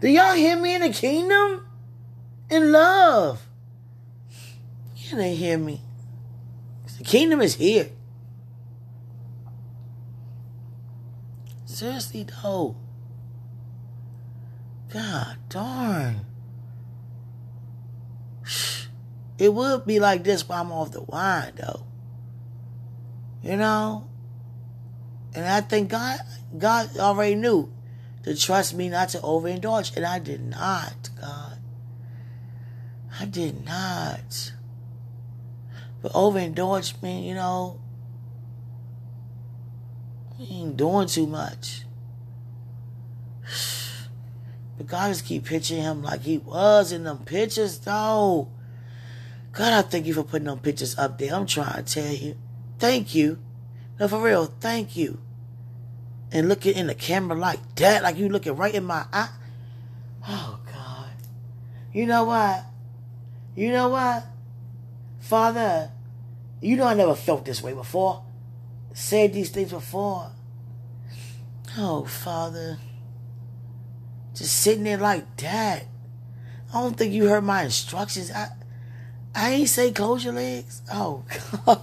Do 0.00 0.08
y'all 0.08 0.34
hear 0.34 0.56
me 0.56 0.76
in 0.76 0.82
the 0.82 0.90
kingdom? 0.90 1.66
In 2.50 2.72
love. 2.72 3.42
You 4.96 5.10
didn't 5.10 5.36
hear 5.36 5.58
me. 5.58 5.82
The 6.98 7.04
kingdom 7.04 7.40
is 7.40 7.56
here. 7.56 7.90
Seriously, 11.78 12.26
though. 12.42 12.74
God 14.92 15.36
darn. 15.48 16.26
It 19.38 19.54
would 19.54 19.86
be 19.86 20.00
like 20.00 20.24
this 20.24 20.48
while 20.48 20.62
I'm 20.62 20.72
off 20.72 20.90
the 20.90 21.02
wine, 21.02 21.52
though. 21.54 21.86
You 23.40 23.56
know? 23.56 24.08
And 25.32 25.46
I 25.46 25.60
think 25.60 25.90
God 25.90 26.18
God 26.58 26.98
already 26.98 27.36
knew 27.36 27.72
to 28.24 28.34
trust 28.36 28.74
me 28.74 28.88
not 28.88 29.10
to 29.10 29.18
overindulge. 29.18 29.96
And 29.96 30.04
I 30.04 30.18
did 30.18 30.44
not, 30.44 31.10
God. 31.20 31.58
I 33.20 33.24
did 33.26 33.64
not. 33.64 34.52
But 36.02 36.12
overindulgement, 36.14 37.24
you 37.24 37.34
know, 37.34 37.78
he 40.38 40.60
ain't 40.60 40.76
doing 40.76 41.08
too 41.08 41.26
much. 41.26 41.82
But 44.76 44.86
God 44.86 45.08
just 45.08 45.26
keep 45.26 45.44
picturing 45.44 45.82
him 45.82 46.02
like 46.02 46.22
he 46.22 46.38
was 46.38 46.92
in 46.92 47.02
them 47.02 47.18
pictures, 47.24 47.80
though. 47.80 48.48
God, 49.52 49.72
I 49.72 49.82
thank 49.82 50.06
you 50.06 50.14
for 50.14 50.22
putting 50.22 50.46
them 50.46 50.60
pictures 50.60 50.96
up 50.96 51.18
there. 51.18 51.34
I'm 51.34 51.46
trying 51.46 51.84
to 51.84 51.94
tell 51.94 52.12
you. 52.12 52.36
Thank 52.78 53.14
you. 53.14 53.38
No, 53.98 54.06
for 54.06 54.22
real, 54.22 54.46
thank 54.46 54.96
you. 54.96 55.18
And 56.30 56.48
looking 56.48 56.76
in 56.76 56.86
the 56.86 56.94
camera 56.94 57.36
like 57.36 57.74
that, 57.76 58.04
like 58.04 58.16
you 58.16 58.28
looking 58.28 58.54
right 58.54 58.74
in 58.74 58.84
my 58.84 59.06
eye. 59.12 59.30
Oh, 60.28 60.60
God. 60.72 61.10
You 61.92 62.06
know 62.06 62.22
what? 62.22 62.64
You 63.56 63.72
know 63.72 63.88
what? 63.88 64.24
Father, 65.18 65.90
you 66.60 66.76
know 66.76 66.86
I 66.86 66.94
never 66.94 67.16
felt 67.16 67.44
this 67.44 67.60
way 67.62 67.72
before 67.72 68.22
said 68.98 69.32
these 69.32 69.50
things 69.50 69.70
before. 69.70 70.32
Oh, 71.76 72.04
Father. 72.04 72.78
Just 74.34 74.56
sitting 74.56 74.84
there 74.84 74.98
like 74.98 75.36
that. 75.36 75.84
I 76.74 76.80
don't 76.80 76.96
think 76.96 77.12
you 77.14 77.26
heard 77.26 77.44
my 77.44 77.62
instructions. 77.62 78.30
I 78.32 78.48
I 79.34 79.50
ain't 79.50 79.68
say 79.68 79.92
close 79.92 80.24
your 80.24 80.34
legs. 80.34 80.82
Oh 80.92 81.24
God. 81.64 81.80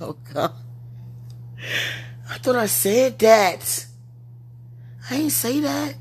Oh 0.00 0.16
God. 0.32 0.52
I 2.30 2.38
thought 2.38 2.56
I 2.56 2.66
said 2.66 3.18
that. 3.18 3.86
I 5.10 5.16
ain't 5.16 5.32
say 5.32 5.60
that. 5.60 5.96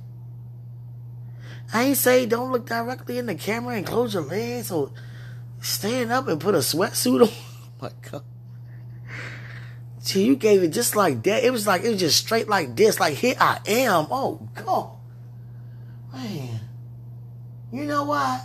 I 1.73 1.83
ain't 1.83 1.97
say 1.97 2.25
don't 2.27 2.51
look 2.51 2.67
directly 2.67 3.17
in 3.17 3.25
the 3.25 3.35
camera 3.35 3.75
and 3.75 3.85
close 3.85 4.13
your 4.13 4.23
legs 4.23 4.71
or 4.71 4.91
stand 5.61 6.11
up 6.11 6.27
and 6.27 6.39
put 6.39 6.53
a 6.53 6.59
sweatsuit 6.59 7.23
on. 7.23 7.29
Oh 7.29 7.71
my 7.81 7.91
God. 8.09 8.23
See, 10.03 10.25
you 10.25 10.35
gave 10.35 10.61
it 10.63 10.73
just 10.73 10.97
like 10.97 11.23
that. 11.23 11.45
It 11.45 11.51
was 11.51 11.65
like, 11.65 11.83
it 11.83 11.89
was 11.89 11.99
just 11.99 12.17
straight 12.17 12.49
like 12.49 12.75
this. 12.75 12.99
Like, 12.99 13.13
here 13.13 13.35
I 13.39 13.59
am. 13.65 14.07
Oh, 14.11 14.49
God. 14.53 14.97
Man. 16.11 16.59
You 17.71 17.85
know 17.85 18.03
what? 18.03 18.41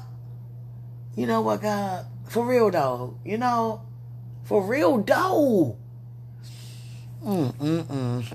You 1.17 1.27
know 1.27 1.41
what, 1.41 1.61
God? 1.61 2.07
For 2.29 2.47
real, 2.47 2.71
though. 2.71 3.19
You 3.25 3.39
know? 3.39 3.83
For 4.45 4.65
real, 4.65 4.99
though. 4.99 5.77
Mm-mm-mm. 7.25 8.33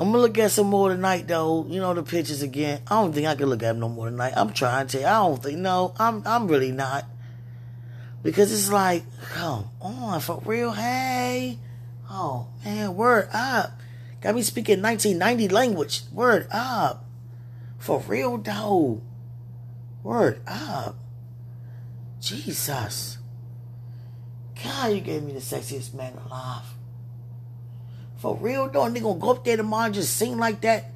I'm 0.00 0.12
gonna 0.12 0.18
look 0.18 0.36
at 0.36 0.50
some 0.50 0.66
more 0.66 0.90
tonight, 0.90 1.26
though. 1.26 1.66
You 1.66 1.80
know 1.80 1.94
the 1.94 2.02
pictures 2.02 2.42
again. 2.42 2.82
I 2.86 3.00
don't 3.00 3.14
think 3.14 3.26
I 3.26 3.34
can 3.34 3.46
look 3.46 3.62
at 3.62 3.68
them 3.68 3.80
no 3.80 3.88
more 3.88 4.10
tonight. 4.10 4.34
I'm 4.36 4.52
trying 4.52 4.88
to. 4.88 5.08
I 5.08 5.26
don't 5.26 5.42
think. 5.42 5.58
No, 5.58 5.94
I'm. 5.98 6.22
I'm 6.24 6.46
really 6.46 6.70
not. 6.70 7.06
Because 8.22 8.52
it's 8.52 8.70
like, 8.70 9.04
come 9.32 9.70
on, 9.80 10.20
for 10.20 10.42
real, 10.44 10.72
hey. 10.72 11.58
Oh, 12.10 12.48
man, 12.64 12.94
word 12.96 13.28
up. 13.32 13.78
Got 14.20 14.34
me 14.34 14.42
speaking 14.42 14.82
1990 14.82 15.48
language. 15.48 16.02
Word 16.12 16.48
up. 16.50 17.04
For 17.78 18.00
real, 18.00 18.38
though. 18.38 19.02
Word 20.02 20.40
up. 20.46 20.96
Jesus. 22.20 23.18
God, 24.62 24.92
you 24.92 25.00
gave 25.00 25.22
me 25.22 25.32
the 25.32 25.38
sexiest 25.38 25.94
man 25.94 26.14
alive. 26.26 26.64
For 28.16 28.36
real, 28.36 28.68
though, 28.68 28.84
and 28.84 28.96
they 28.96 29.00
gonna 29.00 29.20
go 29.20 29.30
up 29.30 29.44
there 29.44 29.56
tomorrow 29.56 29.86
and 29.86 29.94
just 29.94 30.16
sing 30.16 30.38
like 30.38 30.60
that, 30.62 30.90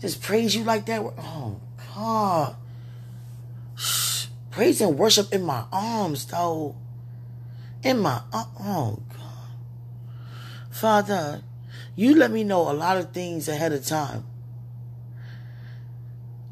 just 0.00 0.22
praise 0.22 0.56
you 0.56 0.64
like 0.64 0.86
that. 0.86 1.00
Oh, 1.00 1.60
God. 1.94 2.56
Praise 4.52 4.82
and 4.82 4.98
worship 4.98 5.32
in 5.32 5.42
my 5.42 5.64
arms, 5.72 6.26
though. 6.26 6.76
In 7.82 7.98
my, 7.98 8.20
uh, 8.32 8.44
oh, 8.60 9.02
God. 9.08 9.48
Father, 10.70 11.42
you 11.96 12.14
let 12.14 12.30
me 12.30 12.44
know 12.44 12.70
a 12.70 12.74
lot 12.74 12.98
of 12.98 13.12
things 13.12 13.48
ahead 13.48 13.72
of 13.72 13.84
time. 13.86 14.24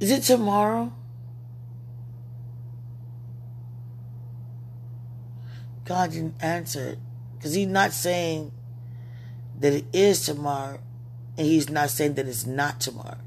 Is 0.01 0.11
it 0.11 0.23
tomorrow? 0.23 0.95
God 5.85 6.13
didn't 6.13 6.43
answer 6.43 6.97
because 7.37 7.53
He's 7.53 7.67
not 7.67 7.93
saying 7.93 8.51
that 9.59 9.75
it 9.75 9.85
is 9.93 10.25
tomorrow, 10.25 10.81
and 11.37 11.47
He's 11.47 11.69
not 11.69 11.91
saying 11.91 12.15
that 12.15 12.27
it's 12.27 12.47
not 12.47 12.81
tomorrow. 12.81 13.19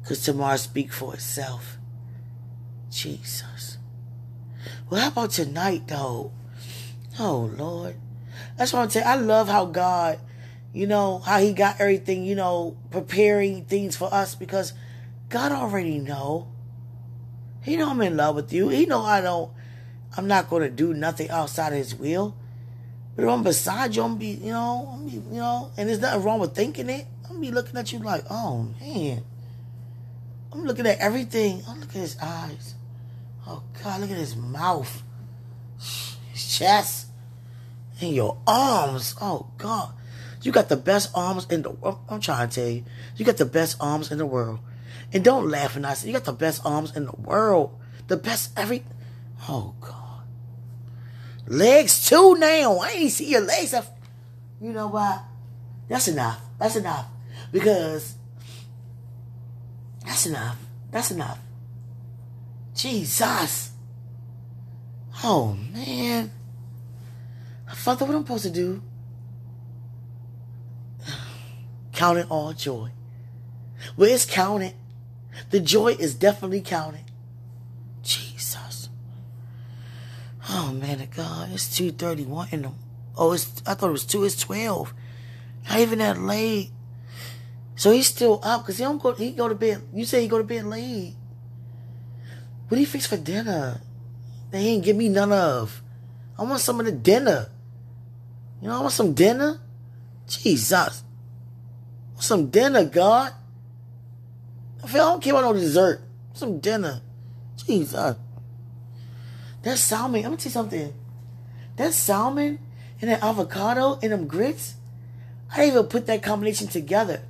Because 0.00 0.24
tomorrow 0.24 0.56
speak 0.56 0.90
for 0.90 1.12
itself. 1.12 1.77
Jesus. 2.90 3.78
Well, 4.88 5.00
how 5.00 5.08
about 5.08 5.30
tonight, 5.30 5.88
though? 5.88 6.32
Oh, 7.18 7.50
Lord. 7.56 7.96
That's 8.56 8.72
what 8.72 8.80
I'm 8.80 8.90
saying. 8.90 9.06
I 9.06 9.16
love 9.16 9.48
how 9.48 9.66
God, 9.66 10.18
you 10.72 10.86
know, 10.86 11.18
how 11.18 11.38
He 11.38 11.52
got 11.52 11.80
everything, 11.80 12.24
you 12.24 12.34
know, 12.34 12.76
preparing 12.90 13.64
things 13.64 13.96
for 13.96 14.12
us 14.12 14.34
because 14.34 14.72
God 15.28 15.52
already 15.52 15.98
know. 15.98 16.48
He 17.62 17.76
know 17.76 17.90
I'm 17.90 18.00
in 18.00 18.16
love 18.16 18.34
with 18.34 18.52
you. 18.52 18.68
He 18.68 18.86
know 18.86 19.02
I 19.02 19.20
don't, 19.20 19.50
I'm 20.16 20.26
not 20.26 20.48
going 20.48 20.62
to 20.62 20.70
do 20.70 20.94
nothing 20.94 21.30
outside 21.30 21.72
of 21.72 21.78
His 21.78 21.94
will. 21.94 22.34
But 23.14 23.24
if 23.24 23.30
I'm 23.30 23.42
beside 23.42 23.96
you, 23.96 24.04
I'm 24.04 24.16
be, 24.16 24.28
you 24.28 24.52
know, 24.52 24.90
I'm 24.94 25.08
be, 25.08 25.16
you 25.16 25.40
know, 25.40 25.70
and 25.76 25.88
there's 25.88 26.00
nothing 26.00 26.22
wrong 26.22 26.38
with 26.38 26.54
thinking 26.54 26.88
it. 26.88 27.06
I'm 27.28 27.40
be 27.40 27.50
looking 27.50 27.76
at 27.76 27.92
you 27.92 27.98
like, 27.98 28.24
oh 28.30 28.68
man. 28.80 29.24
I'm 30.52 30.64
looking 30.64 30.86
at 30.86 30.98
everything. 30.98 31.62
I'm 31.68 31.80
looking 31.80 32.00
at 32.00 32.04
his 32.04 32.16
eyes. 32.22 32.74
Oh 33.50 33.62
God, 33.82 34.02
look 34.02 34.10
at 34.10 34.18
his 34.18 34.36
mouth, 34.36 35.02
his 36.32 36.58
chest, 36.58 37.06
and 37.98 38.14
your 38.14 38.36
arms. 38.46 39.14
Oh 39.22 39.48
God, 39.56 39.94
you 40.42 40.52
got 40.52 40.68
the 40.68 40.76
best 40.76 41.10
arms 41.14 41.46
in 41.48 41.62
the 41.62 41.70
world. 41.70 42.00
I'm 42.10 42.20
trying 42.20 42.50
to 42.50 42.54
tell 42.54 42.68
you, 42.68 42.84
you 43.16 43.24
got 43.24 43.38
the 43.38 43.46
best 43.46 43.78
arms 43.80 44.12
in 44.12 44.18
the 44.18 44.26
world. 44.26 44.58
And 45.14 45.24
don't 45.24 45.48
laugh 45.48 45.76
when 45.76 45.86
I 45.86 45.94
say 45.94 46.08
you 46.08 46.12
got 46.12 46.26
the 46.26 46.32
best 46.34 46.60
arms 46.66 46.94
in 46.94 47.06
the 47.06 47.16
world. 47.16 47.74
The 48.08 48.18
best 48.18 48.52
every. 48.54 48.84
Oh 49.48 49.74
God, 49.80 50.24
legs 51.46 52.06
too 52.06 52.34
now. 52.34 52.76
I 52.76 52.90
ain't 52.90 53.12
see 53.12 53.30
your 53.30 53.40
legs. 53.40 53.74
You 54.60 54.72
know 54.74 54.88
what? 54.88 55.22
That's 55.88 56.08
enough. 56.08 56.38
That's 56.58 56.76
enough 56.76 57.06
because 57.50 58.14
that's 60.04 60.26
enough. 60.26 60.58
That's 60.90 61.10
enough. 61.10 61.38
Jesus. 62.78 63.72
Oh, 65.24 65.58
man. 65.72 66.30
Father, 67.74 68.04
what 68.04 68.14
I'm 68.14 68.22
supposed 68.22 68.44
to 68.44 68.50
do? 68.50 68.82
Count 71.92 72.18
it 72.18 72.26
all 72.30 72.52
joy. 72.52 72.90
Well, 73.96 74.08
it's 74.08 74.24
counted. 74.24 74.74
The 75.50 75.58
joy 75.58 75.88
is 75.98 76.14
definitely 76.14 76.60
counted. 76.60 77.04
Jesus. 78.02 78.88
Oh, 80.48 80.72
man 80.72 81.08
God. 81.14 81.50
It's 81.52 81.68
2.31 81.78 82.52
in 82.52 82.62
the... 82.62 82.70
Oh, 83.16 83.32
it's, 83.32 83.60
I 83.66 83.74
thought 83.74 83.88
it 83.88 83.92
was 83.92 84.06
2. 84.06 84.22
It's 84.22 84.40
12. 84.40 84.94
Not 85.68 85.80
even 85.80 85.98
that 85.98 86.20
late. 86.20 86.70
So 87.74 87.90
he's 87.90 88.06
still 88.06 88.38
up 88.44 88.62
because 88.62 88.78
he 88.78 88.84
don't 88.84 89.02
go. 89.02 89.14
He 89.14 89.32
go 89.32 89.48
to 89.48 89.56
bed. 89.56 89.82
You 89.92 90.04
say 90.04 90.22
he 90.22 90.28
go 90.28 90.38
to 90.38 90.44
bed 90.44 90.64
late. 90.64 91.14
What 92.68 92.76
do 92.76 92.80
you 92.80 92.86
fix 92.86 93.06
for 93.06 93.16
dinner? 93.16 93.80
They 94.50 94.58
ain't 94.58 94.84
give 94.84 94.96
me 94.96 95.08
none 95.08 95.32
of. 95.32 95.82
I 96.38 96.42
want 96.42 96.60
some 96.60 96.78
of 96.80 96.86
the 96.86 96.92
dinner. 96.92 97.48
You 98.60 98.68
know, 98.68 98.78
I 98.78 98.80
want 98.80 98.92
some 98.92 99.14
dinner. 99.14 99.60
Jesus. 100.26 101.02
Some 102.20 102.50
dinner, 102.50 102.84
God. 102.84 103.32
I 104.82 104.86
feel 104.86 105.02
I 105.02 105.10
don't 105.10 105.22
care 105.22 105.32
about 105.32 105.44
no 105.44 105.52
dessert. 105.54 106.02
Some 106.34 106.60
dinner. 106.60 107.00
Jesus. 107.56 108.16
That 109.62 109.78
salmon, 109.78 110.20
I'm 110.20 110.30
gonna 110.30 110.36
tell 110.36 110.44
you 110.44 110.50
something. 110.50 110.94
That 111.76 111.92
salmon 111.94 112.58
and 113.00 113.10
that 113.10 113.22
avocado 113.22 113.98
and 114.02 114.12
them 114.12 114.26
grits, 114.26 114.74
I 115.50 115.56
didn't 115.56 115.72
even 115.72 115.86
put 115.86 116.06
that 116.06 116.22
combination 116.22 116.68
together. 116.68 117.22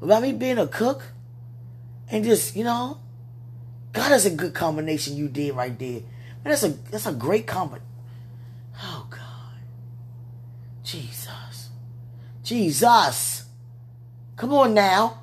By 0.00 0.20
me 0.20 0.32
being 0.32 0.58
a 0.58 0.66
cook 0.66 1.02
and 2.10 2.24
just, 2.24 2.54
you 2.54 2.64
know, 2.64 3.00
God, 3.92 4.10
that's 4.10 4.24
a 4.24 4.30
good 4.30 4.54
combination 4.54 5.16
you 5.16 5.28
did 5.28 5.54
right 5.54 5.76
there. 5.78 6.00
Man, 6.00 6.02
that's 6.44 6.62
a 6.62 6.68
that's 6.68 7.06
a 7.06 7.12
great 7.12 7.46
combination. 7.46 7.86
Oh 8.82 9.06
God. 9.10 9.20
Jesus. 10.84 11.70
Jesus. 12.42 13.44
Come 14.36 14.52
on 14.52 14.74
now. 14.74 15.20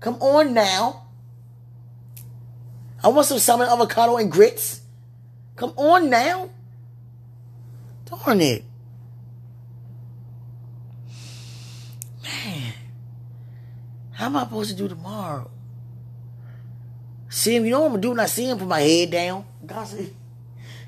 Come 0.00 0.16
on 0.16 0.54
now. 0.54 1.06
I 3.04 3.08
want 3.08 3.26
some 3.26 3.38
salmon, 3.38 3.68
avocado, 3.68 4.16
and 4.16 4.30
grits. 4.30 4.80
Come 5.56 5.72
on 5.76 6.08
now. 6.08 6.50
Darn 8.04 8.40
it. 8.40 8.64
Man. 12.22 12.72
How 14.12 14.26
am 14.26 14.36
I 14.36 14.44
supposed 14.44 14.70
to 14.70 14.76
do 14.76 14.88
tomorrow? 14.88 15.50
See 17.32 17.56
him, 17.56 17.64
you 17.64 17.70
know 17.70 17.80
what 17.80 17.86
I'm 17.86 17.92
gonna 17.92 18.02
do 18.02 18.10
when 18.10 18.20
I 18.20 18.26
see 18.26 18.46
him? 18.46 18.58
Put 18.58 18.68
my 18.68 18.80
head 18.80 19.10
down. 19.10 19.46
God 19.64 19.84
said, 19.84 20.14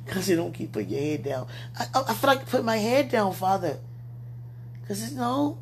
God 0.05 0.23
said, 0.23 0.37
don't 0.37 0.53
keep 0.53 0.73
putting 0.73 0.91
your 0.91 1.01
head 1.01 1.25
down. 1.25 1.47
I, 1.75 1.87
I, 2.07 2.13
feel 2.13 2.29
like 2.29 2.47
put 2.47 2.63
my 2.63 2.77
head 2.77 3.09
down, 3.09 3.33
Father. 3.33 3.79
Because, 4.79 5.11
you 5.11 5.17
know, 5.17 5.57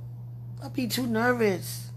I'd 0.60 0.72
be 0.72 0.88
too 0.88 1.06
nervous. 1.06 1.88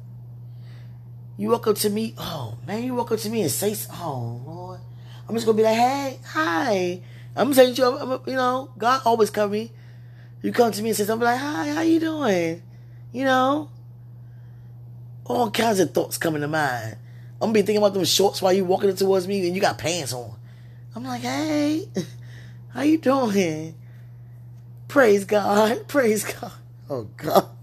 You 1.36 1.50
walk 1.50 1.66
up 1.66 1.78
to 1.78 1.90
me, 1.90 2.14
oh, 2.20 2.60
man, 2.68 2.84
you 2.84 2.94
walk 2.94 3.12
up 3.12 3.18
to 3.22 3.30
me 3.32 3.42
and 3.42 3.50
say, 3.50 3.76
oh, 3.92 4.40
Lord. 4.46 4.82
I'm 5.28 5.34
just 5.34 5.48
gonna 5.48 5.58
be 5.58 5.64
like, 5.64 5.78
hey, 5.78 6.20
hi. 6.24 7.02
I'm 7.36 7.56
saying 7.56 7.76
you 7.78 8.22
know, 8.28 8.70
God 8.78 9.02
always 9.04 9.32
cover 9.32 9.52
me. 9.52 9.72
You 10.44 10.52
come 10.52 10.72
to 10.72 10.84
me 10.84 10.90
and 10.90 10.98
say 10.98 11.06
something 11.06 11.26
like, 11.26 11.40
hi, 11.40 11.70
how 11.70 11.82
you 11.82 12.00
doing? 12.00 12.62
You 13.12 13.24
know? 13.24 13.72
All 15.26 15.50
kinds 15.50 15.80
of 15.80 15.92
thoughts 15.92 16.20
coming 16.20 16.42
to 16.42 16.48
mind. 16.48 16.98
I'm 17.42 17.54
be 17.54 17.62
thinking 17.62 17.78
about 17.78 17.94
them 17.94 18.06
shorts 18.06 18.42
while 18.42 18.54
you 18.54 18.66
walking 18.66 18.96
towards 18.96 19.28
me 19.28 19.46
and 19.46 19.56
you 19.56 19.62
got 19.62 19.78
pants 19.78 20.14
on. 20.14 20.36
I'm 20.96 21.04
like, 21.04 21.22
hey, 21.22 21.88
how 22.70 22.82
you 22.82 22.98
doing? 22.98 23.76
Praise 24.88 25.26
God. 25.26 25.88
Praise 25.88 26.24
God. 26.24 26.52
Oh 26.90 27.04
God. 27.18 27.50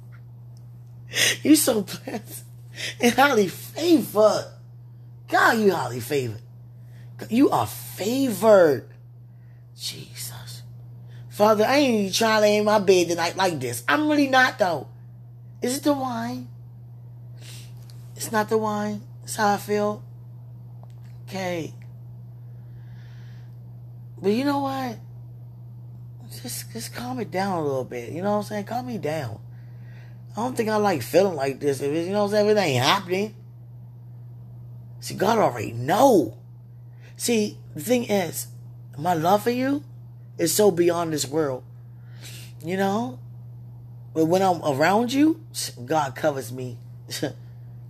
You 1.42 1.56
so 1.56 1.82
blessed 1.82 2.44
and 2.98 3.12
highly 3.14 3.48
favored. 3.48 4.46
God, 5.28 5.58
you 5.58 5.72
highly 5.72 6.00
favored. 6.00 6.40
You 7.28 7.50
are 7.50 7.66
favored. 7.66 8.88
Jesus. 9.76 10.62
Father, 11.28 11.64
I 11.64 11.76
ain't 11.78 12.00
even 12.00 12.12
trying 12.12 12.36
to 12.36 12.40
lay 12.40 12.56
in 12.56 12.64
my 12.64 12.78
bed 12.78 13.08
tonight 13.08 13.36
like 13.36 13.60
this. 13.60 13.84
I'm 13.88 14.08
really 14.08 14.28
not 14.28 14.58
though. 14.58 14.88
Is 15.60 15.78
it 15.78 15.84
the 15.84 15.92
wine? 15.92 16.48
It's 18.16 18.32
not 18.32 18.48
the 18.48 18.58
wine. 18.58 19.02
That's 19.32 19.40
how 19.40 19.54
I 19.54 19.56
feel. 19.56 20.04
Okay. 21.26 21.72
But 24.20 24.32
you 24.32 24.44
know 24.44 24.58
what? 24.58 24.98
Just 26.42 26.70
just 26.70 26.94
calm 26.94 27.18
it 27.18 27.30
down 27.30 27.56
a 27.56 27.62
little 27.62 27.86
bit. 27.86 28.12
You 28.12 28.20
know 28.20 28.32
what 28.32 28.36
I'm 28.36 28.42
saying? 28.42 28.64
Calm 28.66 28.86
me 28.86 28.98
down. 28.98 29.40
I 30.32 30.40
don't 30.42 30.54
think 30.54 30.68
I 30.68 30.76
like 30.76 31.00
feeling 31.00 31.34
like 31.34 31.60
this. 31.60 31.80
If 31.80 31.94
you 31.94 32.12
know 32.12 32.24
what 32.24 32.24
I'm 32.26 32.30
saying? 32.32 32.50
If 32.50 32.56
it 32.58 32.60
ain't 32.60 32.84
happening. 32.84 33.34
See, 35.00 35.14
God 35.14 35.38
already 35.38 35.72
know. 35.72 36.36
See, 37.16 37.56
the 37.74 37.80
thing 37.80 38.04
is, 38.04 38.48
my 38.98 39.14
love 39.14 39.44
for 39.44 39.50
you 39.50 39.82
is 40.36 40.54
so 40.54 40.70
beyond 40.70 41.10
this 41.14 41.26
world. 41.26 41.64
You 42.62 42.76
know? 42.76 43.18
But 44.12 44.26
when 44.26 44.42
I'm 44.42 44.62
around 44.62 45.14
you, 45.14 45.42
God 45.86 46.14
covers 46.14 46.52
me. 46.52 46.76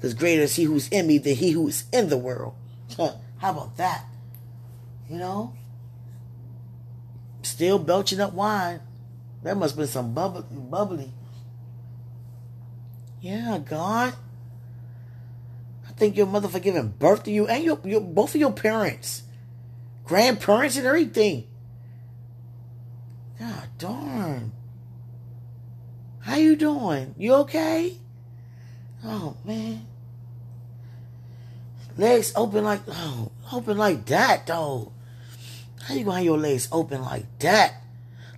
Because 0.03 0.15
greater 0.15 0.43
is 0.43 0.57
he 0.57 0.65
who's 0.65 0.89
in 0.89 1.07
me 1.07 1.19
than 1.19 1.37
he 1.37 1.53
who's 1.53 1.85
in 1.93 2.09
the 2.09 2.19
world. 2.19 2.57
How 2.99 3.21
about 3.39 3.77
that? 3.77 4.05
You 5.09 5.17
know? 5.17 5.55
Still 7.43 7.79
belching 7.79 8.19
up 8.19 8.33
wine. 8.33 8.81
That 9.45 9.57
must 9.57 9.75
have 9.75 9.79
been 9.79 9.87
some 9.87 10.13
bubbly. 10.13 10.43
bubbly. 10.51 11.13
Yeah, 13.21 13.61
God. 13.65 14.15
I 15.89 15.93
think 15.93 16.17
your 16.17 16.27
mother 16.27 16.49
for 16.49 16.59
giving 16.59 16.89
birth 16.89 17.23
to 17.23 17.31
you 17.31 17.47
and 17.47 17.63
your, 17.63 17.79
your 17.85 18.01
both 18.01 18.35
of 18.35 18.41
your 18.41 18.53
parents, 18.53 19.23
grandparents, 20.03 20.77
and 20.77 20.85
everything. 20.85 21.47
God 23.39 23.69
darn. 23.79 24.53
How 26.23 26.39
you 26.39 26.57
doing? 26.57 27.15
You 27.17 27.35
okay? 27.35 27.99
Oh 29.05 29.37
man. 29.45 29.87
Legs 31.97 32.33
open 32.37 32.65
like 32.65 32.81
oh, 32.89 33.31
open 33.53 33.77
like 33.77 34.07
that 34.07 34.47
though. 34.47 34.93
How 35.83 35.95
you 35.95 36.05
gonna 36.05 36.17
have 36.17 36.25
your 36.25 36.39
legs 36.39 36.69
open 36.73 37.03
like 37.03 37.27
that? 37.41 37.75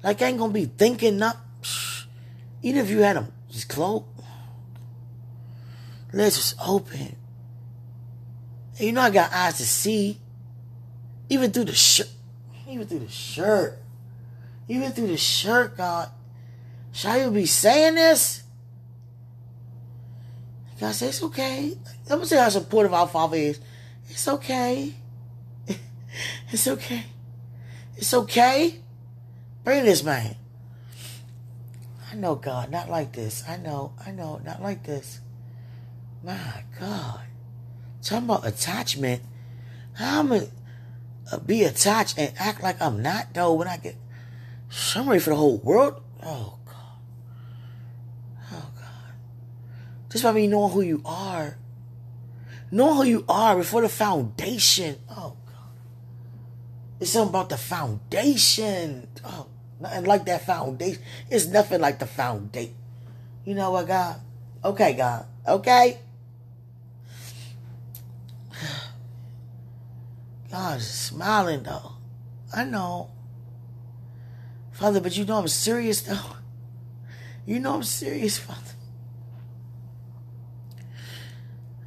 Like 0.02 0.22
I 0.22 0.26
ain't 0.26 0.38
gonna 0.38 0.52
be 0.52 0.66
thinking 0.66 1.18
not. 1.18 1.36
Even 2.62 2.80
if 2.84 2.90
you 2.90 3.00
had 3.00 3.16
them 3.16 3.32
just 3.50 3.68
closed, 3.68 4.04
legs 6.12 6.36
just 6.36 6.56
open. 6.66 7.16
And 8.78 8.86
you 8.86 8.92
know 8.92 9.02
I 9.02 9.10
got 9.10 9.32
eyes 9.32 9.58
to 9.58 9.66
see. 9.66 10.18
Even 11.28 11.52
through 11.52 11.64
the 11.64 11.74
shirt. 11.74 12.08
Even 12.68 12.86
through 12.86 13.00
the 13.00 13.08
shirt. 13.08 13.78
Even 14.68 14.92
through 14.92 15.06
the 15.08 15.16
shirt, 15.16 15.76
God. 15.76 16.10
I 17.04 17.20
even 17.20 17.34
be 17.34 17.46
saying 17.46 17.96
this? 17.96 18.43
God 20.80 20.92
said, 20.92 21.10
it's 21.10 21.22
okay. 21.22 21.76
Let 22.08 22.18
me 22.18 22.24
say 22.26 22.36
how 22.36 22.48
supportive 22.48 22.92
our 22.92 23.06
Father 23.08 23.36
is. 23.36 23.60
It's 24.08 24.26
okay. 24.26 24.94
it's 26.50 26.66
okay. 26.66 27.04
It's 27.96 28.12
okay. 28.12 28.80
Bring 29.62 29.84
this 29.84 30.02
man. 30.02 30.36
I 32.10 32.16
know, 32.16 32.34
God, 32.34 32.70
not 32.70 32.90
like 32.90 33.12
this. 33.12 33.44
I 33.48 33.56
know, 33.56 33.92
I 34.04 34.10
know, 34.10 34.40
not 34.44 34.62
like 34.62 34.84
this. 34.84 35.20
My 36.22 36.64
God. 36.78 37.20
Talking 38.02 38.24
about 38.24 38.46
attachment. 38.46 39.22
How 39.94 40.20
am 40.20 40.32
I 40.32 40.48
uh, 41.32 41.38
be 41.38 41.62
attached 41.62 42.18
and 42.18 42.32
act 42.38 42.62
like 42.62 42.80
I'm 42.82 43.02
not 43.02 43.32
though 43.32 43.54
when 43.54 43.68
I 43.68 43.76
get 43.78 43.96
I'm 44.94 45.18
for 45.20 45.30
the 45.30 45.36
whole 45.36 45.58
world? 45.58 46.02
Oh 46.22 46.58
God. 46.66 46.74
Just 50.14 50.22
by 50.22 50.30
me 50.30 50.46
knowing 50.46 50.70
who 50.70 50.80
you 50.80 51.02
are. 51.04 51.58
Knowing 52.70 52.96
who 52.98 53.02
you 53.02 53.24
are 53.28 53.56
before 53.56 53.82
the 53.82 53.88
foundation. 53.88 54.96
Oh 55.10 55.34
God. 55.44 55.72
It's 57.00 57.10
something 57.10 57.30
about 57.30 57.48
the 57.48 57.56
foundation. 57.56 59.08
Oh, 59.24 59.48
nothing 59.80 60.04
like 60.04 60.24
that 60.26 60.46
foundation. 60.46 61.02
It's 61.28 61.46
nothing 61.46 61.80
like 61.80 61.98
the 61.98 62.06
foundation. 62.06 62.76
You 63.44 63.56
know 63.56 63.72
what, 63.72 63.88
God? 63.88 64.20
Okay, 64.64 64.92
God. 64.92 65.26
Okay? 65.48 65.98
God 70.48 70.78
is 70.78 70.88
smiling 70.88 71.64
though. 71.64 71.94
I 72.54 72.62
know. 72.62 73.10
Father, 74.70 75.00
but 75.00 75.16
you 75.16 75.24
know 75.24 75.38
I'm 75.38 75.48
serious 75.48 76.02
though. 76.02 76.36
You 77.46 77.58
know 77.58 77.74
I'm 77.74 77.82
serious, 77.82 78.38
Father. 78.38 78.73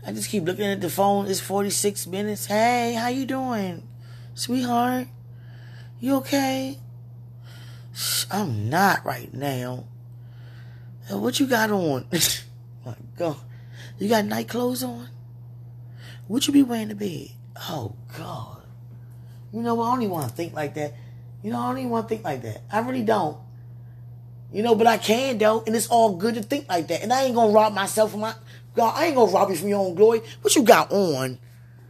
I 0.08 0.14
just 0.14 0.30
keep 0.30 0.46
looking 0.46 0.66
at 0.66 0.80
the 0.80 0.90
phone. 0.90 1.28
It's 1.28 1.42
46 1.42 2.08
minutes. 2.08 2.46
Hey, 2.46 2.94
how 2.94 3.10
you 3.10 3.26
doing? 3.26 3.86
Sweetheart? 4.36 5.10
You 6.00 6.16
okay? 6.16 6.80
I'm 8.32 8.70
not 8.70 9.04
right 9.04 9.34
now. 9.34 9.84
What 11.10 11.42
you 11.42 11.46
got 11.46 11.72
on? 11.72 12.06
My 12.86 12.96
God. 13.18 13.36
You 14.00 14.08
got 14.08 14.24
night 14.24 14.48
clothes 14.48 14.82
on? 14.82 15.10
What 16.30 16.48
you 16.48 16.54
be 16.54 16.64
wearing 16.64 16.88
to 16.88 16.96
bed? 16.96 17.32
Oh, 17.70 17.94
God. 18.18 18.64
You 19.52 19.62
know, 19.62 19.82
I 19.82 19.92
don't 19.92 20.04
even 20.04 20.14
want 20.14 20.30
to 20.30 20.36
think 20.36 20.54
like 20.54 20.74
that. 20.76 20.94
You 21.44 21.52
know, 21.52 21.60
I 21.60 21.68
don't 21.68 21.80
even 21.80 21.90
want 21.90 22.08
to 22.08 22.16
think 22.16 22.24
like 22.24 22.44
that. 22.44 22.62
I 22.72 22.80
really 22.80 23.04
don't. 23.04 23.38
You 24.54 24.64
know, 24.64 24.76
but 24.76 24.88
I 24.88 24.98
can 24.98 25.38
though, 25.38 25.64
and 25.68 25.76
it's 25.76 25.88
all 25.88 26.16
good 26.16 26.36
to 26.36 26.44
think 26.44 26.70
like 26.70 26.88
that. 26.88 27.04
And 27.04 27.12
I 27.12 27.24
ain't 27.24 27.36
gonna 27.36 27.52
rob 27.52 27.74
myself 27.74 28.14
of 28.14 28.22
my 28.22 28.34
God. 28.78 28.94
I 28.96 29.08
ain't 29.08 29.16
gonna 29.16 29.32
rob 29.32 29.50
you 29.50 29.56
from 29.56 29.68
your 29.68 29.86
own 29.86 29.96
glory. 29.96 30.22
What 30.42 30.56
you 30.56 30.64
got 30.64 30.92
on? 30.92 31.40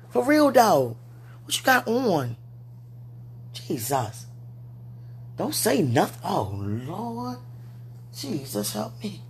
For 0.10 0.24
real 0.24 0.52
though. 0.52 0.98
What 1.44 1.58
you 1.58 1.64
got 1.64 1.88
on? 1.88 2.36
Jesus. 3.54 4.26
Don't 5.38 5.54
say 5.54 5.82
nothing. 5.82 6.22
Oh 6.24 6.52
Lord. 6.56 7.38
Jesus 8.16 8.74
help 8.74 9.02
me. 9.04 9.22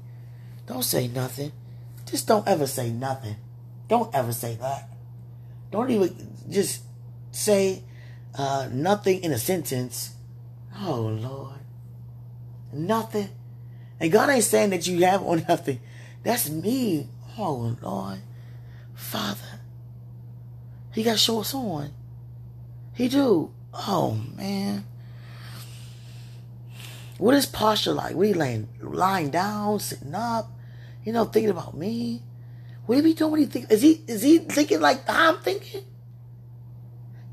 Don't 0.66 0.84
say 0.84 1.08
nothing. 1.08 1.52
Just 2.06 2.28
don't 2.28 2.48
ever 2.48 2.68
say 2.68 2.90
nothing. 2.90 3.36
Don't 3.90 4.14
ever 4.14 4.32
say 4.32 4.56
that. 4.56 4.90
Don't 5.72 5.90
even 5.90 6.16
just 6.50 6.84
say 7.32 7.84
uh, 8.36 8.70
nothing 8.72 9.24
in 9.24 9.32
a 9.32 9.38
sentence. 9.38 10.16
Oh, 10.80 11.02
Lord. 11.02 11.60
Nothing. 12.72 13.30
And 14.00 14.12
God 14.12 14.30
ain't 14.30 14.44
saying 14.44 14.70
that 14.70 14.88
you 14.88 15.04
have 15.06 15.22
or 15.24 15.38
nothing. 15.38 15.80
That's 16.24 16.50
me. 16.50 17.08
Oh, 17.38 17.76
Lord. 17.82 18.20
Father. 18.96 19.60
He 20.94 21.04
got 21.04 21.20
shorts 21.20 21.54
on. 21.54 21.92
He 22.94 23.08
do. 23.08 23.54
Oh, 23.74 24.20
man. 24.36 24.86
What 27.18 27.36
is 27.36 27.46
posture 27.46 27.94
like? 27.94 28.16
What 28.16 28.28
he 28.28 28.34
laying, 28.34 28.68
lying 28.82 29.30
down, 29.30 29.80
sitting 29.80 30.14
up, 30.14 30.52
you 31.04 31.14
know, 31.14 31.26
thinking 31.26 31.50
about 31.50 31.76
me? 31.76 32.22
What 32.86 33.04
he 33.04 33.14
doing? 33.14 33.32
What 33.32 33.40
he 33.40 33.46
think? 33.46 33.72
Is 33.72 33.82
he 33.82 34.04
is 34.08 34.22
he 34.22 34.40
thinking 34.40 34.80
like 34.80 35.02
I'm 35.08 35.38
thinking? 35.40 35.84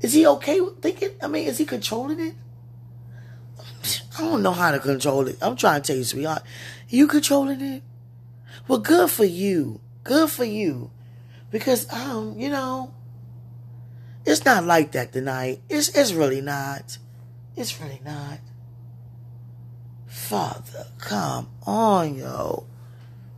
Is 0.01 0.13
he 0.13 0.27
okay 0.27 0.59
with 0.59 0.81
thinking? 0.81 1.11
I 1.21 1.27
mean, 1.27 1.47
is 1.47 1.57
he 1.57 1.65
controlling 1.65 2.19
it? 2.19 2.35
I 4.17 4.21
don't 4.21 4.43
know 4.43 4.51
how 4.51 4.71
to 4.71 4.79
control 4.79 5.27
it. 5.27 5.37
I'm 5.41 5.55
trying 5.55 5.81
to 5.81 5.87
tell 5.87 5.95
you, 5.95 6.03
sweetheart. 6.03 6.43
You 6.89 7.07
controlling 7.07 7.61
it? 7.61 7.83
Well, 8.67 8.79
good 8.79 9.09
for 9.09 9.25
you. 9.25 9.81
Good 10.05 10.29
for 10.29 10.45
you. 10.45 10.91
Because, 11.51 11.91
um, 11.91 12.39
you 12.39 12.49
know, 12.49 12.93
it's 14.23 14.45
not 14.45 14.63
like 14.63 14.93
that 14.93 15.11
tonight. 15.11 15.61
It's, 15.67 15.89
it's 15.89 16.13
really 16.13 16.41
not. 16.41 16.97
It's 17.57 17.81
really 17.81 18.01
not. 18.05 18.39
Father, 20.05 20.85
come 20.99 21.49
on, 21.65 22.15
yo. 22.15 22.67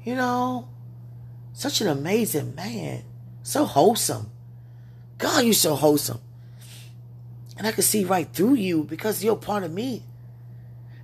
You 0.03 0.15
know, 0.15 0.68
such 1.53 1.82
an 1.82 1.88
amazing 1.88 2.53
man. 2.53 3.03
So 3.43 3.65
wholesome. 3.65 4.30
God, 5.18 5.45
you 5.45 5.53
so 5.53 5.76
wholesome. 5.76 6.20
And 7.57 7.65
I 7.65 7.72
can 7.72 7.84
see 7.84 8.03
right 8.03 8.28
through 8.32 8.55
you 8.55 8.84
because 8.84 9.24
you're 9.24 9.38
part 9.38 9.63
of 9.63 9.72
me. 9.72 10.03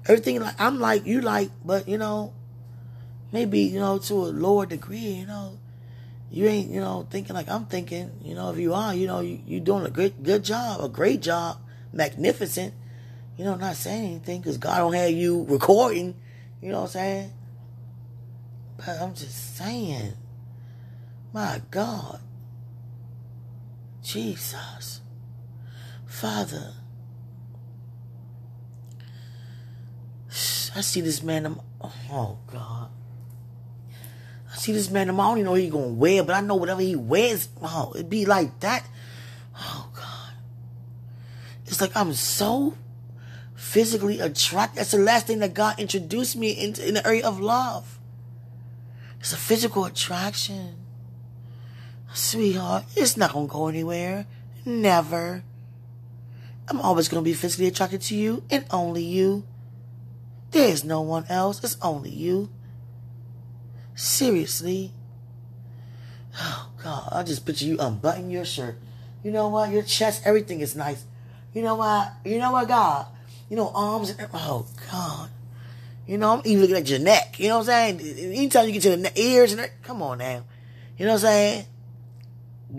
Everything 0.08 0.42
like 0.42 0.60
I'm 0.60 0.80
like 0.80 1.06
you 1.06 1.22
like, 1.22 1.50
but 1.64 1.88
you 1.88 1.98
know, 1.98 2.34
maybe, 3.34 3.60
you 3.62 3.80
know, 3.80 3.98
to 3.98 4.14
a 4.14 4.30
lower 4.32 4.66
degree, 4.66 5.00
you 5.00 5.26
know, 5.26 5.58
you 6.32 6.46
ain't, 6.48 6.70
you 6.70 6.80
know, 6.80 7.06
thinking 7.10 7.36
like 7.36 7.50
I'm 7.50 7.66
thinking. 7.66 8.12
You 8.24 8.36
know, 8.36 8.52
if 8.52 8.58
you 8.58 8.74
are, 8.74 8.96
you 8.96 9.08
know, 9.08 9.20
you 9.20 9.40
you 9.46 9.60
doing 9.60 9.86
a 9.86 9.90
good 9.90 10.24
good 10.24 10.44
job, 10.44 10.82
a 10.82 10.88
great 10.88 11.22
job, 11.22 11.58
magnificent. 11.92 12.74
You 13.38 13.46
know, 13.46 13.56
not 13.56 13.76
saying 13.76 14.06
anything 14.06 14.42
because 14.42 14.58
God 14.58 14.78
don't 14.78 14.94
have 14.94 15.12
you 15.12 15.46
recording. 15.50 16.16
You 16.62 16.72
know 16.72 16.82
what 16.82 16.96
I'm 16.96 17.02
saying? 17.02 17.34
But 18.78 19.02
I'm 19.02 19.14
just 19.14 19.58
saying, 19.58 20.14
my 21.34 21.62
God, 21.70 22.20
Jesus. 24.02 25.02
Father, 26.08 26.74
I 30.76 30.82
see 30.82 31.02
this 31.02 31.22
man. 31.22 31.46
I'm, 31.46 31.60
oh 31.82 32.38
God, 32.48 32.90
I 34.54 34.56
see 34.56 34.72
this 34.72 34.92
man. 34.92 35.10
I 35.10 35.14
don't 35.14 35.38
even 35.40 35.46
know 35.46 35.52
what 35.52 35.62
he 35.62 35.70
gonna 35.70 35.88
wear, 35.88 36.24
but 36.24 36.36
I 36.36 36.42
know 36.42 36.56
whatever 36.56 36.82
he 36.82 36.96
wears, 36.96 37.50
oh, 37.64 37.92
it'd 37.96 38.10
be 38.10 38.26
like 38.26 38.60
that. 38.60 38.86
Oh 39.58 39.90
God, 39.96 40.34
it's 41.66 41.82
like 41.82 41.96
I'm 41.98 42.14
so 42.14 42.76
physically 43.56 44.20
attracted. 44.20 44.80
That's 44.80 44.92
the 44.92 45.00
last 45.00 45.26
thing 45.26 45.40
that 45.40 45.56
God 45.56 45.80
introduced 45.80 46.36
me 46.36 46.52
into 46.52 46.88
in 46.88 46.94
the 46.94 47.06
area 47.06 47.26
of 47.26 47.40
love. 47.40 47.98
It's 49.20 49.34
a 49.34 49.38
physical 49.38 49.86
attraction, 49.86 50.76
sweetheart. 52.14 52.86
It's 52.96 53.18
not 53.18 53.34
gonna 53.34 53.48
go 53.48 53.68
anywhere. 53.68 54.28
Never. 54.66 55.44
I'm 56.70 56.80
always 56.80 57.10
to 57.10 57.22
be 57.22 57.34
physically 57.34 57.68
attracted 57.68 58.02
to 58.04 58.16
you 58.16 58.44
and 58.52 58.66
only 58.70 59.04
you. 59.04 59.46
There's 60.52 60.84
no 60.84 61.02
one 61.02 61.26
else. 61.28 61.64
It's 61.64 61.78
only 61.82 62.12
you. 62.12 62.50
Seriously. 63.96 64.92
Oh, 66.40 66.70
God. 66.84 67.10
I 67.12 67.24
just 67.24 67.46
picture 67.46 67.66
you 67.66 67.78
unbutton 67.80 68.30
your 68.30 68.46
shirt. 68.46 68.78
You 69.24 69.32
know 69.32 69.50
what? 69.50 69.72
Your 69.72 69.84
chest, 69.84 70.24
everything 70.26 70.60
is 70.62 70.76
nice. 70.76 71.06
You 71.54 71.62
know 71.62 71.76
what? 71.76 72.14
You 72.26 72.40
know 72.40 72.52
what, 72.52 72.68
God? 72.68 73.08
You 73.50 73.56
know, 73.56 73.72
arms 73.74 74.10
and, 74.10 74.30
oh, 74.34 74.66
God. 74.92 75.30
You 76.08 76.18
know, 76.18 76.34
I'm 76.34 76.42
even 76.44 76.62
looking 76.62 76.76
at 76.76 76.90
your 76.90 77.00
neck. 77.00 77.40
You 77.40 77.50
know 77.50 77.60
what 77.60 77.70
I'm 77.70 78.00
saying? 78.00 78.34
Anytime 78.34 78.66
you 78.68 78.74
get 78.74 78.82
to 78.84 78.98
the 78.98 79.22
ears 79.22 79.54
and 79.54 79.70
come 79.84 80.02
on 80.02 80.18
now. 80.18 80.44
You 80.98 81.06
know 81.06 81.14
what 81.14 81.22
I'm 81.24 81.28
saying? 81.28 81.66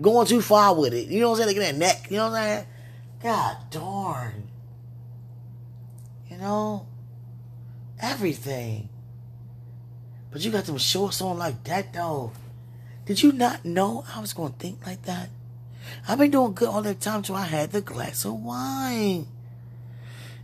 Going 0.01 0.27
too 0.27 0.41
far 0.41 0.75
with 0.75 0.93
it. 0.93 1.07
You 1.07 1.21
know 1.21 1.29
what 1.31 1.39
I'm 1.39 1.47
saying? 1.47 1.55
Looking 1.55 1.63
at 1.63 1.71
that 1.73 1.79
neck. 1.79 2.11
You 2.11 2.17
know 2.17 2.29
what 2.29 2.37
I'm 2.37 2.43
saying? 2.43 2.65
God 3.23 3.57
darn. 3.71 4.43
You 6.29 6.37
know? 6.37 6.87
Everything. 7.99 8.89
But 10.35 10.43
you 10.43 10.51
got 10.51 10.65
them 10.65 10.77
shorts 10.77 11.21
on 11.21 11.37
like 11.37 11.63
that 11.63 11.93
though. 11.93 12.33
Did 13.05 13.23
you 13.23 13.31
not 13.31 13.63
know 13.63 14.03
I 14.13 14.19
was 14.19 14.33
going 14.33 14.51
to 14.51 14.59
think 14.59 14.85
like 14.85 15.03
that? 15.03 15.29
I've 16.09 16.17
been 16.17 16.29
doing 16.29 16.51
good 16.51 16.67
all 16.67 16.81
that 16.81 16.99
time 16.99 17.21
till 17.21 17.35
I 17.35 17.45
had 17.45 17.71
the 17.71 17.79
glass 17.79 18.25
of 18.25 18.33
wine. 18.33 19.27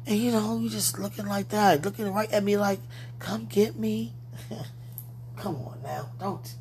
And 0.07 0.17
you 0.17 0.31
know, 0.31 0.57
you 0.59 0.69
just 0.69 0.97
looking 0.97 1.25
like 1.25 1.49
that, 1.49 1.83
looking 1.83 2.09
right 2.09 2.31
at 2.31 2.41
me 2.41 2.55
like, 2.55 2.79
come 3.19 3.47
get 3.47 3.77
me. 3.77 4.13
come 5.35 5.57
on 5.57 5.81
now, 5.83 6.11
don't. 6.17 6.55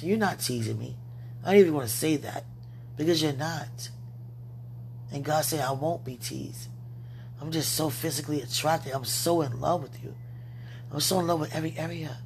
You're 0.00 0.18
not 0.18 0.38
teasing 0.38 0.78
me. 0.78 0.94
I 1.44 1.50
don't 1.50 1.62
even 1.62 1.74
want 1.74 1.88
to 1.88 1.92
say 1.92 2.14
that. 2.18 2.44
Because 2.96 3.20
you're 3.20 3.32
not. 3.32 3.88
And 5.10 5.24
God 5.24 5.44
said, 5.44 5.64
I 5.64 5.72
won't 5.72 6.04
be 6.04 6.14
teased. 6.14 6.68
I'm 7.40 7.50
just 7.50 7.74
so 7.74 7.90
physically 7.90 8.40
attracted. 8.40 8.92
I'm 8.92 9.04
so 9.04 9.42
in 9.42 9.60
love 9.60 9.82
with 9.82 10.00
you. 10.00 10.14
I'm 10.92 11.00
so 11.00 11.20
in 11.20 11.26
love 11.26 11.40
with 11.40 11.54
every 11.54 11.76
area. 11.76 12.18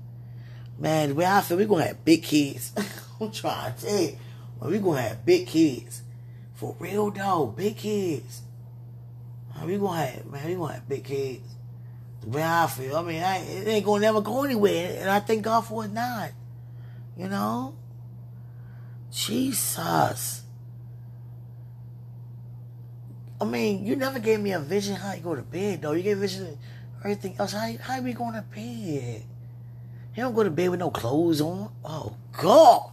Man, 0.78 1.10
the 1.10 1.14
way 1.14 1.26
I 1.26 1.40
feel, 1.40 1.56
we're 1.56 1.66
going 1.66 1.82
to 1.82 1.88
have 1.88 2.04
big 2.04 2.22
kids. 2.22 2.72
I'm 3.20 3.30
trying 3.30 3.74
to 3.74 3.86
tell 3.86 4.00
you. 4.00 4.18
We're 4.60 4.80
going 4.80 5.02
to 5.02 5.08
have 5.08 5.26
big 5.26 5.46
kids. 5.46 6.02
For 6.54 6.76
real, 6.78 7.10
though. 7.10 7.46
Big 7.46 7.76
kids. 7.76 8.42
We 9.64 9.78
going 9.78 10.00
to 10.00 10.06
have, 10.06 10.26
man, 10.26 10.46
we 10.46 10.54
to 10.54 10.66
have 10.66 10.88
big 10.88 11.04
kids. 11.04 11.48
The 12.20 12.28
way 12.28 12.42
I 12.42 12.66
feel. 12.66 12.96
I 12.96 13.02
mean, 13.02 13.22
I, 13.22 13.38
it 13.38 13.66
ain't 13.66 13.84
going 13.84 14.00
to 14.00 14.06
never 14.06 14.20
go 14.20 14.44
anywhere. 14.44 14.96
And 15.00 15.10
I 15.10 15.20
thank 15.20 15.42
God 15.42 15.62
for 15.62 15.84
it 15.84 15.92
not. 15.92 16.30
You 17.16 17.28
know? 17.28 17.74
Jesus. 19.10 20.42
I 23.40 23.44
mean, 23.44 23.84
you 23.84 23.96
never 23.96 24.20
gave 24.20 24.40
me 24.40 24.52
a 24.52 24.60
vision 24.60 24.94
how 24.94 25.14
you 25.14 25.20
go 25.20 25.34
to 25.34 25.42
bed, 25.42 25.82
though. 25.82 25.92
You 25.92 26.02
gave 26.02 26.18
vision 26.18 26.58
everything 27.04 27.36
else. 27.38 27.52
How, 27.52 27.72
how 27.80 28.00
we 28.00 28.12
going 28.12 28.34
to 28.34 28.42
bed? 28.42 29.24
You 30.14 30.22
don't 30.22 30.34
go 30.34 30.44
to 30.44 30.50
bed 30.50 30.70
with 30.70 30.80
no 30.80 30.90
clothes 30.90 31.40
on. 31.40 31.72
Oh, 31.84 32.16
God. 32.32 32.90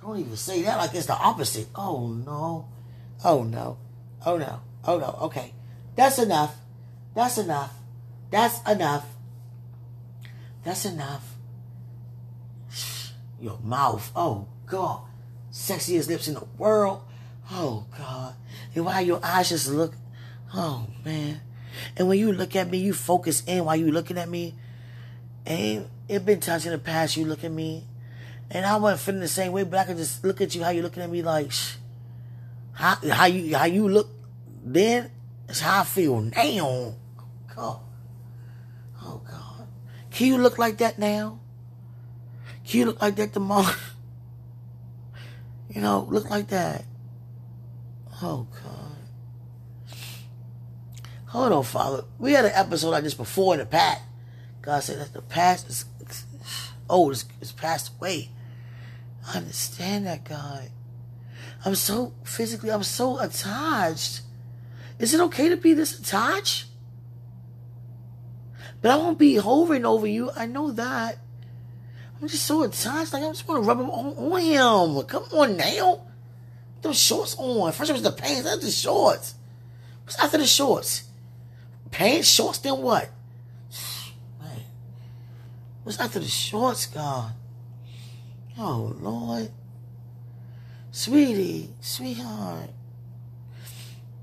Don't 0.00 0.18
even 0.18 0.36
say 0.36 0.62
that 0.62 0.78
like 0.78 0.94
it's 0.94 1.06
the 1.06 1.14
opposite. 1.16 1.68
Oh, 1.74 2.08
no. 2.08 2.68
Oh, 3.24 3.42
no. 3.42 3.78
Oh, 4.24 4.38
no. 4.38 4.60
Oh, 4.84 4.98
no. 4.98 5.18
Okay. 5.22 5.52
That's 5.94 6.18
enough. 6.18 6.56
That's 7.14 7.38
enough. 7.38 7.72
That's 8.30 8.60
enough. 8.68 9.06
That's 10.64 10.84
enough. 10.84 11.34
Your 13.40 13.58
mouth. 13.62 14.10
Oh, 14.14 14.48
God. 14.66 15.02
Sexiest 15.52 16.08
lips 16.08 16.28
in 16.28 16.34
the 16.34 16.46
world. 16.56 17.02
Oh, 17.50 17.86
God. 17.96 18.34
And 18.74 18.84
why 18.84 19.00
your 19.00 19.20
eyes 19.22 19.48
just 19.48 19.68
look. 19.68 19.94
Oh, 20.54 20.86
man. 21.04 21.40
And 21.96 22.08
when 22.08 22.18
you 22.18 22.32
look 22.32 22.56
at 22.56 22.70
me, 22.70 22.78
you 22.78 22.92
focus 22.92 23.42
in 23.46 23.64
while 23.64 23.76
you 23.76 23.90
looking 23.90 24.18
at 24.18 24.28
me. 24.28 24.54
And 25.46 25.88
it 26.08 26.24
been 26.24 26.40
times 26.40 26.66
in 26.66 26.72
the 26.72 26.78
past 26.78 27.16
you 27.16 27.24
look 27.24 27.44
at 27.44 27.52
me. 27.52 27.84
And 28.50 28.64
I 28.64 28.76
wasn't 28.76 29.00
feeling 29.00 29.20
the 29.20 29.28
same 29.28 29.52
way, 29.52 29.64
but 29.64 29.78
I 29.78 29.84
could 29.84 29.96
just 29.96 30.24
look 30.24 30.40
at 30.40 30.54
you 30.54 30.62
how 30.62 30.70
you 30.70 30.82
looking 30.82 31.02
at 31.02 31.10
me 31.10 31.22
like, 31.22 31.52
Shh. 31.52 31.74
how, 32.72 32.96
how 33.10 33.26
you 33.26 33.54
how 33.56 33.66
you 33.66 33.88
look 33.88 34.08
then 34.64 35.10
is 35.48 35.60
how 35.60 35.80
I 35.80 35.84
feel 35.84 36.20
now. 36.20 36.32
Oh, 36.36 36.94
God. 37.54 37.80
Oh, 39.02 39.22
God. 39.30 39.68
Can 40.10 40.26
you 40.26 40.38
look 40.38 40.58
like 40.58 40.78
that 40.78 40.98
now? 40.98 41.40
Can 42.66 42.80
you 42.80 42.86
look 42.86 43.00
like 43.00 43.16
that 43.16 43.32
tomorrow? 43.32 43.72
you 45.70 45.80
know, 45.80 46.06
look 46.10 46.30
like 46.30 46.48
that. 46.48 46.84
Oh, 48.22 48.46
God. 48.50 48.67
Hold 51.28 51.52
on, 51.52 51.64
Father. 51.64 52.04
We 52.18 52.32
had 52.32 52.46
an 52.46 52.52
episode 52.54 52.90
like 52.90 53.04
this 53.04 53.14
before 53.14 53.54
in 53.54 53.60
the 53.60 53.66
past. 53.66 54.02
God 54.62 54.82
said 54.82 54.98
that 54.98 55.12
the 55.12 55.22
past 55.22 55.68
is 55.68 55.84
old, 56.88 57.12
it's, 57.12 57.24
it's 57.40 57.52
passed 57.52 57.92
away. 57.98 58.30
I 59.26 59.36
understand 59.36 60.06
that, 60.06 60.24
God. 60.24 60.70
I'm 61.64 61.74
so 61.74 62.14
physically, 62.24 62.70
I'm 62.70 62.82
so 62.82 63.18
attached. 63.20 64.22
Is 64.98 65.12
it 65.12 65.20
okay 65.20 65.50
to 65.50 65.56
be 65.56 65.74
this 65.74 65.98
attached? 65.98 66.66
But 68.80 68.92
I 68.92 68.96
won't 68.96 69.18
be 69.18 69.36
hovering 69.36 69.84
over 69.84 70.06
you. 70.06 70.30
I 70.34 70.46
know 70.46 70.70
that. 70.70 71.18
I'm 72.20 72.28
just 72.28 72.46
so 72.46 72.62
attached. 72.62 73.12
Like 73.12 73.22
I 73.22 73.28
just 73.28 73.46
want 73.46 73.62
to 73.62 73.68
rub 73.68 73.78
them 73.78 73.90
on, 73.90 74.32
on 74.32 74.40
him. 74.40 75.04
Come 75.06 75.24
on 75.32 75.56
now. 75.56 76.06
Those 76.80 76.98
shorts 76.98 77.36
on. 77.38 77.70
First 77.72 77.90
it 77.90 77.92
was 77.92 78.02
the 78.02 78.12
pants, 78.12 78.44
then 78.44 78.60
the 78.60 78.70
shorts. 78.70 79.34
What's 80.04 80.18
after 80.18 80.38
the 80.38 80.46
shorts? 80.46 81.07
Pants, 81.90 82.28
shorts, 82.28 82.58
then 82.58 82.78
what? 82.78 83.10
Man. 84.40 84.62
What's 85.82 85.98
after 85.98 86.18
the 86.18 86.26
shorts, 86.26 86.86
God? 86.86 87.32
Oh, 88.58 88.94
Lord. 89.00 89.50
Sweetie, 90.90 91.70
sweetheart. 91.80 92.70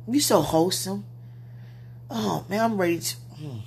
You 0.07 0.20
so 0.20 0.41
wholesome. 0.41 1.05
Oh, 2.09 2.45
man, 2.49 2.61
I'm 2.61 2.78
ready 2.78 2.99
to. 2.99 3.16
Hmm. 3.16 3.59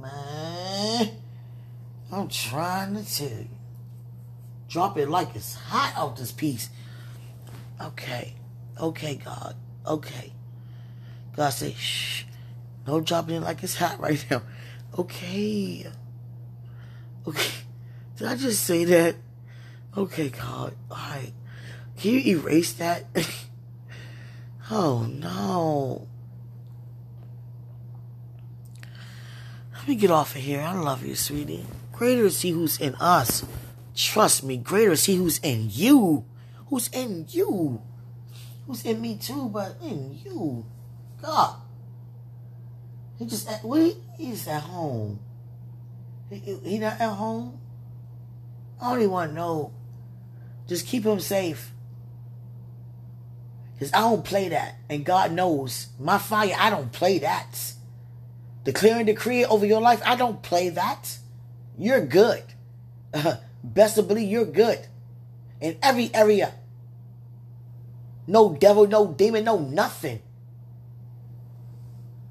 Man. 0.00 1.10
I'm 2.12 2.28
trying 2.28 2.94
to 2.96 3.14
tell 3.16 3.28
you. 3.28 3.48
Drop 4.68 4.98
it 4.98 5.08
like 5.08 5.34
it's 5.34 5.54
hot 5.54 5.96
off 5.96 6.18
this 6.18 6.32
piece. 6.32 6.68
Okay. 7.80 8.34
Okay, 8.80 9.14
God. 9.16 9.56
Okay. 9.86 10.32
God 11.36 11.50
say, 11.50 11.74
shh. 11.74 12.24
No 12.86 13.00
dropping 13.00 13.36
it 13.36 13.42
like 13.42 13.62
it's 13.62 13.76
hot 13.76 14.00
right 14.00 14.24
now. 14.30 14.42
Okay. 14.98 15.86
Okay. 17.26 17.52
Did 18.16 18.28
I 18.28 18.36
just 18.36 18.64
say 18.64 18.84
that? 18.84 19.16
Okay, 19.96 20.30
God. 20.30 20.74
Alright. 20.90 21.34
Can 21.98 22.12
you 22.12 22.38
erase 22.38 22.72
that? 22.74 23.04
oh 24.70 25.02
no. 25.02 26.08
Let 29.74 29.88
me 29.88 29.94
get 29.96 30.10
off 30.10 30.34
of 30.34 30.42
here. 30.42 30.60
I 30.60 30.74
love 30.74 31.04
you, 31.04 31.14
sweetie. 31.14 31.66
Greater 31.92 32.26
is 32.26 32.40
he 32.40 32.50
who's 32.50 32.80
in 32.80 32.94
us. 32.96 33.44
Trust 33.94 34.44
me, 34.44 34.56
greater 34.56 34.92
is 34.92 35.04
he 35.04 35.16
who's 35.16 35.38
in 35.38 35.68
you. 35.70 36.24
Who's 36.68 36.88
in 36.88 37.26
you. 37.28 37.82
Who's 38.66 38.84
in 38.84 39.00
me 39.00 39.16
too, 39.16 39.48
but 39.48 39.76
in 39.82 40.18
you. 40.24 40.66
God. 41.22 41.56
He 43.18 43.26
just 43.26 43.50
at 43.50 43.64
wait, 43.64 43.96
he's 44.16 44.46
at 44.46 44.62
home. 44.62 45.20
He, 46.30 46.38
he 46.38 46.78
not 46.78 47.00
at 47.00 47.12
home? 47.12 47.58
I 48.80 48.90
don't 48.90 48.98
even 48.98 49.10
want 49.10 49.30
to 49.30 49.34
know. 49.34 49.72
Just 50.66 50.86
keep 50.86 51.04
him 51.04 51.20
safe. 51.20 51.72
Because 53.74 53.92
I 53.92 54.00
don't 54.00 54.24
play 54.24 54.48
that. 54.48 54.76
And 54.88 55.04
God 55.04 55.32
knows. 55.32 55.88
My 55.98 56.18
fire, 56.18 56.54
I 56.58 56.70
don't 56.70 56.92
play 56.92 57.18
that. 57.18 57.72
Declaring 58.64 59.06
decree 59.06 59.44
over 59.44 59.64
your 59.64 59.80
life, 59.80 60.02
I 60.04 60.16
don't 60.16 60.42
play 60.42 60.70
that. 60.70 61.18
You're 61.78 62.04
good. 62.04 62.42
Uh, 63.14 63.36
best 63.64 63.96
to 63.96 64.02
believe 64.02 64.30
you're 64.30 64.44
good. 64.44 64.86
In 65.60 65.78
every 65.82 66.10
area. 66.14 66.54
No 68.26 68.54
devil, 68.54 68.86
no 68.86 69.06
demon, 69.06 69.44
no 69.44 69.58
nothing. 69.58 70.20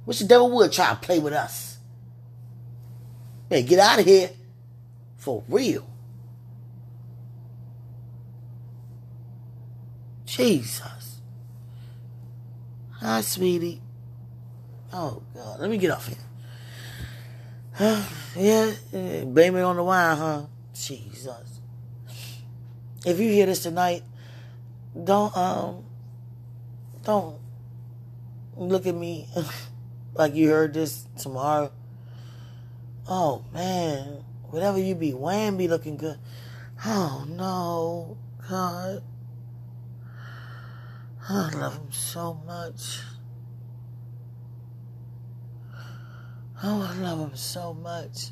Which 0.05 0.19
the 0.19 0.25
devil 0.25 0.51
would 0.51 0.71
try 0.71 0.89
to 0.91 0.95
play 0.95 1.19
with 1.19 1.33
us. 1.33 1.77
Hey, 3.49 3.63
get 3.63 3.79
out 3.79 3.99
of 3.99 4.05
here. 4.05 4.29
For 5.17 5.43
real. 5.47 5.87
Jesus. 10.25 11.19
Hi, 12.91 13.21
sweetie. 13.21 13.81
Oh, 14.93 15.23
God. 15.33 15.59
Let 15.59 15.69
me 15.69 15.77
get 15.77 15.91
off 15.91 16.07
here. 16.07 16.17
yeah, 18.35 18.71
blame 19.25 19.55
it 19.55 19.61
on 19.61 19.75
the 19.75 19.83
wine, 19.83 20.17
huh? 20.17 20.45
Jesus. 20.73 21.59
If 23.05 23.19
you 23.19 23.29
hear 23.29 23.45
this 23.45 23.63
tonight, 23.63 24.03
don't, 25.03 25.35
um, 25.35 25.83
don't 27.03 27.37
look 28.55 28.85
at 28.87 28.95
me 28.95 29.27
like 30.15 30.33
you 30.33 30.49
heard 30.49 30.73
this 30.73 31.05
tomorrow. 31.17 31.71
Oh, 33.07 33.45
man. 33.53 34.23
Whatever 34.49 34.79
you 34.79 34.95
be 34.95 35.13
wearing 35.13 35.57
be 35.57 35.67
looking 35.67 35.97
good. 35.97 36.17
Oh, 36.85 37.25
no. 37.27 38.17
God. 38.49 39.03
I 41.27 41.49
love 41.55 41.77
him 41.77 41.91
so 41.91 42.39
much. 42.45 42.99
Oh, 46.63 46.81
I 46.81 46.93
love 46.99 47.19
him 47.19 47.35
so 47.35 47.73
much. 47.73 48.29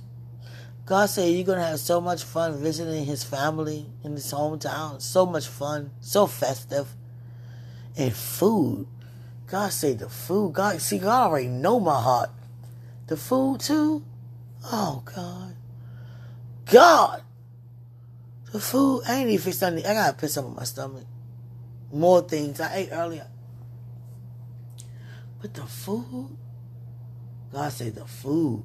God 0.86 1.07
said 1.07 1.29
you're 1.29 1.45
gonna 1.45 1.65
have 1.65 1.79
so 1.79 2.01
much 2.01 2.23
fun 2.23 2.61
visiting 2.61 3.05
his 3.05 3.23
family 3.23 3.88
in 4.03 4.11
his 4.13 4.31
hometown. 4.31 5.01
So 5.01 5.25
much 5.25 5.47
fun, 5.47 5.91
so 6.01 6.27
festive, 6.27 6.88
and 7.97 8.13
food. 8.13 8.88
God 9.47 9.71
said 9.71 9.99
the 9.99 10.09
food. 10.09 10.53
God, 10.53 10.81
see, 10.81 10.99
God 10.99 11.27
already 11.27 11.47
know 11.47 11.79
my 11.79 11.99
heart. 12.01 12.29
The 13.07 13.17
food 13.17 13.59
too. 13.59 14.03
Oh 14.71 15.03
God, 15.05 15.55
God, 16.71 17.21
the 18.51 18.59
food. 18.59 19.03
I 19.07 19.15
ain't 19.15 19.29
even 19.29 19.43
fixed 19.43 19.61
nothing. 19.61 19.85
I 19.85 19.93
gotta 19.93 20.17
piss 20.17 20.37
up 20.37 20.45
on 20.45 20.55
my 20.55 20.63
stomach. 20.63 21.05
More 21.91 22.21
things 22.21 22.59
I 22.59 22.75
ate 22.75 22.89
earlier, 22.91 23.27
but 25.41 25.53
the 25.53 25.63
food. 25.63 26.37
God 27.51 27.71
said 27.71 27.95
the 27.95 28.05
food. 28.05 28.63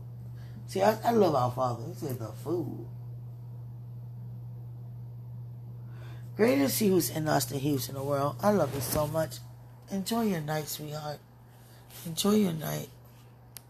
See, 0.67 0.81
I, 0.81 0.97
I 1.05 1.11
love 1.11 1.35
our 1.35 1.51
Father. 1.51 1.85
He 1.89 1.95
said 1.95 2.19
the 2.19 2.29
food. 2.29 2.87
Greater 6.37 6.63
is 6.63 6.79
he 6.79 6.89
who's 6.89 7.11
in 7.11 7.29
us 7.29 7.47
than 7.47 7.59
he 7.59 7.73
who's 7.73 7.89
in 7.89 7.97
the 7.97 8.03
world. 8.03 8.37
I 8.41 8.53
love 8.53 8.75
you 8.75 8.81
so 8.81 9.07
much. 9.09 9.39
Enjoy 9.91 10.23
your 10.23 10.41
night, 10.43 10.69
sweetheart. 10.69 11.19
Enjoy 12.05 12.35
your 12.35 12.53
night. 12.53 12.89